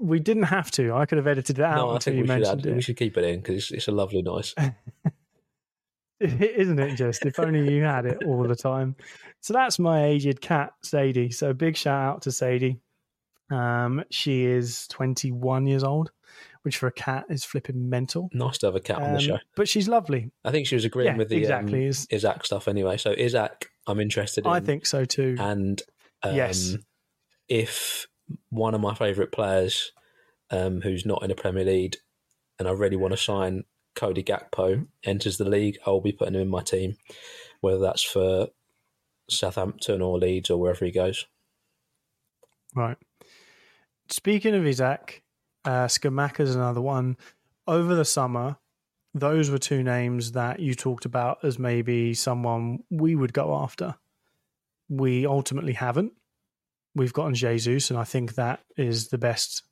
we 0.00 0.20
didn't 0.20 0.44
have 0.44 0.70
to. 0.72 0.92
I 0.94 1.06
could 1.06 1.18
have 1.18 1.26
edited 1.26 1.58
it 1.58 1.64
out. 1.64 1.76
No, 1.76 1.90
I 1.90 1.98
think 1.98 2.20
we 2.20 2.26
should, 2.26 2.46
add, 2.46 2.66
we 2.66 2.82
should 2.82 2.96
keep 2.96 3.16
it 3.16 3.24
in 3.24 3.40
because 3.40 3.56
it's, 3.56 3.70
it's, 3.70 3.88
a 3.88 3.92
lovely 3.92 4.22
noise. 4.22 4.54
Isn't 6.20 6.78
it 6.78 6.96
just? 6.96 7.24
If 7.26 7.38
only 7.38 7.72
you 7.72 7.82
had 7.82 8.06
it 8.06 8.22
all 8.24 8.46
the 8.46 8.56
time. 8.56 8.96
So 9.40 9.52
that's 9.52 9.78
my 9.78 10.04
aged 10.04 10.40
cat, 10.40 10.72
Sadie. 10.82 11.30
So 11.30 11.52
big 11.52 11.76
shout 11.76 12.02
out 12.02 12.22
to 12.22 12.32
Sadie. 12.32 12.80
Um, 13.50 14.04
she 14.10 14.44
is 14.44 14.86
21 14.88 15.66
years 15.66 15.84
old, 15.84 16.12
which 16.62 16.78
for 16.78 16.86
a 16.86 16.92
cat 16.92 17.26
is 17.28 17.44
flipping 17.44 17.88
mental. 17.90 18.30
Nice 18.32 18.58
to 18.58 18.66
have 18.66 18.76
a 18.76 18.80
cat 18.80 18.98
um, 18.98 19.02
on 19.04 19.10
the 19.12 19.18
um, 19.18 19.24
show. 19.24 19.38
But 19.54 19.68
she's 19.68 19.88
lovely. 19.88 20.30
I 20.44 20.50
think 20.50 20.66
she 20.66 20.74
was 20.74 20.84
agreeing 20.84 21.12
yeah, 21.12 21.18
with 21.18 21.28
the 21.28 21.36
exactly. 21.36 21.86
Um, 21.86 21.94
Isak 22.10 22.46
stuff 22.46 22.68
anyway. 22.68 22.96
So 22.96 23.14
Isak, 23.16 23.70
I'm 23.86 24.00
interested 24.00 24.46
in. 24.46 24.52
I 24.52 24.60
think 24.60 24.86
so 24.86 25.04
too. 25.04 25.36
And 25.38 25.80
um, 26.22 26.34
yes, 26.34 26.76
if 27.48 28.06
one 28.50 28.74
of 28.74 28.80
my 28.80 28.94
favourite 28.94 29.32
players 29.32 29.92
um, 30.50 30.80
who's 30.80 31.06
not 31.06 31.22
in 31.22 31.28
the 31.28 31.34
Premier 31.34 31.64
League 31.64 31.96
and 32.58 32.68
I 32.68 32.72
really 32.72 32.96
want 32.96 33.12
to 33.12 33.18
sign 33.18 33.64
Cody 33.94 34.22
Gakpo 34.22 34.86
enters 35.04 35.36
the 35.36 35.48
league, 35.48 35.78
I'll 35.86 36.00
be 36.00 36.12
putting 36.12 36.34
him 36.34 36.42
in 36.42 36.48
my 36.48 36.62
team, 36.62 36.96
whether 37.60 37.78
that's 37.78 38.02
for 38.02 38.48
Southampton 39.28 40.02
or 40.02 40.18
Leeds 40.18 40.50
or 40.50 40.58
wherever 40.58 40.84
he 40.84 40.90
goes. 40.90 41.26
Right. 42.74 42.96
Speaking 44.08 44.54
of 44.54 44.66
Isak, 44.66 45.22
uh, 45.64 45.88
is 45.88 46.54
another 46.54 46.80
one. 46.80 47.16
Over 47.66 47.94
the 47.94 48.04
summer, 48.04 48.56
those 49.14 49.48
were 49.48 49.58
two 49.58 49.82
names 49.82 50.32
that 50.32 50.60
you 50.60 50.74
talked 50.74 51.04
about 51.04 51.38
as 51.44 51.58
maybe 51.58 52.14
someone 52.14 52.82
we 52.90 53.14
would 53.14 53.32
go 53.32 53.54
after. 53.54 53.94
We 54.88 55.24
ultimately 55.24 55.72
haven't. 55.72 56.12
We've 56.94 57.12
gotten 57.12 57.34
Jesus, 57.34 57.90
and 57.90 57.98
I 57.98 58.04
think 58.04 58.34
that 58.34 58.60
is 58.76 59.08
the 59.08 59.18
best 59.18 59.62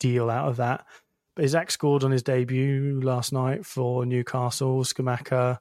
deal 0.00 0.30
out 0.30 0.48
of 0.48 0.56
that. 0.56 0.84
But 1.34 1.44
Isak 1.44 1.70
scored 1.70 2.04
on 2.04 2.10
his 2.10 2.22
debut 2.22 3.00
last 3.02 3.32
night 3.32 3.64
for 3.64 4.04
Newcastle. 4.04 4.84
Scamacca, 4.84 5.56
I 5.56 5.58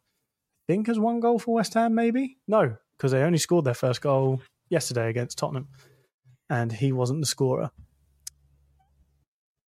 think, 0.68 0.88
has 0.88 1.00
one 1.00 1.20
goal 1.20 1.40
for 1.40 1.56
West 1.56 1.74
Ham, 1.76 1.96
maybe? 1.96 2.38
No, 2.48 2.76
because 2.98 3.12
they 3.12 3.24
only 3.24 3.38
scored 3.38 3.66
their 3.66 3.74
first 3.74 4.02
goal 4.02 4.42
yesterday 4.70 5.10
against 5.10 5.38
Tottenham, 5.38 5.70
and 6.50 6.72
he 6.72 6.92
wasn't 6.92 7.22
the 7.22 7.28
scorer. 7.28 7.72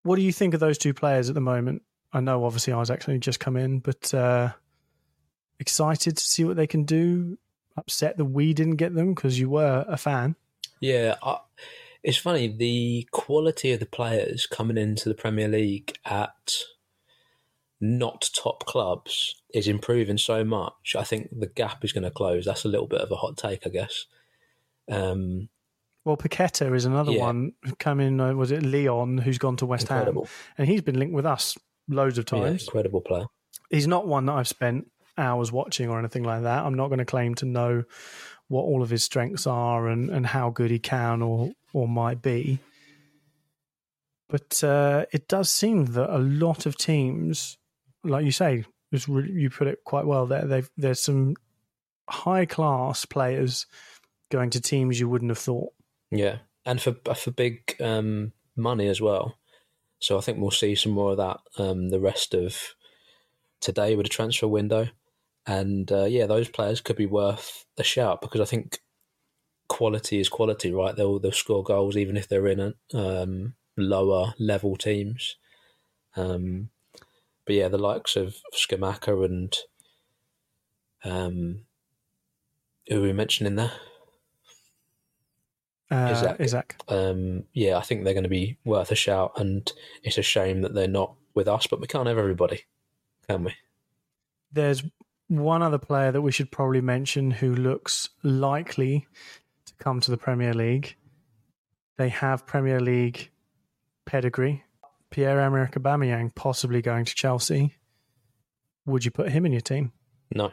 What 0.04 0.18
do 0.18 0.22
you 0.22 0.34
think 0.34 0.54
of 0.54 0.60
those 0.60 0.78
two 0.78 0.94
players 0.94 1.30
at 1.30 1.36
the 1.36 1.42
moment? 1.42 1.84
I 2.12 2.20
know, 2.20 2.44
obviously, 2.44 2.74
Isak's 2.74 3.08
only 3.08 3.20
just 3.20 3.40
come 3.40 3.56
in, 3.56 3.80
but 3.80 4.14
uh, 4.14 4.52
excited 5.60 6.18
to 6.18 6.24
see 6.24 6.44
what 6.44 6.58
they 6.58 6.68
can 6.68 6.84
do. 6.84 7.38
Upset 7.76 8.18
that 8.18 8.26
we 8.26 8.54
didn't 8.54 8.76
get 8.76 8.94
them 8.94 9.16
because 9.16 9.40
you 9.40 9.50
were 9.50 9.84
a 9.88 9.98
fan. 9.98 10.36
Yeah, 10.84 11.16
I, 11.24 11.38
it's 12.04 12.18
funny 12.18 12.50
the 12.50 13.08
quality 13.12 13.72
of 13.72 13.80
the 13.80 13.86
players 13.86 14.46
coming 14.46 14.78
into 14.78 15.08
the 15.08 15.16
Premier 15.16 15.48
League 15.48 15.98
at 16.04 16.56
not 17.80 18.30
top 18.36 18.66
clubs 18.66 19.42
is 19.54 19.70
improving 19.70 20.18
so 20.18 20.44
much. 20.44 20.98
I 20.98 21.04
think 21.04 21.30
the 21.32 21.48
gap 21.48 21.86
is 21.86 21.94
going 21.94 22.04
to 22.04 22.12
close. 22.12 22.44
That's 22.44 22.66
a 22.66 22.68
little 22.68 22.88
bit 22.88 23.00
of 23.00 23.12
a 23.12 23.16
hot 23.16 23.38
take, 23.38 23.66
I 23.66 23.70
guess. 23.70 24.08
Um, 24.92 25.48
well, 26.04 26.18
Paqueta 26.18 26.76
is 26.76 26.84
another 26.84 27.14
Yeah. 27.14 27.22
one 27.22 27.54
coming. 27.80 28.20
Uh, 28.20 28.34
was 28.34 28.52
it 28.52 28.62
Leon 28.62 29.20
who's 29.20 29.38
gone 29.38 29.56
to 29.58 29.66
West 29.66 29.84
incredible, 29.84 30.26
Ham, 30.26 30.34
and 30.58 30.68
he's 30.68 30.82
been 30.82 31.00
linked 31.00 31.16
with 31.16 31.26
us 31.26 31.58
loads 31.88 32.18
of 32.18 32.26
yeah, 32.30 32.40
times. 32.42 32.64
incredible 32.64 33.00
player. 33.00 33.28
He's 33.70 33.88
not 33.88 34.06
one 34.06 34.26
that 34.26 34.34
I've 34.34 34.50
spent 34.50 34.92
hours 35.18 35.50
watching 35.50 35.90
or 35.90 35.98
anything 36.00 36.24
like 36.24 36.44
that. 36.44 36.66
I'm 36.66 36.74
not 36.74 36.88
going 36.90 37.00
to 37.00 37.06
claim 37.06 37.36
to 37.36 37.46
know 37.46 37.84
what 38.48 38.64
all 38.64 38.82
of 38.82 38.90
his 38.90 39.04
strengths 39.04 39.48
are 39.48 39.88
and, 39.88 40.10
and 40.10 40.26
how 40.28 40.50
good 40.50 40.72
he 40.72 40.80
can 40.80 41.22
or 41.22 41.52
or 41.74 41.88
might 41.88 42.22
be. 42.22 42.60
But 44.30 44.64
uh, 44.64 45.06
it 45.12 45.28
does 45.28 45.52
seem 45.52 45.86
that 45.86 46.16
a 46.16 46.18
lot 46.18 46.66
of 46.66 46.78
teams, 46.78 47.58
like 48.04 48.26
you 48.26 48.32
say, 48.32 48.66
you 48.92 49.50
put 49.50 49.68
it 49.68 49.84
quite 49.84 50.06
well 50.06 50.26
there. 50.26 50.46
They've, 50.46 50.70
there's 50.78 51.02
some 51.02 51.36
high 52.10 52.46
class 52.46 53.06
players 53.06 53.66
going 54.32 54.50
to 54.52 54.62
teams 54.62 55.00
you 55.00 55.10
wouldn't 55.10 55.32
have 55.32 55.38
thought. 55.38 55.74
Yeah, 56.12 56.38
and 56.66 56.82
for 56.82 56.96
for 57.16 57.32
big 57.32 57.76
um, 57.82 58.34
money 58.56 58.88
as 58.88 59.02
well. 59.02 59.38
So 60.00 60.18
I 60.18 60.22
think 60.22 60.40
we'll 60.40 60.52
see 60.52 60.76
some 60.76 60.92
more 60.92 61.12
of 61.12 61.18
that 61.18 61.40
um, 61.58 61.90
the 61.90 62.00
rest 62.00 62.34
of 62.34 62.76
today 63.62 63.96
with 63.96 64.06
the 64.06 64.10
transfer 64.10 64.48
window, 64.48 64.90
and 65.46 65.92
uh, 65.92 66.06
yeah, 66.06 66.26
those 66.26 66.50
players 66.50 66.82
could 66.82 66.96
be 66.96 67.06
worth 67.06 67.66
a 67.78 67.84
shout 67.84 68.22
because 68.22 68.42
I 68.42 68.46
think 68.46 68.80
quality 69.68 70.20
is 70.20 70.30
quality, 70.30 70.72
right? 70.72 70.96
They'll 70.96 71.20
they'll 71.20 71.32
score 71.32 71.64
goals 71.64 71.98
even 71.98 72.18
if 72.18 72.28
they're 72.28 72.48
in 72.48 72.60
a, 72.60 72.74
um, 72.98 73.56
lower 73.76 74.34
level 74.40 74.76
teams. 74.76 75.36
Um, 76.16 76.70
but 77.46 77.56
yeah, 77.56 77.68
the 77.68 77.78
likes 77.78 78.16
of 78.16 78.36
Scamacca 78.54 79.26
and 79.26 79.56
um, 81.04 81.62
who 82.88 83.00
are 83.00 83.02
we 83.02 83.14
mentioning 83.14 83.56
there? 83.56 83.74
Uh, 85.92 86.10
Isak. 86.12 86.42
Isaac. 86.42 86.76
um, 86.88 87.44
yeah, 87.54 87.78
I 87.78 87.82
think 87.82 88.04
they're 88.04 88.14
going 88.14 88.24
to 88.24 88.30
be 88.30 88.58
worth 88.64 88.92
a 88.92 88.96
shout, 88.96 89.34
and 89.36 89.72
it's 90.04 90.18
a 90.18 90.24
shame 90.24 90.62
that 90.62 90.74
they're 90.74 90.88
not 90.88 91.14
with 91.36 91.48
us. 91.48 91.68
But 91.68 91.82
we 91.82 91.88
can't 91.88 92.08
have 92.08 92.18
everybody, 92.18 92.66
can 93.28 93.44
we? 93.44 93.54
There's 94.52 94.84
one 95.28 95.62
other 95.62 95.78
player 95.78 96.12
that 96.12 96.22
we 96.22 96.32
should 96.32 96.52
probably 96.52 96.82
mention 96.82 97.32
who 97.32 97.56
looks 97.56 98.10
likely 98.24 99.08
to 99.66 99.74
come 99.76 100.00
to 100.02 100.12
the 100.12 100.18
Premier 100.18 100.54
League. 100.54 100.96
They 101.98 102.10
have 102.10 102.46
Premier 102.46 102.80
League 102.80 103.32
pedigree. 104.06 104.64
Pierre-Emerick 105.12 105.74
Aubameyang 105.74 106.34
possibly 106.34 106.82
going 106.82 107.06
to 107.06 107.14
Chelsea. 107.14 107.76
Would 108.86 109.06
you 109.06 109.12
put 109.12 109.30
him 109.30 109.46
in 109.46 109.52
your 109.52 109.62
team? 109.62 109.92
No. 110.34 110.52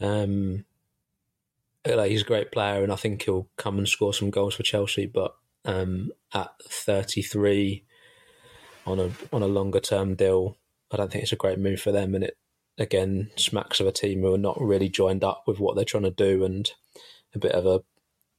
Um, 0.00 0.64
like, 1.86 2.10
he's 2.10 2.22
a 2.22 2.26
great 2.26 2.52
player, 2.52 2.82
and 2.82 2.92
I 2.92 2.96
think 2.96 3.22
he'll 3.22 3.48
come 3.56 3.78
and 3.78 3.88
score 3.88 4.12
some 4.12 4.30
goals 4.30 4.54
for 4.54 4.62
Chelsea. 4.62 5.06
But 5.06 5.34
um, 5.64 6.10
at 6.34 6.50
33, 6.68 7.84
on 8.86 9.00
a 9.00 9.10
on 9.32 9.42
a 9.42 9.46
longer 9.46 9.80
term 9.80 10.14
deal, 10.14 10.56
I 10.90 10.96
don't 10.96 11.10
think 11.10 11.22
it's 11.22 11.32
a 11.32 11.36
great 11.36 11.58
move 11.58 11.80
for 11.80 11.90
them. 11.90 12.14
And 12.14 12.24
it 12.24 12.36
again 12.78 13.30
smacks 13.36 13.80
of 13.80 13.86
a 13.86 13.92
team 13.92 14.22
who 14.22 14.34
are 14.34 14.38
not 14.38 14.60
really 14.60 14.88
joined 14.88 15.24
up 15.24 15.44
with 15.46 15.58
what 15.58 15.76
they're 15.76 15.84
trying 15.84 16.04
to 16.04 16.10
do, 16.10 16.44
and 16.44 16.70
a 17.34 17.38
bit 17.38 17.52
of 17.52 17.66
a 17.66 17.82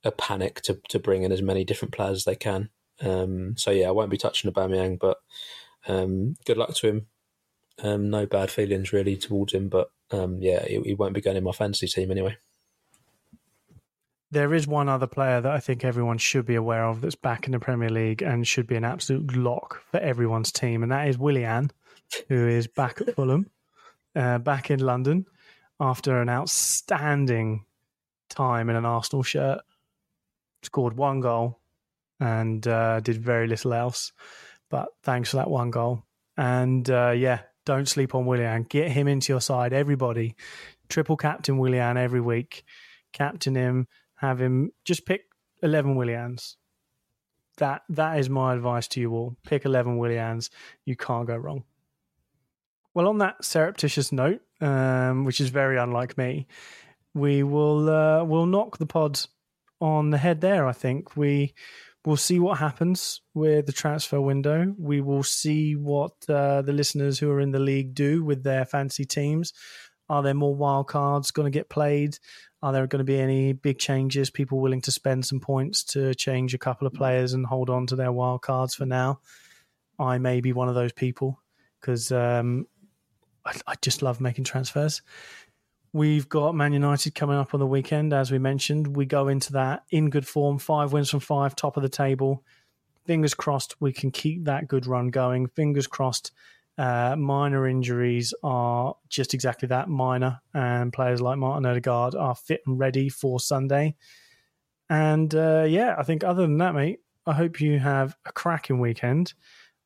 a 0.04 0.12
panic 0.12 0.62
to 0.62 0.80
to 0.90 1.00
bring 1.00 1.24
in 1.24 1.32
as 1.32 1.42
many 1.42 1.64
different 1.64 1.94
players 1.94 2.18
as 2.18 2.24
they 2.26 2.36
can. 2.36 2.70
Um, 3.02 3.56
so 3.58 3.72
yeah, 3.72 3.88
I 3.88 3.92
won't 3.92 4.12
be 4.12 4.18
touching 4.18 4.50
the 4.50 4.60
Aubameyang, 4.60 5.00
but 5.00 5.18
um, 5.88 6.36
good 6.46 6.58
luck 6.58 6.74
to 6.76 6.88
him. 6.88 7.08
Um, 7.82 8.10
no 8.10 8.26
bad 8.26 8.52
feelings 8.52 8.92
really 8.92 9.16
towards 9.16 9.54
him, 9.54 9.70
but 9.70 9.92
um, 10.12 10.40
yeah, 10.42 10.66
he, 10.66 10.82
he 10.82 10.94
won't 10.94 11.14
be 11.14 11.22
going 11.22 11.38
in 11.38 11.44
my 11.44 11.52
fantasy 11.52 11.88
team 11.88 12.12
anyway. 12.12 12.38
There 14.32 14.54
is 14.54 14.68
one 14.68 14.90
other 14.90 15.08
player 15.08 15.42
that 15.42 15.52
I 15.52 15.60
think 15.60 15.84
everyone 15.84 16.20
should 16.20 16.46
be 16.46 16.56
aware 16.56 16.86
of 16.86 17.02
that's 17.02 17.16
back 17.16 17.48
in 17.48 17.54
the 17.54 17.60
Premier 17.60 17.90
League 17.90 18.22
and 18.22 18.46
should 18.46 18.68
be 18.68 18.76
an 18.76 18.84
absolute 18.84 19.36
lock 19.36 19.82
for 19.90 20.00
everyone's 20.00 20.52
team, 20.52 20.84
and 20.84 20.92
that 20.92 21.08
is 21.08 21.18
Willian, 21.18 21.72
who 22.28 22.48
is 22.48 22.68
back 22.68 23.02
at 23.02 23.16
Fulham, 23.16 23.50
uh, 24.16 24.38
back 24.40 24.72
in 24.72 24.80
London 24.80 25.26
after 25.80 26.22
an 26.22 26.30
outstanding 26.30 27.66
time 28.30 28.70
in 28.70 28.76
an 28.76 28.86
Arsenal 28.86 29.24
shirt. 29.24 29.60
Scored 30.62 30.98
one 30.98 31.22
goal 31.22 31.60
and 32.20 32.68
uh, 32.68 33.00
did 33.00 33.18
very 33.18 33.48
little 33.48 33.74
else, 33.74 34.12
but 34.70 34.90
thanks 35.04 35.30
for 35.32 35.38
that 35.38 35.50
one 35.50 35.72
goal. 35.72 36.04
And 36.38 36.90
uh, 36.90 37.12
yeah, 37.12 37.42
don't 37.66 37.88
sleep 37.88 38.14
on 38.16 38.26
Willian. 38.26 38.64
Get 38.64 38.92
him 38.92 39.08
into 39.08 39.32
your 39.32 39.42
side, 39.42 39.74
everybody. 39.74 40.36
Triple 40.90 41.18
captain 41.18 41.58
Willian 41.58 41.98
every 41.98 42.22
week. 42.22 42.64
Captain 43.14 43.56
him 43.56 43.88
have 44.16 44.42
him 44.42 44.72
just 44.84 45.06
pick 45.06 45.22
11 45.62 45.96
Willians. 45.96 46.56
That 47.58 47.84
that 47.90 48.20
is 48.20 48.30
my 48.30 48.54
advice 48.54 48.88
to 48.90 49.02
you 49.02 49.12
all. 49.14 49.36
Pick 49.44 49.66
11 49.66 49.98
Willians. 49.98 50.50
You 50.86 50.96
can't 50.96 51.28
go 51.28 51.36
wrong. 51.36 51.64
Well, 53.00 53.08
on 53.08 53.20
that 53.20 53.46
surreptitious 53.46 54.12
note, 54.12 54.42
um, 54.60 55.24
which 55.24 55.40
is 55.40 55.52
very 55.52 55.78
unlike 55.78 56.18
me, 56.18 56.48
we 57.14 57.44
will 57.44 57.90
uh, 57.90 58.26
will 58.26 58.46
knock 58.46 58.78
the 58.78 58.86
pod 58.86 59.22
on 59.80 60.10
the 60.10 60.18
head 60.18 60.42
there. 60.42 60.68
I 60.68 60.74
think 60.74 61.16
we 61.16 61.54
will 62.04 62.18
see 62.18 62.42
what 62.42 62.58
happens 62.58 63.22
with 63.34 63.68
the 63.68 63.72
transfer 63.72 64.20
window. 64.20 64.76
We 64.78 65.00
will 65.00 65.24
see 65.24 65.78
what 65.78 66.12
uh, 66.28 66.62
the 66.62 66.74
listeners 66.74 67.18
who 67.18 67.32
are 67.32 67.40
in 67.40 67.52
the 67.52 67.60
league 67.60 67.96
do 67.96 68.22
with 68.22 68.44
their 68.44 68.66
fancy 68.66 69.06
teams. 69.06 69.54
Are 70.10 70.22
there 70.22 70.34
more 70.34 70.54
wild 70.54 70.88
cards 70.88 71.32
going 71.32 71.50
to 71.50 71.58
get 71.58 71.70
played? 71.70 72.20
Are 72.62 72.74
there 72.74 72.86
going 72.86 73.00
to 73.00 73.06
be 73.06 73.22
any 73.22 73.54
big 73.54 73.80
changes? 73.80 74.30
People 74.30 74.60
willing 74.60 74.82
to 74.82 74.92
spend 74.92 75.26
some 75.26 75.40
points 75.40 75.86
to 75.86 76.14
change 76.16 76.54
a 76.54 76.58
couple 76.58 76.86
of 76.86 76.92
players 76.92 77.32
and 77.32 77.46
hold 77.46 77.70
on 77.70 77.88
to 77.88 77.96
their 77.96 78.12
wild 78.12 78.42
cards 78.42 78.76
for 78.76 78.86
now? 78.86 79.22
I 79.98 80.18
may 80.18 80.42
be 80.42 80.52
one 80.52 80.68
of 80.68 80.76
those 80.76 80.92
people 80.92 81.42
because 81.80 82.12
um, 82.12 82.68
I, 83.50 83.72
I 83.72 83.76
just 83.82 84.02
love 84.02 84.22
making 84.22 84.44
transfers. 84.44 85.02
We've 85.92 86.30
got 86.30 86.54
Man 86.54 86.74
United 86.74 87.16
coming 87.16 87.38
up 87.38 87.54
on 87.54 87.60
the 87.60 87.66
weekend, 87.66 88.14
as 88.14 88.32
we 88.32 88.38
mentioned. 88.38 88.96
We 88.96 89.06
go 89.06 89.28
into 89.28 89.54
that 89.54 89.84
in 89.90 90.12
good 90.12 90.28
form, 90.28 90.60
five 90.60 90.94
wins 90.94 91.10
from 91.10 91.20
five, 91.20 91.56
top 91.56 91.78
of 91.78 91.84
the 91.84 91.90
table. 91.90 92.44
Fingers 93.06 93.34
crossed 93.34 93.76
we 93.80 93.92
can 93.92 94.12
keep 94.12 94.46
that 94.46 94.68
good 94.68 94.86
run 94.86 95.08
going. 95.08 95.48
Fingers 95.48 95.88
crossed 95.88 96.32
uh, 96.78 97.16
minor 97.18 97.68
injuries 97.68 98.34
are 98.44 98.96
just 99.10 99.34
exactly 99.34 99.68
that 99.68 99.90
minor, 99.90 100.40
and 100.54 100.94
players 100.94 101.22
like 101.22 101.40
Martin 101.40 101.66
Odegaard 101.66 102.14
are 102.14 102.36
fit 102.36 102.62
and 102.68 102.78
ready 102.78 103.10
for 103.10 103.40
Sunday. 103.40 103.96
And 104.92 105.34
uh, 105.34 105.66
yeah, 105.68 105.96
I 105.98 106.04
think 106.04 106.24
other 106.24 106.44
than 106.44 106.60
that, 106.60 106.76
mate, 106.76 107.00
I 107.26 107.34
hope 107.34 107.60
you 107.60 107.80
have 107.80 108.16
a 108.26 108.32
cracking 108.32 108.80
weekend. 108.80 109.34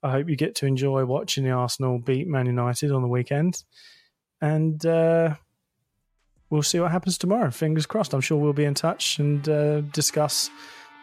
I 0.04 0.12
hope 0.12 0.30
you 0.30 0.36
get 0.36 0.56
to 0.56 0.66
enjoy 0.66 1.06
watching 1.06 1.44
the 1.44 1.52
Arsenal 1.52 1.98
beat 2.00 2.28
Man 2.28 2.46
United 2.46 2.92
on 2.92 3.02
the 3.02 3.08
weekend. 3.08 3.64
And 4.42 4.86
uh, 4.86 5.36
we'll 6.50 6.64
see 6.64 6.80
what 6.80 6.92
happens 6.92 7.18
tomorrow. 7.18 7.50
Fingers 7.50 7.86
crossed. 7.86 8.14
I'm 8.14 8.22
sure 8.22 8.38
we'll 8.38 8.54
be 8.54 8.66
in 8.66 8.74
touch 8.74 9.20
and 9.20 9.48
uh, 9.48 9.82
discuss 9.82 10.50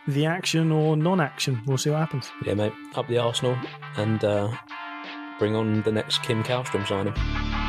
the 0.07 0.27
action 0.27 0.71
or 0.71 0.97
non 0.97 1.21
action. 1.21 1.63
We'll 1.67 1.79
see 1.79 1.91
what 1.91 2.01
happens. 2.01 2.31
Yeah, 2.45 2.55
mate, 2.55 2.73
up 2.95 3.09
the 3.09 3.19
Arsenal 3.19 3.57
and 3.97 4.23
uh, 4.23 4.53
bring 5.39 5.55
on 5.55 5.83
the 5.83 5.93
next 5.93 6.23
Kim 6.23 6.43
Kallstrom 6.43 6.87
signing. 6.87 7.60